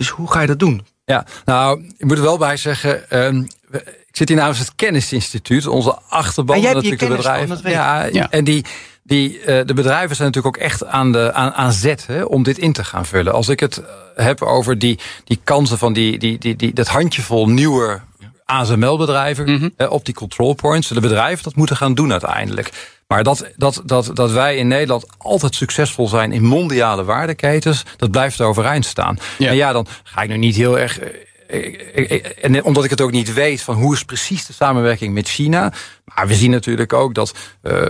Dus 0.00 0.08
hoe 0.08 0.30
ga 0.30 0.40
je 0.40 0.46
dat 0.46 0.58
doen? 0.58 0.86
Ja, 1.04 1.24
nou, 1.44 1.84
ik 1.96 2.04
moet 2.04 2.16
er 2.16 2.22
wel 2.22 2.38
bij 2.38 2.56
zeggen. 2.56 3.24
Um, 3.24 3.46
ik 4.06 4.16
zit 4.16 4.28
hier 4.28 4.36
namens 4.36 4.58
het 4.58 4.74
Kennisinstituut, 4.74 5.66
onze 5.66 5.98
achterban 6.08 6.60
jij 6.60 6.74
natuurlijk 6.74 7.00
de 7.00 7.08
bedrijven. 7.08 7.58
Van, 7.58 7.70
ja, 7.70 8.04
ja, 8.04 8.30
en 8.30 8.44
die, 8.44 8.64
die, 9.02 9.38
uh, 9.38 9.44
de 9.44 9.74
bedrijven 9.74 10.16
zijn 10.16 10.28
natuurlijk 10.28 10.56
ook 10.56 10.62
echt 10.62 10.86
aan, 10.86 11.12
de, 11.12 11.32
aan, 11.32 11.52
aan 11.52 11.72
zet 11.72 12.06
hè, 12.06 12.22
om 12.22 12.42
dit 12.42 12.58
in 12.58 12.72
te 12.72 12.84
gaan 12.84 13.06
vullen. 13.06 13.32
Als 13.32 13.48
ik 13.48 13.60
het 13.60 13.82
heb 14.14 14.42
over 14.42 14.78
die, 14.78 14.98
die 15.24 15.40
kansen 15.44 15.78
van 15.78 15.92
die, 15.92 16.18
die, 16.18 16.38
die, 16.38 16.56
die, 16.56 16.72
dat 16.72 16.88
handjevol 16.88 17.48
nieuwe 17.48 18.00
ASML-bedrijven 18.50 19.44
Mhm. 19.44 19.52
mm 19.52 19.72
-hmm. 19.76 19.88
op 19.88 20.04
die 20.04 20.14
control 20.14 20.54
points. 20.54 20.88
De 20.88 21.00
bedrijven 21.00 21.44
dat 21.44 21.56
moeten 21.56 21.76
gaan 21.76 21.94
doen 21.94 22.10
uiteindelijk. 22.10 22.70
Maar 23.06 23.22
dat, 23.22 23.46
dat, 23.56 23.82
dat, 23.84 24.10
dat 24.14 24.30
wij 24.30 24.56
in 24.56 24.68
Nederland 24.68 25.06
altijd 25.18 25.54
succesvol 25.54 26.08
zijn 26.08 26.32
in 26.32 26.42
mondiale 26.42 27.04
waardeketens, 27.04 27.84
dat 27.96 28.10
blijft 28.10 28.40
overeind 28.40 28.84
staan. 28.86 29.18
Ja. 29.38 29.48
En 29.48 29.56
ja, 29.56 29.72
dan 29.72 29.86
ga 30.02 30.22
ik 30.22 30.28
nu 30.28 30.36
niet 30.36 30.56
heel 30.56 30.78
erg. 30.78 30.98
En 32.40 32.64
omdat 32.64 32.84
ik 32.84 32.90
het 32.90 33.00
ook 33.00 33.10
niet 33.10 33.32
weet 33.32 33.62
van 33.62 33.74
hoe 33.74 33.94
is 33.94 34.04
precies 34.04 34.46
de 34.46 34.52
samenwerking 34.52 35.14
met 35.14 35.28
China. 35.28 35.72
Maar 36.04 36.26
we 36.26 36.34
zien 36.34 36.50
natuurlijk 36.50 36.92
ook 36.92 37.14
dat. 37.14 37.34
Uh, 37.62 37.82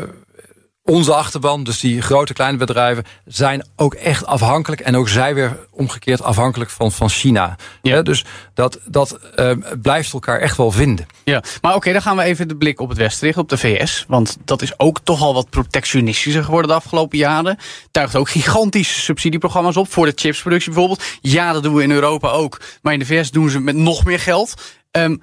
onze 0.84 1.14
achterban, 1.14 1.64
dus 1.64 1.80
die 1.80 2.02
grote 2.02 2.32
kleine 2.32 2.58
bedrijven, 2.58 3.04
zijn 3.24 3.66
ook 3.76 3.94
echt 3.94 4.26
afhankelijk. 4.26 4.80
En 4.80 4.96
ook 4.96 5.08
zij 5.08 5.34
weer 5.34 5.58
omgekeerd 5.70 6.22
afhankelijk 6.22 6.70
van, 6.70 6.92
van 6.92 7.08
China. 7.08 7.56
Ja. 7.82 7.94
Ja, 7.94 8.02
dus 8.02 8.24
dat, 8.54 8.78
dat 8.84 9.18
uh, 9.36 9.52
blijft 9.82 10.12
elkaar 10.12 10.38
echt 10.38 10.56
wel 10.56 10.70
vinden. 10.70 11.06
Ja, 11.24 11.42
maar 11.60 11.70
oké, 11.70 11.80
okay, 11.80 11.92
dan 11.92 12.02
gaan 12.02 12.16
we 12.16 12.22
even 12.22 12.48
de 12.48 12.56
blik 12.56 12.80
op 12.80 12.88
het 12.88 12.98
Westen 12.98 13.24
richten, 13.24 13.42
op 13.42 13.48
de 13.48 13.58
VS. 13.58 14.04
Want 14.08 14.36
dat 14.44 14.62
is 14.62 14.78
ook 14.78 15.00
toch 15.02 15.22
al 15.22 15.34
wat 15.34 15.50
protectionistischer 15.50 16.44
geworden 16.44 16.70
de 16.70 16.76
afgelopen 16.76 17.18
jaren. 17.18 17.58
Tuigt 17.90 18.16
ook 18.16 18.30
gigantische 18.30 19.00
subsidieprogramma's 19.00 19.76
op 19.76 19.92
voor 19.92 20.06
de 20.06 20.12
chipsproductie 20.14 20.72
bijvoorbeeld. 20.72 21.04
Ja, 21.20 21.52
dat 21.52 21.62
doen 21.62 21.74
we 21.74 21.82
in 21.82 21.90
Europa 21.90 22.28
ook. 22.28 22.60
Maar 22.82 22.92
in 22.92 22.98
de 22.98 23.06
VS 23.06 23.30
doen 23.30 23.50
ze 23.50 23.60
met 23.60 23.74
nog 23.74 24.04
meer 24.04 24.20
geld. 24.20 24.54
Um, 24.90 25.22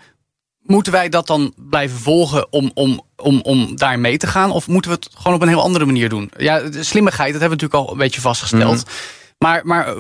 Moeten 0.68 0.92
wij 0.92 1.10
dat 1.10 1.28
dan 1.28 1.54
blijven 1.56 1.98
volgen 2.00 2.52
om, 2.52 2.72
om, 2.74 3.02
om, 3.16 3.42
om 3.42 3.76
daar 3.76 4.00
mee 4.00 4.18
te 4.18 4.28
gaan? 4.28 4.52
Of 4.52 4.68
moeten 4.68 4.92
we 4.92 4.98
het 4.98 5.10
gewoon 5.16 5.34
op 5.34 5.42
een 5.42 5.48
heel 5.48 5.62
andere 5.62 5.86
manier 5.86 6.10
doen? 6.10 6.32
Ja, 6.38 6.60
de 6.60 6.84
slimmigheid, 6.84 7.32
dat 7.32 7.42
hebben 7.42 7.58
we 7.58 7.64
natuurlijk 7.64 7.90
al 7.90 7.92
een 7.92 8.04
beetje 8.04 8.22
vastgesteld. 8.22 8.76
Mm. 8.76 8.92
Maar, 9.38 9.62
maar 9.66 9.96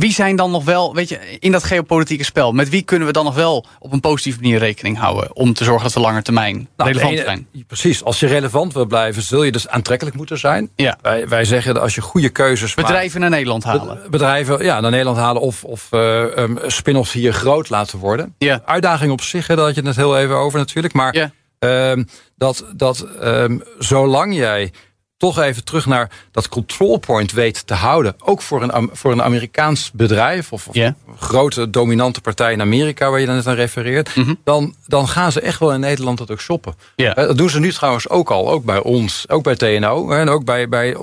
wie 0.00 0.12
zijn 0.12 0.36
dan 0.36 0.50
nog 0.50 0.64
wel, 0.64 0.94
weet 0.94 1.08
je, 1.08 1.18
in 1.38 1.52
dat 1.52 1.64
geopolitieke 1.64 2.24
spel... 2.24 2.52
met 2.52 2.68
wie 2.68 2.82
kunnen 2.82 3.06
we 3.06 3.12
dan 3.12 3.24
nog 3.24 3.34
wel 3.34 3.66
op 3.78 3.92
een 3.92 4.00
positieve 4.00 4.40
manier 4.40 4.58
rekening 4.58 4.98
houden... 4.98 5.36
om 5.36 5.52
te 5.52 5.64
zorgen 5.64 5.82
dat 5.82 5.92
we 5.92 6.00
langer 6.00 6.22
termijn 6.22 6.68
nou, 6.76 6.90
relevant 6.90 7.12
ene, 7.12 7.22
zijn? 7.22 7.46
Precies, 7.66 8.04
als 8.04 8.20
je 8.20 8.26
relevant 8.26 8.72
wil 8.72 8.86
blijven, 8.86 9.22
zul 9.22 9.42
je 9.42 9.52
dus 9.52 9.68
aantrekkelijk 9.68 10.16
moeten 10.16 10.38
zijn. 10.38 10.70
Ja. 10.74 10.98
Wij, 11.02 11.28
wij 11.28 11.44
zeggen 11.44 11.74
dat 11.74 11.82
als 11.82 11.94
je 11.94 12.00
goede 12.00 12.28
keuzes 12.28 12.74
Bedrijven 12.74 13.06
maakt, 13.06 13.18
naar 13.18 13.30
Nederland 13.30 13.64
halen. 13.64 14.10
Bedrijven 14.10 14.64
ja, 14.64 14.80
naar 14.80 14.90
Nederland 14.90 15.18
halen 15.18 15.42
of, 15.42 15.64
of 15.64 15.88
uh, 15.90 16.22
um, 16.36 16.58
spin-offs 16.66 17.12
hier 17.12 17.32
groot 17.32 17.68
laten 17.68 17.98
worden. 17.98 18.34
Ja. 18.38 18.62
Uitdaging 18.64 19.12
op 19.12 19.20
zich, 19.20 19.46
hè, 19.46 19.56
daar 19.56 19.64
had 19.64 19.74
je 19.74 19.80
het 19.80 19.88
net 19.88 20.04
heel 20.04 20.18
even 20.18 20.36
over 20.36 20.58
natuurlijk. 20.58 20.94
Maar 20.94 21.14
ja. 21.14 21.90
um, 21.90 22.08
dat, 22.36 22.64
dat 22.74 23.06
um, 23.22 23.62
zolang 23.78 24.34
jij 24.34 24.72
toch 25.16 25.38
even 25.38 25.64
terug 25.64 25.86
naar 25.86 26.10
dat 26.30 26.48
control 26.48 26.98
point 26.98 27.32
weet 27.32 27.66
te 27.66 27.74
houden. 27.74 28.14
Ook 28.18 28.42
voor 28.42 28.62
een, 28.62 28.90
voor 28.92 29.12
een 29.12 29.22
Amerikaans 29.22 29.90
bedrijf 29.92 30.52
of, 30.52 30.68
of 30.68 30.74
yeah. 30.74 30.92
een 31.08 31.18
grote 31.18 31.70
dominante 31.70 32.20
partij 32.20 32.52
in 32.52 32.60
Amerika 32.60 33.10
waar 33.10 33.20
je 33.20 33.26
dan 33.26 33.34
net 33.34 33.46
aan 33.46 33.54
refereert. 33.54 34.08
Mhm. 34.08 34.18
Mm 34.18 34.24
-hmm. 34.24 34.38
dan, 34.44 34.74
dan 34.86 35.08
gaan 35.08 35.32
ze 35.32 35.40
echt 35.40 35.58
wel 35.58 35.72
in 35.72 35.80
Nederland 35.80 36.18
dat 36.18 36.30
ook 36.30 36.40
shoppen. 36.40 36.74
Yeah. 36.96 37.14
Dat 37.16 37.38
doen 37.38 37.50
ze 37.50 37.60
nu 37.60 37.72
trouwens 37.72 38.08
ook 38.08 38.30
al. 38.30 38.50
Ook 38.50 38.64
bij 38.64 38.78
ons, 38.78 39.28
ook 39.28 39.42
bij 39.42 39.56
TNO 39.56 40.10
en 40.10 40.28
ook 40.28 40.44
bij, 40.44 40.68
bij 40.68 40.96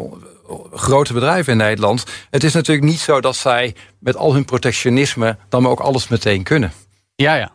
grote 0.74 1.14
bedrijven 1.14 1.52
in 1.52 1.58
Nederland. 1.58 2.04
Het 2.30 2.44
is 2.44 2.54
natuurlijk 2.54 2.88
niet 2.88 3.00
zo 3.00 3.22
dat 3.22 3.36
zij 3.36 3.76
met 4.00 4.16
al 4.16 4.34
hun 4.34 4.46
protectionisme 4.46 5.38
dan 5.50 5.68
ook 5.68 5.80
alles 5.80 6.08
meteen 6.08 6.44
kunnen. 6.44 6.74
Ja, 7.16 7.36
ja. 7.36 7.52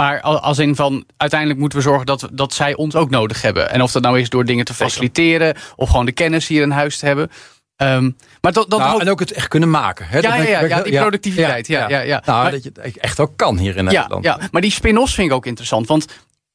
Maar 0.00 0.20
als 0.20 0.58
in 0.58 0.76
van, 0.76 1.04
uiteindelijk 1.16 1.60
moeten 1.60 1.78
we 1.78 1.84
zorgen 1.84 2.06
dat, 2.06 2.28
dat 2.32 2.54
zij 2.54 2.74
ons 2.74 2.94
ook 2.94 3.10
nodig 3.10 3.42
hebben. 3.42 3.70
En 3.70 3.82
of 3.82 3.92
dat 3.92 4.02
nou 4.02 4.20
is 4.20 4.28
door 4.28 4.44
dingen 4.44 4.64
te 4.64 4.74
faciliteren... 4.74 5.56
of 5.76 5.88
gewoon 5.88 6.06
de 6.06 6.12
kennis 6.12 6.46
hier 6.46 6.62
in 6.62 6.70
huis 6.70 6.98
te 6.98 7.06
hebben. 7.06 7.30
Um, 7.76 8.16
maar 8.40 8.52
dat, 8.52 8.70
dat 8.70 8.78
nou, 8.78 8.94
ook... 8.94 9.00
En 9.00 9.10
ook 9.10 9.20
het 9.20 9.32
echt 9.32 9.48
kunnen 9.48 9.70
maken. 9.70 10.06
Hè? 10.08 10.18
Ja, 10.18 10.34
ja, 10.34 10.42
ja, 10.42 10.60
ja, 10.60 10.82
die 10.82 10.98
productiviteit. 10.98 11.66
Ja, 11.66 11.88
ja, 11.88 12.00
ja. 12.00 12.22
Nou, 12.24 12.42
maar, 12.42 12.50
dat 12.50 12.62
je 12.62 12.70
het 12.82 12.96
echt 12.96 13.20
ook 13.20 13.32
kan 13.36 13.58
hier 13.58 13.76
in 13.76 13.84
Nederland. 13.84 14.24
Ja, 14.24 14.36
ja. 14.40 14.48
maar 14.50 14.60
die 14.60 14.70
spin-offs 14.70 15.14
vind 15.14 15.28
ik 15.28 15.34
ook 15.34 15.46
interessant. 15.46 15.86
Want 15.86 16.06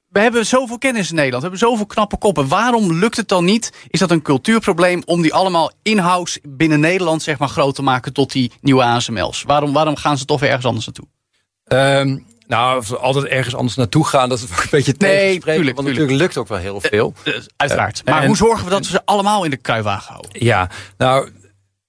we 0.09 0.19
hebben 0.19 0.45
zoveel 0.45 0.77
kennis 0.77 1.09
in 1.09 1.15
Nederland. 1.15 1.43
We 1.43 1.49
hebben 1.49 1.67
zoveel 1.69 1.85
knappe 1.85 2.17
koppen. 2.17 2.47
Waarom 2.47 2.93
lukt 2.93 3.17
het 3.17 3.27
dan 3.27 3.45
niet? 3.45 3.73
Is 3.87 3.99
dat 3.99 4.11
een 4.11 4.21
cultuurprobleem 4.21 5.01
om 5.05 5.21
die 5.21 5.33
allemaal 5.33 5.71
in-house 5.83 6.39
binnen 6.43 6.79
Nederland 6.79 7.23
zeg 7.23 7.37
maar, 7.37 7.49
groot 7.49 7.75
te 7.75 7.81
maken 7.81 8.13
tot 8.13 8.31
die 8.31 8.51
nieuwe 8.61 8.83
ASML's? 8.83 9.43
Waarom, 9.43 9.73
waarom 9.73 9.95
gaan 9.95 10.17
ze 10.17 10.25
toch 10.25 10.39
weer 10.39 10.49
ergens 10.49 10.67
anders 10.67 10.85
naartoe? 10.85 11.07
Um, 12.01 12.33
nou, 12.47 12.77
of 12.77 12.93
altijd 12.93 13.25
ergens 13.25 13.55
anders 13.55 13.75
naartoe 13.75 14.05
gaan, 14.05 14.29
dat 14.29 14.37
is 14.37 14.43
een 14.49 14.67
beetje 14.71 14.95
nee. 14.97 15.39
Tuurlijk, 15.39 15.75
want 15.75 15.87
natuurlijk 15.87 16.17
lukt 16.17 16.37
ook 16.37 16.47
wel 16.47 16.57
heel 16.57 16.81
veel. 16.81 17.13
Uh, 17.23 17.35
uh, 17.35 17.41
uiteraard. 17.55 18.01
Uh, 18.05 18.13
maar 18.13 18.21
en, 18.21 18.27
hoe 18.27 18.37
zorgen 18.37 18.63
we 18.63 18.69
dat 18.69 18.79
we 18.79 18.91
ze 18.91 19.01
allemaal 19.05 19.43
in 19.43 19.49
de 19.49 19.57
kruiwagen 19.57 20.11
houden? 20.11 20.31
Ja, 20.45 20.69
nou, 20.97 21.29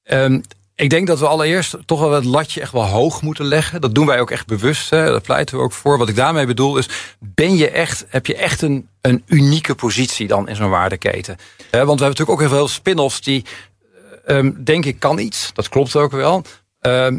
um, 0.05 0.43
ik 0.75 0.91
denk 0.91 1.07
dat 1.07 1.19
we 1.19 1.27
allereerst 1.27 1.77
toch 1.85 2.01
wel 2.01 2.13
het 2.13 2.25
latje 2.25 2.61
echt 2.61 2.73
wel 2.73 2.87
hoog 2.87 3.23
moeten 3.23 3.45
leggen. 3.45 3.81
Dat 3.81 3.95
doen 3.95 4.07
wij 4.07 4.21
ook 4.21 4.31
echt 4.31 4.47
bewust. 4.47 4.91
Hè. 4.91 5.07
Dat 5.07 5.23
pleiten 5.23 5.57
we 5.57 5.63
ook 5.63 5.73
voor. 5.73 5.99
Wat 5.99 6.09
ik 6.09 6.17
daarmee 6.17 6.47
bedoel 6.47 6.77
is, 6.77 6.89
ben 7.19 7.57
je 7.57 7.71
echt, 7.71 8.07
heb 8.09 8.27
je 8.27 8.37
echt 8.37 8.63
een, 8.63 8.89
een 9.01 9.23
unieke 9.27 9.75
positie 9.75 10.27
dan 10.27 10.49
in 10.49 10.57
zo'n 10.57 10.71
waardeketen? 10.71 11.37
Want 11.37 11.71
we 11.71 11.77
hebben 11.77 11.97
natuurlijk 11.97 12.31
ook 12.31 12.41
heel 12.41 12.49
veel 12.49 12.69
spin-offs 12.69 13.21
die, 13.21 13.45
um, 14.27 14.65
denk 14.65 14.85
ik, 14.85 14.99
kan 14.99 15.19
iets. 15.19 15.51
Dat 15.53 15.69
klopt 15.69 15.97
ook 15.97 16.13
wel. 16.13 16.45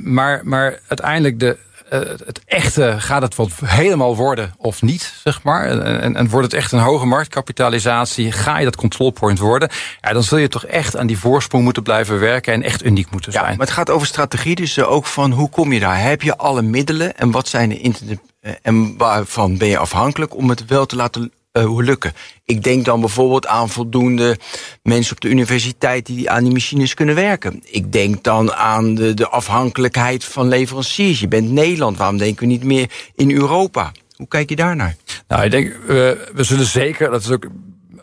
Maar, 0.03 0.41
maar 0.43 0.79
uiteindelijk 0.87 1.39
de, 1.39 1.47
eh, 1.47 1.66
het 1.89 2.41
echte, 2.45 2.95
gaat 2.97 3.21
het 3.21 3.35
wat 3.35 3.49
helemaal 3.65 4.15
worden 4.15 4.53
of 4.57 4.81
niet, 4.81 5.13
zeg 5.23 5.43
maar? 5.43 5.65
En, 5.65 6.01
en, 6.01 6.15
en 6.15 6.29
wordt 6.29 6.45
het 6.45 6.55
echt 6.55 6.71
een 6.71 6.79
hoge 6.79 7.05
marktkapitalisatie? 7.05 8.31
Ga 8.31 8.57
je 8.57 8.65
dat 8.65 8.75
control 8.75 9.11
point 9.11 9.39
worden? 9.39 9.69
Ja, 10.01 10.13
dan 10.13 10.23
zul 10.23 10.37
je 10.37 10.47
toch 10.47 10.65
echt 10.65 10.97
aan 10.97 11.07
die 11.07 11.19
voorsprong 11.19 11.63
moeten 11.63 11.83
blijven 11.83 12.19
werken 12.19 12.53
en 12.53 12.63
echt 12.63 12.83
uniek 12.83 13.11
moeten 13.11 13.31
zijn. 13.31 13.43
Ja, 13.43 13.49
maar 13.49 13.65
het 13.65 13.75
gaat 13.75 13.89
over 13.89 14.07
strategie, 14.07 14.55
dus 14.55 14.77
eh, 14.77 14.91
ook 14.91 15.05
van 15.05 15.31
hoe 15.31 15.49
kom 15.49 15.73
je 15.73 15.79
daar? 15.79 16.01
Heb 16.01 16.21
je 16.21 16.37
alle 16.37 16.61
middelen 16.61 17.17
en 17.17 17.31
wat 17.31 17.47
zijn 17.47 17.69
de 17.69 17.79
internet 17.79 18.19
eh, 18.39 18.51
en 18.61 18.97
waarvan 18.97 19.57
ben 19.57 19.67
je 19.67 19.77
afhankelijk 19.77 20.35
om 20.35 20.49
het 20.49 20.65
wel 20.65 20.85
te 20.85 20.95
laten 20.95 21.31
uh, 21.53 21.77
lukken? 21.77 22.13
Ik 22.45 22.63
denk 22.63 22.85
dan 22.85 22.99
bijvoorbeeld 22.99 23.47
aan 23.47 23.69
voldoende 23.69 24.37
mensen 24.83 25.13
op 25.13 25.21
de 25.21 25.29
universiteit 25.29 26.05
die 26.05 26.29
aan 26.29 26.43
die 26.43 26.53
machines 26.53 26.93
kunnen 26.93 27.15
werken. 27.15 27.61
Ik 27.63 27.91
denk 27.91 28.23
dan 28.23 28.53
aan 28.53 28.95
de, 28.95 29.13
de 29.13 29.27
afhankelijkheid 29.27 30.23
van 30.23 30.47
leveranciers. 30.47 31.19
Je 31.19 31.27
bent 31.27 31.51
Nederland, 31.51 31.97
waarom 31.97 32.17
denken 32.17 32.47
we 32.47 32.51
niet 32.53 32.63
meer 32.63 32.91
in 33.15 33.31
Europa? 33.31 33.91
Hoe 34.15 34.27
kijk 34.27 34.49
je 34.49 34.55
daarnaar? 34.55 34.95
Nou, 35.27 35.43
ik 35.43 35.51
denk, 35.51 35.75
we, 35.87 36.29
we 36.33 36.43
zullen 36.43 36.65
zeker, 36.65 37.09
dat 37.09 37.21
is 37.21 37.31
ook 37.31 37.47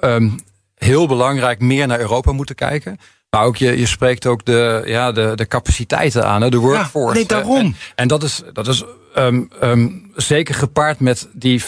um, 0.00 0.38
heel 0.74 1.06
belangrijk, 1.06 1.60
meer 1.60 1.86
naar 1.86 2.00
Europa 2.00 2.32
moeten 2.32 2.54
kijken. 2.54 2.98
Maar 3.30 3.44
ook 3.44 3.56
je, 3.56 3.78
je 3.78 3.86
spreekt 3.86 4.26
ook 4.26 4.44
de, 4.44 4.82
ja, 4.86 5.12
de, 5.12 5.32
de 5.34 5.46
capaciteiten 5.46 6.26
aan, 6.26 6.42
hè, 6.42 6.50
de 6.50 6.56
workforce. 6.56 7.08
Ja, 7.08 7.14
nee, 7.14 7.26
daarom. 7.26 7.56
En, 7.56 7.76
en, 7.94 8.08
dat 8.08 8.22
is, 8.22 8.42
dat 8.52 8.68
is 8.68 8.84
um, 9.16 9.48
um, 9.62 10.10
zeker 10.14 10.54
gepaard 10.54 11.00
met 11.00 11.28
die 11.32 11.64
5% 11.64 11.66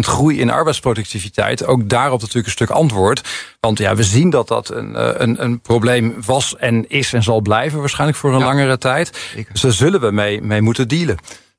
groei 0.00 0.40
in 0.40 0.50
arbeidsproductiviteit. 0.50 1.66
Ook 1.66 1.88
daarop 1.88 2.20
natuurlijk 2.20 2.46
een 2.46 2.52
stuk 2.52 2.70
antwoord. 2.70 3.28
Want 3.60 3.78
ja, 3.78 3.94
we 3.94 4.02
zien 4.02 4.30
dat 4.30 4.48
dat 4.48 4.70
een, 4.70 4.96
eh, 4.96 5.10
een, 5.14 5.42
een 5.42 5.60
probleem 5.60 6.14
was 6.26 6.56
en 6.56 6.88
is 6.88 7.12
en 7.12 7.22
zal 7.22 7.40
blijven 7.40 7.78
waarschijnlijk 7.80 8.18
voor 8.18 8.32
een 8.32 8.38
ja. 8.38 8.44
langere 8.44 8.78
tijd. 8.78 9.32
Dus 9.52 9.60
daar 9.60 9.72
zullen 9.72 10.00
we 10.00 10.10
mee, 10.10 10.42
mee 10.42 10.60
moeten 10.60 10.88
dealen. 10.88 11.16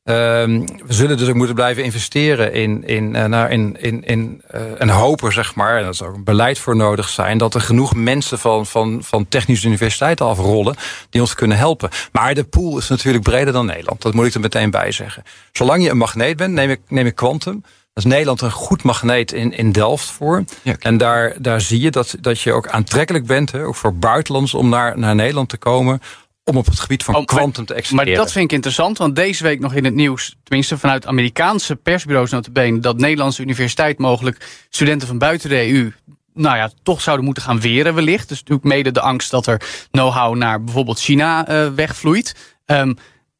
Um, 0.09 0.65
we 0.85 0.93
zullen 0.93 1.17
dus 1.17 1.27
ook 1.27 1.35
moeten 1.35 1.55
blijven 1.55 1.83
investeren 1.83 2.53
in, 2.53 2.83
in, 2.83 3.15
uh, 3.15 3.51
in, 3.51 3.77
in, 3.81 4.03
in 4.03 4.41
uh, 4.55 4.61
en 4.81 4.89
hopen, 4.89 5.33
zeg 5.33 5.55
maar, 5.55 5.77
en 5.77 5.83
dat 5.83 5.93
is 5.93 6.01
ook 6.01 6.15
een 6.15 6.23
beleid 6.23 6.59
voor 6.59 6.75
nodig 6.75 7.09
zijn, 7.09 7.37
dat 7.37 7.53
er 7.53 7.61
genoeg 7.61 7.95
mensen 7.95 8.39
van, 8.39 8.65
van, 8.65 8.99
van 9.03 9.27
technische 9.27 9.67
universiteiten 9.67 10.25
afrollen 10.25 10.75
die 11.09 11.21
ons 11.21 11.33
kunnen 11.33 11.57
helpen. 11.57 11.89
Maar 12.11 12.33
de 12.33 12.43
pool 12.43 12.77
is 12.77 12.87
natuurlijk 12.87 13.23
breder 13.23 13.53
dan 13.53 13.65
Nederland. 13.65 14.01
Dat 14.01 14.13
moet 14.13 14.25
ik 14.25 14.33
er 14.33 14.39
meteen 14.39 14.71
bij 14.71 14.91
zeggen. 14.91 15.23
Zolang 15.51 15.83
je 15.83 15.89
een 15.89 15.97
magneet 15.97 16.37
bent, 16.37 16.53
neem 16.53 16.69
ik, 16.69 16.79
neem 16.87 17.05
ik 17.05 17.15
Quantum. 17.15 17.61
Dat 17.93 18.05
is 18.05 18.11
Nederland 18.11 18.41
een 18.41 18.51
goed 18.51 18.83
magneet 18.83 19.31
in, 19.31 19.51
in 19.51 19.71
Delft 19.71 20.09
voor. 20.09 20.43
Ja, 20.61 20.75
en 20.79 20.97
daar, 20.97 21.35
daar 21.37 21.61
zie 21.61 21.81
je 21.81 21.91
dat, 21.91 22.15
dat 22.21 22.41
je 22.41 22.53
ook 22.53 22.67
aantrekkelijk 22.67 23.25
bent, 23.25 23.51
hè, 23.51 23.65
ook 23.65 23.75
voor 23.75 23.95
buitenlands, 23.95 24.53
om 24.53 24.69
naar, 24.69 24.99
naar 24.99 25.15
Nederland 25.15 25.49
te 25.49 25.57
komen 25.57 26.01
om 26.47 26.57
op 26.57 26.65
het 26.65 26.79
gebied 26.79 27.03
van 27.03 27.25
kwantum 27.25 27.65
te 27.65 27.73
exporteren. 27.73 28.13
Maar 28.13 28.23
dat 28.23 28.31
vind 28.31 28.45
ik 28.45 28.51
interessant, 28.51 28.97
want 28.97 29.15
deze 29.15 29.43
week 29.43 29.59
nog 29.59 29.73
in 29.73 29.85
het 29.85 29.93
nieuws... 29.93 30.35
tenminste 30.43 30.77
vanuit 30.77 31.05
Amerikaanse 31.05 31.75
persbureaus 31.75 32.31
notabene... 32.31 32.79
dat 32.79 32.97
Nederlandse 32.97 33.41
universiteit 33.41 33.97
mogelijk 33.97 34.65
studenten 34.69 35.07
van 35.07 35.17
buiten 35.17 35.49
de 35.49 35.71
EU... 35.73 35.91
nou 36.33 36.57
ja, 36.57 36.71
toch 36.83 37.01
zouden 37.01 37.25
moeten 37.25 37.43
gaan 37.43 37.59
weren 37.59 37.95
wellicht. 37.95 38.29
Dus 38.29 38.39
natuurlijk 38.39 38.67
mede 38.67 38.91
de 38.91 39.01
angst 39.01 39.31
dat 39.31 39.47
er 39.47 39.61
know-how 39.91 40.35
naar 40.35 40.63
bijvoorbeeld 40.63 40.99
China 40.99 41.49
uh, 41.49 41.73
wegvloeit... 41.73 42.35
Um, 42.65 42.97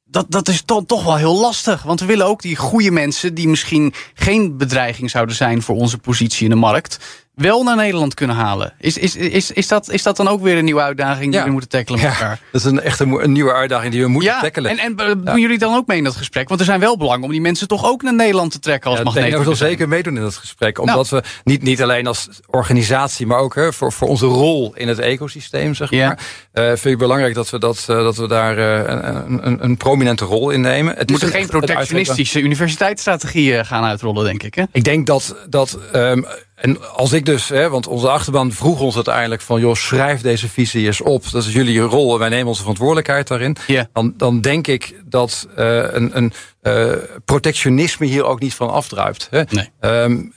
dat, 0.10 0.32
dat 0.32 0.48
is 0.48 0.62
to, 0.62 0.86
toch 0.86 1.04
wel 1.04 1.16
heel 1.16 1.40
lastig. 1.40 1.84
Want 1.84 2.00
we 2.00 2.06
willen 2.06 2.26
ook 2.26 2.42
die 2.42 2.56
goede 2.56 2.92
mensen... 2.92 3.34
die 3.34 3.48
misschien 3.48 3.94
geen 4.14 4.58
bedreiging 4.58 5.10
zouden 5.10 5.36
zijn 5.36 5.62
voor 5.62 5.76
onze 5.76 5.98
positie 5.98 6.44
in 6.44 6.50
de 6.50 6.56
markt 6.56 7.27
wel 7.38 7.64
naar 7.64 7.76
Nederland 7.76 8.14
kunnen 8.14 8.36
halen. 8.36 8.74
Is, 8.80 8.98
is, 8.98 9.16
is, 9.16 9.52
is, 9.52 9.68
dat, 9.68 9.90
is 9.90 10.04
dat 10.04 10.18
dan 10.18 10.28
ook 10.28 10.42
weer 10.42 10.58
een 10.58 10.66
nieuwe 10.66 10.82
uitdaging 10.82 11.32
die 11.32 11.40
ja. 11.40 11.46
we 11.46 11.52
moeten 11.52 11.70
tackelen 11.70 12.02
met 12.02 12.10
ja, 12.12 12.18
elkaar? 12.18 12.40
Dat 12.52 12.62
is 12.62 12.68
een 12.68 12.82
echt 12.82 13.00
een, 13.00 13.32
nieuwe 13.32 13.54
uitdaging 13.54 13.92
die 13.92 14.02
we 14.02 14.08
moeten 14.08 14.32
ja, 14.32 14.42
tackelen. 14.42 14.72
En, 14.72 14.78
en 14.78 15.08
ja. 15.08 15.14
doen 15.16 15.42
jullie 15.42 15.58
dan 15.58 15.76
ook 15.76 15.88
mee 15.88 15.98
in 15.98 16.04
dat 16.04 16.16
gesprek? 16.16 16.48
Want 16.48 16.60
er 16.60 16.66
zijn 16.66 16.80
wel 16.80 16.98
belangen 16.98 17.24
om 17.24 17.32
die 17.32 17.42
mensen 17.42 17.68
toch 17.68 17.86
ook 17.86 18.02
naar 18.02 18.14
Nederland 18.14 18.52
te 18.52 18.60
trekken 18.60 18.90
als 18.90 19.00
ja, 19.00 19.06
magneet. 19.06 19.34
Ik 19.34 19.44
zal 19.44 19.56
zeker 19.56 19.88
meedoen 19.88 20.16
in 20.16 20.22
dat 20.22 20.36
gesprek. 20.36 20.80
Omdat 20.80 21.10
nou. 21.10 21.24
we 21.24 21.30
niet, 21.44 21.62
niet 21.62 21.82
alleen 21.82 22.08
als 22.08 22.30
organisatie, 22.48 23.28
maar 23.28 23.40
ook 23.40 23.56
hè, 23.56 23.74
voor, 23.74 23.92
voor 23.92 24.08
onze 24.08 24.26
rol 24.26 24.72
in 24.76 24.88
het 24.88 25.00
ecosysteem, 25.00 25.74
zeg 25.74 25.92
maar. 25.92 26.20
Uh, 26.54 26.66
vind 26.68 26.86
ik 26.86 26.98
belangrijk 26.98 27.34
dat 27.34 27.50
we, 27.50 27.60
dat, 27.60 27.86
uh, 27.90 27.98
dat 27.98 28.18
we 28.18 28.28
daar 28.28 28.58
uh, 28.58 29.24
een, 29.28 29.48
een, 29.48 29.64
een, 29.64 29.78
prominente 29.78 30.26
rol 30.26 30.50
in 30.50 30.62
nemen. 30.62 30.96
Het 30.98 31.10
moet 31.10 31.24
geen 31.24 31.48
protectionistische 31.48 32.42
universiteitsstrategie 32.42 33.64
gaan 33.64 33.84
uitrollen, 33.84 34.26
denk 34.26 34.44
ik. 34.44 34.56
Hè? 34.56 34.64
Ik 34.72 34.84
denk 34.84 35.06
dat, 35.06 35.36
dat 35.50 35.80
um, 35.96 36.26
en 36.58 36.94
als 36.94 37.14
ik 37.14 37.26
dus, 37.26 37.50
hè, 37.50 37.70
want 37.70 37.88
onze 37.88 38.10
achterban 38.10 38.52
vroeg 38.52 38.80
ons 38.80 38.96
uiteindelijk 38.96 39.42
van... 39.42 39.60
joh, 39.60 39.76
schrijf 39.76 40.22
deze 40.22 40.50
visie 40.50 40.86
eens 40.86 41.02
op. 41.02 41.32
Dat 41.32 41.46
is 41.46 41.54
jullie 41.54 41.80
rol 41.80 42.14
en 42.14 42.20
wij 42.20 42.30
nemen 42.30 42.48
onze 42.48 42.62
verantwoordelijkheid 42.62 43.28
daarin. 43.28 43.56
Yeah. 43.68 43.86
Dan, 43.94 44.14
dan 44.18 44.42
denk 44.42 44.68
ik 44.68 45.02
dat 45.06 45.48
uh, 45.58 45.84
een, 45.92 46.18
een 46.18 46.34
uh, 46.64 46.94
protectionisme 47.26 48.06
hier 48.06 48.24
ook 48.24 48.40
niet 48.40 48.54
van 48.54 48.70
afdruipt. 48.70 49.28
Hè. 49.30 49.42
Nee. 49.50 49.70
Um, 49.80 50.34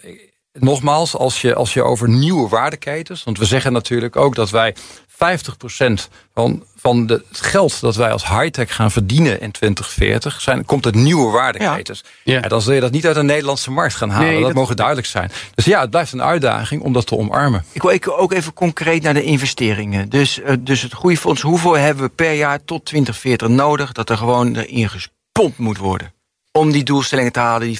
nogmaals, 0.53 1.17
als 1.17 1.41
je, 1.41 1.55
als 1.55 1.75
je 1.75 1.83
over 1.83 2.09
nieuwe 2.09 2.49
waardeketens... 2.49 3.25
want 3.25 3.39
we 3.39 3.45
zeggen 3.45 3.73
natuurlijk 3.73 4.17
ook 4.17 4.35
dat 4.35 4.51
wij 4.51 4.75
50% 5.21 6.09
van, 6.35 6.65
van 6.77 7.07
de, 7.07 7.25
het 7.29 7.41
geld 7.41 7.81
dat 7.81 7.97
wij 7.97 8.13
als 8.13 8.29
high-tech 8.29 8.75
gaan 8.75 8.91
verdienen 8.91 9.41
in 9.41 9.51
2040... 9.51 10.41
Zijn, 10.41 10.65
komt 10.65 10.85
uit 10.85 10.95
nieuwe 10.95 11.31
waardeketens. 11.31 12.05
Ja. 12.23 12.35
Ja. 12.35 12.43
En 12.43 12.49
dan 12.49 12.63
zul 12.63 12.73
je 12.73 12.81
dat 12.81 12.91
niet 12.93 13.07
uit 13.07 13.15
de 13.15 13.23
Nederlandse 13.23 13.71
markt 13.71 13.95
gaan 13.95 14.11
halen. 14.11 14.27
Nee, 14.29 14.37
dat, 14.37 14.47
dat- 14.47 14.55
mogen 14.55 14.77
duidelijk 14.77 15.07
zijn. 15.07 15.31
Dus 15.55 15.65
ja, 15.65 15.81
het 15.81 15.91
blijft 15.91 16.13
een 16.13 16.23
uitdaging 16.23 16.83
om 16.83 16.93
dat 16.93 17.07
te 17.07 17.17
omarmen. 17.17 17.65
Ik 17.73 17.83
wil 17.83 18.19
ook 18.19 18.33
even 18.33 18.53
concreet 18.53 19.03
naar 19.03 19.15
de 19.15 19.23
investeringen. 19.23 20.09
Dus, 20.09 20.39
uh, 20.39 20.53
dus 20.59 20.83
het 20.83 20.93
groeifonds, 20.93 21.41
hoeveel 21.43 21.77
hebben 21.77 22.05
we 22.05 22.11
per 22.11 22.33
jaar 22.33 22.65
tot 22.65 22.85
2040 22.85 23.49
nodig... 23.49 23.93
dat 23.93 24.11
er 24.11 24.17
gewoon 24.17 24.57
erin 24.57 24.89
gespompt 24.89 25.59
moet 25.59 25.79
worden? 25.79 26.13
Om 26.53 26.71
die 26.73 26.83
doelstellingen 26.85 27.33
te 27.33 27.41
halen, 27.41 27.67
die, 27.67 27.79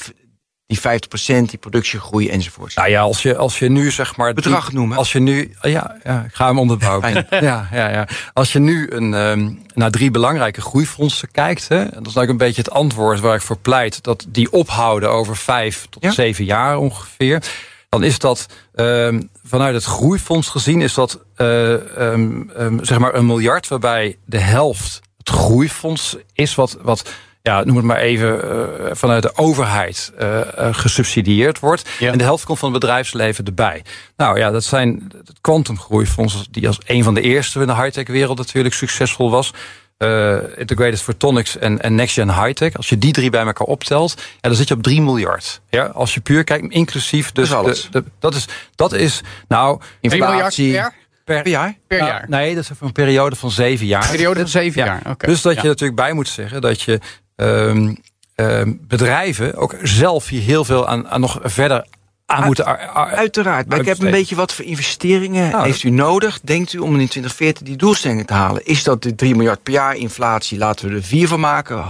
die 0.71 0.79
50%, 0.79 1.45
die 1.51 1.59
productiegroei 1.59 2.29
enzovoort. 2.29 2.75
Nou 2.75 2.89
ja, 2.89 3.01
als 3.01 3.23
je, 3.23 3.37
als 3.37 3.59
je 3.59 3.69
nu 3.69 3.91
zeg 3.91 4.17
maar... 4.17 4.33
Bedrag 4.35 4.67
die- 4.69 4.75
noemen. 4.79 4.97
Als 4.97 5.13
je 5.13 5.19
nu... 5.21 5.55
Ja, 5.63 5.97
ja 6.05 6.25
ik 6.25 6.35
ga 6.35 6.47
hem 6.47 6.59
onderbouwen. 6.59 7.27
Ja, 7.31 7.69
ja, 7.73 7.89
ja. 7.89 8.09
Als 8.33 8.53
je 8.53 8.59
nu 8.59 8.91
een, 8.91 9.15
ehm, 9.15 9.51
naar 9.75 9.91
drie 9.91 10.11
belangrijke 10.11 10.61
groeifondsen 10.61 11.31
kijkt... 11.31 11.69
Hè, 11.69 11.79
dat 11.79 11.89
is 11.89 11.95
eigenlijk 11.95 12.31
een 12.31 12.37
beetje 12.37 12.63
het 12.63 12.71
antwoord 12.71 13.21
waar 13.21 13.35
ik 13.35 13.43
voor 13.43 13.59
pleit... 13.59 14.03
dat 14.05 14.27
die 14.29 14.53
ophouden 14.53 15.11
over 15.11 15.37
vijf 15.37 15.87
tot 15.91 16.03
Ja. 16.03 16.11
zeven 16.11 16.45
jaar 16.45 16.77
ongeveer... 16.79 17.43
dan 17.89 18.03
is 18.03 18.19
dat 18.19 18.47
ehm, 18.75 19.21
vanuit 19.45 19.75
het 19.75 19.85
groeifonds 19.85 20.49
gezien... 20.49 20.81
is 20.81 20.95
dat 20.95 21.21
eh, 21.35 22.13
ehm, 22.13 22.79
zeg 22.81 22.99
maar 22.99 23.15
een 23.15 23.27
miljard 23.27 23.69
waarbij 23.69 24.17
de 24.25 24.39
helft 24.39 25.01
het 25.19 25.29
groeifonds 25.29 26.17
is... 26.33 26.55
wat, 26.55 26.79
wat 26.83 27.11
ja, 27.43 27.65
noem 27.65 27.77
het 27.77 27.85
maar 27.85 27.97
even, 27.97 28.43
eh, 28.51 28.91
vanuit 28.95 29.23
de 29.23 29.37
overheid 29.37 30.13
eh, 30.19 30.41
eh, 30.41 30.75
gesubsidieerd 30.75 31.59
wordt. 31.59 31.89
Ja. 31.99 32.13
En 32.13 32.19
de 32.19 32.25
helft 32.25 32.45
komt 32.45 32.59
van 32.59 32.73
het 32.73 32.81
bedrijfsleven 32.81 33.45
erbij. 33.45 33.83
Nou 34.17 34.39
ja, 34.39 34.51
dat 34.51 34.65
zijn 34.65 35.13
het 35.27 35.39
kwantumgroeifonds, 35.41 36.47
die 36.51 36.67
als 36.67 36.79
een 36.87 37.03
van 37.05 37.15
de 37.15 37.21
eerste 37.21 37.61
in 37.61 37.67
de 37.67 37.75
high-tech 37.75 38.07
wereld 38.07 38.39
natuurlijk 38.39 38.75
succesvol 38.75 39.31
was. 39.31 39.53
Eh, 39.97 40.37
Integrated 40.57 41.03
Photonics 41.03 41.57
en, 41.59 41.81
en 41.81 41.95
Next 41.95 42.15
Gen 42.15 42.35
High-tech. 42.43 42.77
Als 42.77 42.89
je 42.89 42.99
die 42.99 43.13
drie 43.13 43.31
bij 43.31 43.45
elkaar 43.45 43.67
optelt, 43.67 44.15
ja, 44.17 44.49
dan 44.49 44.55
zit 44.55 44.69
je 44.69 44.75
op 44.75 44.83
3 44.83 45.03
miljard. 45.03 45.61
Ja, 45.71 45.85
als 45.85 46.15
je 46.15 46.21
puur 46.21 46.45
kijkt, 46.45 46.73
inclusief. 46.73 47.33
Dus 47.33 47.49
Dat 47.49 47.69
is 47.69 47.83
de- 47.91 48.03
de- 48.03 48.11
dat, 48.19 48.35
is, 48.35 48.47
dat 48.75 48.93
is, 48.93 49.21
nou, 49.49 49.81
1 50.01 50.19
miljard 50.19 50.55
per 50.57 50.93
per, 51.25 51.49
jaar? 51.49 51.77
Per 51.87 51.99
nou, 51.99 52.11
jaar. 52.11 52.25
Nee, 52.29 52.55
dat 52.55 52.63
is 52.65 52.71
voor 52.79 52.87
een 52.87 52.93
periode 52.93 53.37
van 53.37 53.51
zeven 53.51 53.87
jaar. 53.87 54.09
Periode 54.11 54.41
van 54.41 54.49
zeven 54.49 54.85
Ja, 54.85 55.01
jaar. 55.05 55.17
Dus 55.19 55.43
dat 55.43 55.55
Ja. 55.55 55.63
je 55.63 55.69
natuurlijk 55.69 56.01
bij 56.01 56.13
moet 56.13 56.29
zeggen 56.29 56.61
dat 56.61 56.83
je 56.83 57.01
ehm, 57.41 57.95
ehm, 58.35 58.73
bedrijven 58.81 59.57
ook 59.57 59.75
zelf 59.83 60.29
hier 60.29 60.43
heel 60.43 60.65
veel 60.65 60.89
aan, 60.89 61.09
aan 61.09 61.21
nog 61.21 61.39
verder 61.43 61.85
aan 62.27 62.45
moeten. 62.45 62.65
ar- 62.67 62.87
ar- 62.89 63.15
Uiteraard. 63.15 63.69
Maar 63.69 63.79
ik 63.79 63.87
heb 63.87 63.99
een 64.03 64.11
beetje 64.11 64.37
wat 64.37 64.53
voor 64.55 64.65
investeringen 64.65 65.51
Nou, 65.51 65.65
heeft 65.65 65.83
u 65.83 65.91
nodig, 65.91 66.41
denkt 66.43 66.73
u, 66.73 66.79
om 66.79 66.89
in 66.91 67.09
2040 67.09 67.63
die 67.67 67.77
doelstellingen 67.77 68.27
te 68.27 68.33
halen? 68.33 68.67
Is 68.67 68.83
dat 68.83 69.03
de 69.03 69.15
3 69.15 69.35
miljard 69.35 69.63
per 69.63 69.73
jaar 69.73 69.97
inflatie? 69.97 70.59
Laten 70.59 70.89
we 70.89 70.95
er 70.95 71.03
4 71.03 71.29
van 71.29 71.41
maken. 71.41 71.85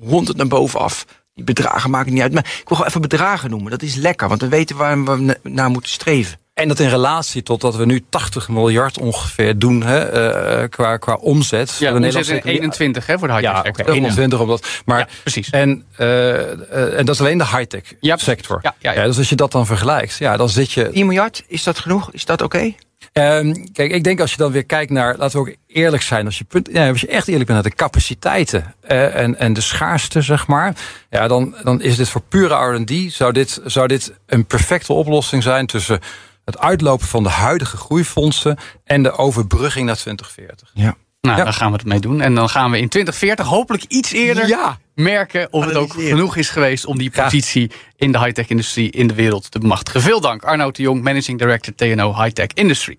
100 0.00 0.36
naar 0.36 0.46
bovenaf. 0.46 1.04
Die 1.34 1.44
bedragen 1.44 1.90
maken 1.90 2.12
niet 2.12 2.22
uit. 2.22 2.32
Maar 2.32 2.44
ik 2.44 2.68
wil 2.68 2.76
gewoon 2.76 2.86
even 2.86 3.00
bedragen 3.00 3.50
noemen. 3.50 3.70
Dat 3.70 3.82
is 3.82 3.94
lekker, 3.94 4.28
want 4.28 4.40
we 4.40 4.48
weten 4.48 4.76
waar 4.76 5.04
we 5.04 5.16
na- 5.20 5.34
naar 5.42 5.70
moeten 5.70 5.90
streven. 5.90 6.38
En 6.54 6.68
dat 6.68 6.78
in 6.78 6.88
relatie 6.88 7.42
tot 7.42 7.60
dat 7.60 7.76
we 7.76 7.86
nu 7.86 8.04
80 8.08 8.48
miljard 8.48 8.98
ongeveer 8.98 9.58
doen 9.58 9.82
hè, 9.82 9.98
eh, 9.98 10.68
qua, 10.68 10.96
qua 10.96 11.14
omzet. 11.14 11.70
Ja, 11.70 11.74
De 11.78 11.84
we 11.94 11.98
Nederlandse 12.00 12.14
zitten 12.32 12.34
economie- 12.36 12.60
21 12.60 13.06
hè, 13.06 13.18
voor 13.18 13.28
de 13.28 13.34
Ja, 13.34 13.40
high-tech 13.40 13.66
oké, 13.70 13.76
sector. 13.76 13.94
21 13.94 14.40
omdat. 14.40 14.66
Maar, 14.84 14.98
Ja, 14.98 15.06
precies. 15.22 15.50
En, 15.50 15.84
eh, 15.96 16.52
eh, 16.52 16.98
en 16.98 17.04
dat 17.06 17.14
is 17.14 17.20
alleen 17.20 17.38
de 17.38 17.46
high-tech 17.46 17.82
Ja, 18.00 18.16
sector. 18.16 18.58
Ja, 18.62 18.74
ja, 18.78 18.92
ja. 18.92 19.04
dus 19.04 19.18
als 19.18 19.28
je 19.28 19.34
dat 19.36 19.52
dan 19.52 19.66
vergelijkt, 19.66 20.16
ja, 20.18 20.36
dan 20.36 20.48
zit 20.48 20.72
je 20.72 20.88
4 20.92 21.04
miljard, 21.06 21.44
is 21.46 21.62
dat 21.62 21.78
genoeg? 21.78 22.12
Is 22.12 22.24
dat 22.24 22.42
oké? 22.42 22.74
Ehm, 23.12 23.54
kijk, 23.72 23.92
ik 23.92 24.04
denk 24.04 24.20
als 24.20 24.30
je 24.30 24.36
dan 24.36 24.52
weer 24.52 24.64
kijkt 24.64 24.90
naar, 24.90 25.16
laten 25.16 25.42
we 25.44 25.48
ook 25.50 25.56
eerlijk 25.66 26.02
zijn, 26.02 26.26
als 26.26 26.38
je, 26.38 26.44
punt, 26.44 26.68
ja, 26.72 26.88
als 26.88 27.00
je 27.00 27.06
echt 27.06 27.28
eerlijk 27.28 27.46
bent 27.50 27.62
naar 27.62 27.70
de 27.70 27.76
capaciteiten 27.76 28.74
eh, 28.80 29.14
en, 29.16 29.38
en 29.38 29.52
de 29.52 29.60
schaarste, 29.60 30.20
zeg 30.22 30.46
maar, 30.46 30.74
ja, 31.10 31.28
dan, 31.28 31.54
dan 31.62 31.80
is 31.82 31.96
dit 31.96 32.08
voor 32.08 32.22
pure 32.28 32.54
RD, 32.76 33.12
zou 33.12 33.32
dit, 33.32 33.60
zou 33.64 33.86
dit 33.86 34.12
een 34.26 34.44
perfecte 34.46 34.92
oplossing 34.92 35.42
zijn 35.42 35.66
tussen 35.66 36.00
het 36.44 36.58
uitlopen 36.58 37.06
van 37.06 37.22
de 37.22 37.28
huidige 37.28 37.76
groeifondsen 37.76 38.58
en 38.84 39.02
de 39.02 39.12
overbrugging 39.12 39.86
naar 39.86 39.96
2040. 39.96 40.70
Ja. 40.74 40.94
Nou, 41.20 41.36
daar 41.44 41.52
gaan 41.52 41.70
we 41.70 41.76
het 41.76 41.86
mee 41.86 42.00
doen. 42.00 42.20
En 42.20 42.34
dan 42.34 42.48
gaan 42.48 42.70
we 42.70 42.78
in 42.78 42.88
2040 42.88 43.46
hopelijk 43.46 43.84
iets 43.88 44.12
eerder 44.12 44.48
Ja. 44.48 44.78
merken 44.94 45.52
of 45.52 45.64
het 45.64 45.74
ook 45.74 45.92
genoeg 45.92 46.36
is 46.36 46.48
geweest 46.48 46.86
om 46.86 46.98
die 46.98 47.10
positie 47.10 47.70
in 47.96 48.12
de 48.12 48.18
high-tech 48.18 48.48
industrie 48.48 48.90
in 48.90 49.06
de 49.06 49.14
wereld 49.14 49.50
te 49.50 49.58
bemachtigen. 49.58 50.00
Veel 50.00 50.20
dank, 50.20 50.42
Arnoud 50.44 50.76
de 50.76 50.82
Jong, 50.82 51.02
Managing 51.02 51.38
Director 51.38 51.74
TNO 51.74 52.14
High-Tech 52.22 52.46
Industry. 52.54 52.96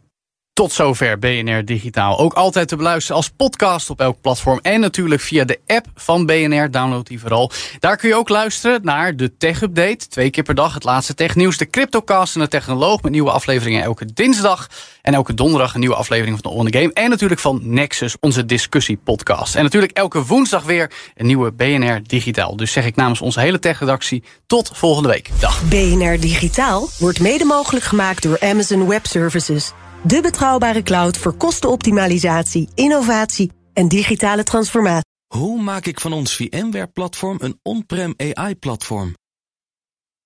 Tot 0.56 0.72
zover 0.72 1.20
BNR 1.20 1.66
Digitaal. 1.66 2.20
Ook 2.20 2.34
altijd 2.34 2.68
te 2.68 2.76
beluisteren 2.76 3.16
als 3.16 3.30
podcast 3.30 3.90
op 3.90 4.02
elk 4.02 4.22
platform. 4.22 4.60
En 4.62 4.80
natuurlijk 4.80 5.22
via 5.22 5.44
de 5.44 5.60
app 5.68 5.86
van 5.96 6.26
BNR. 6.26 6.72
Download 6.72 7.08
die 7.08 7.20
vooral. 7.20 7.52
Daar 7.80 7.98
kun 7.98 8.10
je 8.10 8.16
ook 8.16 8.30
luisteren 8.30 8.80
naar 8.84 9.16
de 9.16 9.38
Tech 9.38 9.62
Update. 9.62 10.08
Twee 10.08 10.30
keer 10.30 10.44
per 10.44 10.56
dag 10.56 10.74
het 10.74 10.84
laatste 10.84 11.14
technieuws. 11.14 11.58
De 11.58 11.70
Cryptocast 11.70 12.36
en 12.36 12.42
de 12.42 12.48
Technoloog 12.48 13.02
met 13.02 13.12
nieuwe 13.12 13.32
afleveringen 13.32 13.84
elke 13.84 14.14
dinsdag. 14.14 14.68
En 15.02 15.14
elke 15.14 15.34
donderdag 15.34 15.74
een 15.74 15.80
nieuwe 15.80 15.96
aflevering 15.96 16.40
van 16.42 16.52
de 16.52 16.58
On 16.58 16.72
The 16.72 16.78
Game. 16.78 16.94
En 16.94 17.10
natuurlijk 17.10 17.42
van 17.42 17.60
Nexus, 17.64 18.16
onze 18.20 18.46
discussiepodcast. 18.46 19.56
En 19.56 19.64
natuurlijk 19.64 19.98
elke 19.98 20.26
woensdag 20.26 20.64
weer 20.64 20.92
een 21.16 21.26
nieuwe 21.26 21.52
BNR 21.52 22.04
Digitaal. 22.04 22.56
Dus 22.56 22.72
zeg 22.72 22.86
ik 22.86 22.96
namens 22.96 23.22
onze 23.22 23.40
hele 23.40 23.60
tech-redactie 23.60 24.24
tot 24.48 24.72
volgende 24.74 25.10
week. 25.10 25.30
Dag. 25.40 25.64
BNR 25.70 26.20
Digitaal 26.20 26.90
wordt 27.00 27.20
mede 27.20 27.46
mogelijk 27.46 27.86
gemaakt 27.86 28.24
door 28.24 28.40
Amazon 28.40 28.88
Web 28.88 29.06
Services. 29.06 29.74
De 30.08 30.22
betrouwbare 30.22 30.84
cloud 30.84 31.18
voor 31.18 31.34
kostenoptimalisatie, 31.34 32.70
innovatie 32.76 33.52
en 33.74 33.88
digitale 33.88 34.44
transformatie. 34.44 35.10
Hoe 35.28 35.62
maak 35.62 35.86
ik 35.86 36.00
van 36.00 36.14
ons 36.14 36.36
VMware-platform 36.36 37.38
een 37.42 37.60
on-prem 37.62 38.14
AI-platform? 38.18 39.16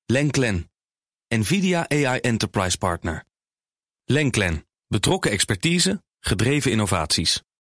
Lenklen, 0.06 0.72
NVIDIA 1.28 1.90
AI 1.90 2.20
Enterprise 2.20 2.78
Partner. 2.78 3.24
Lenklen, 4.04 4.66
betrokken 4.88 5.32
expertise, 5.32 6.04
gedreven 6.20 6.72
innovaties. 6.72 7.44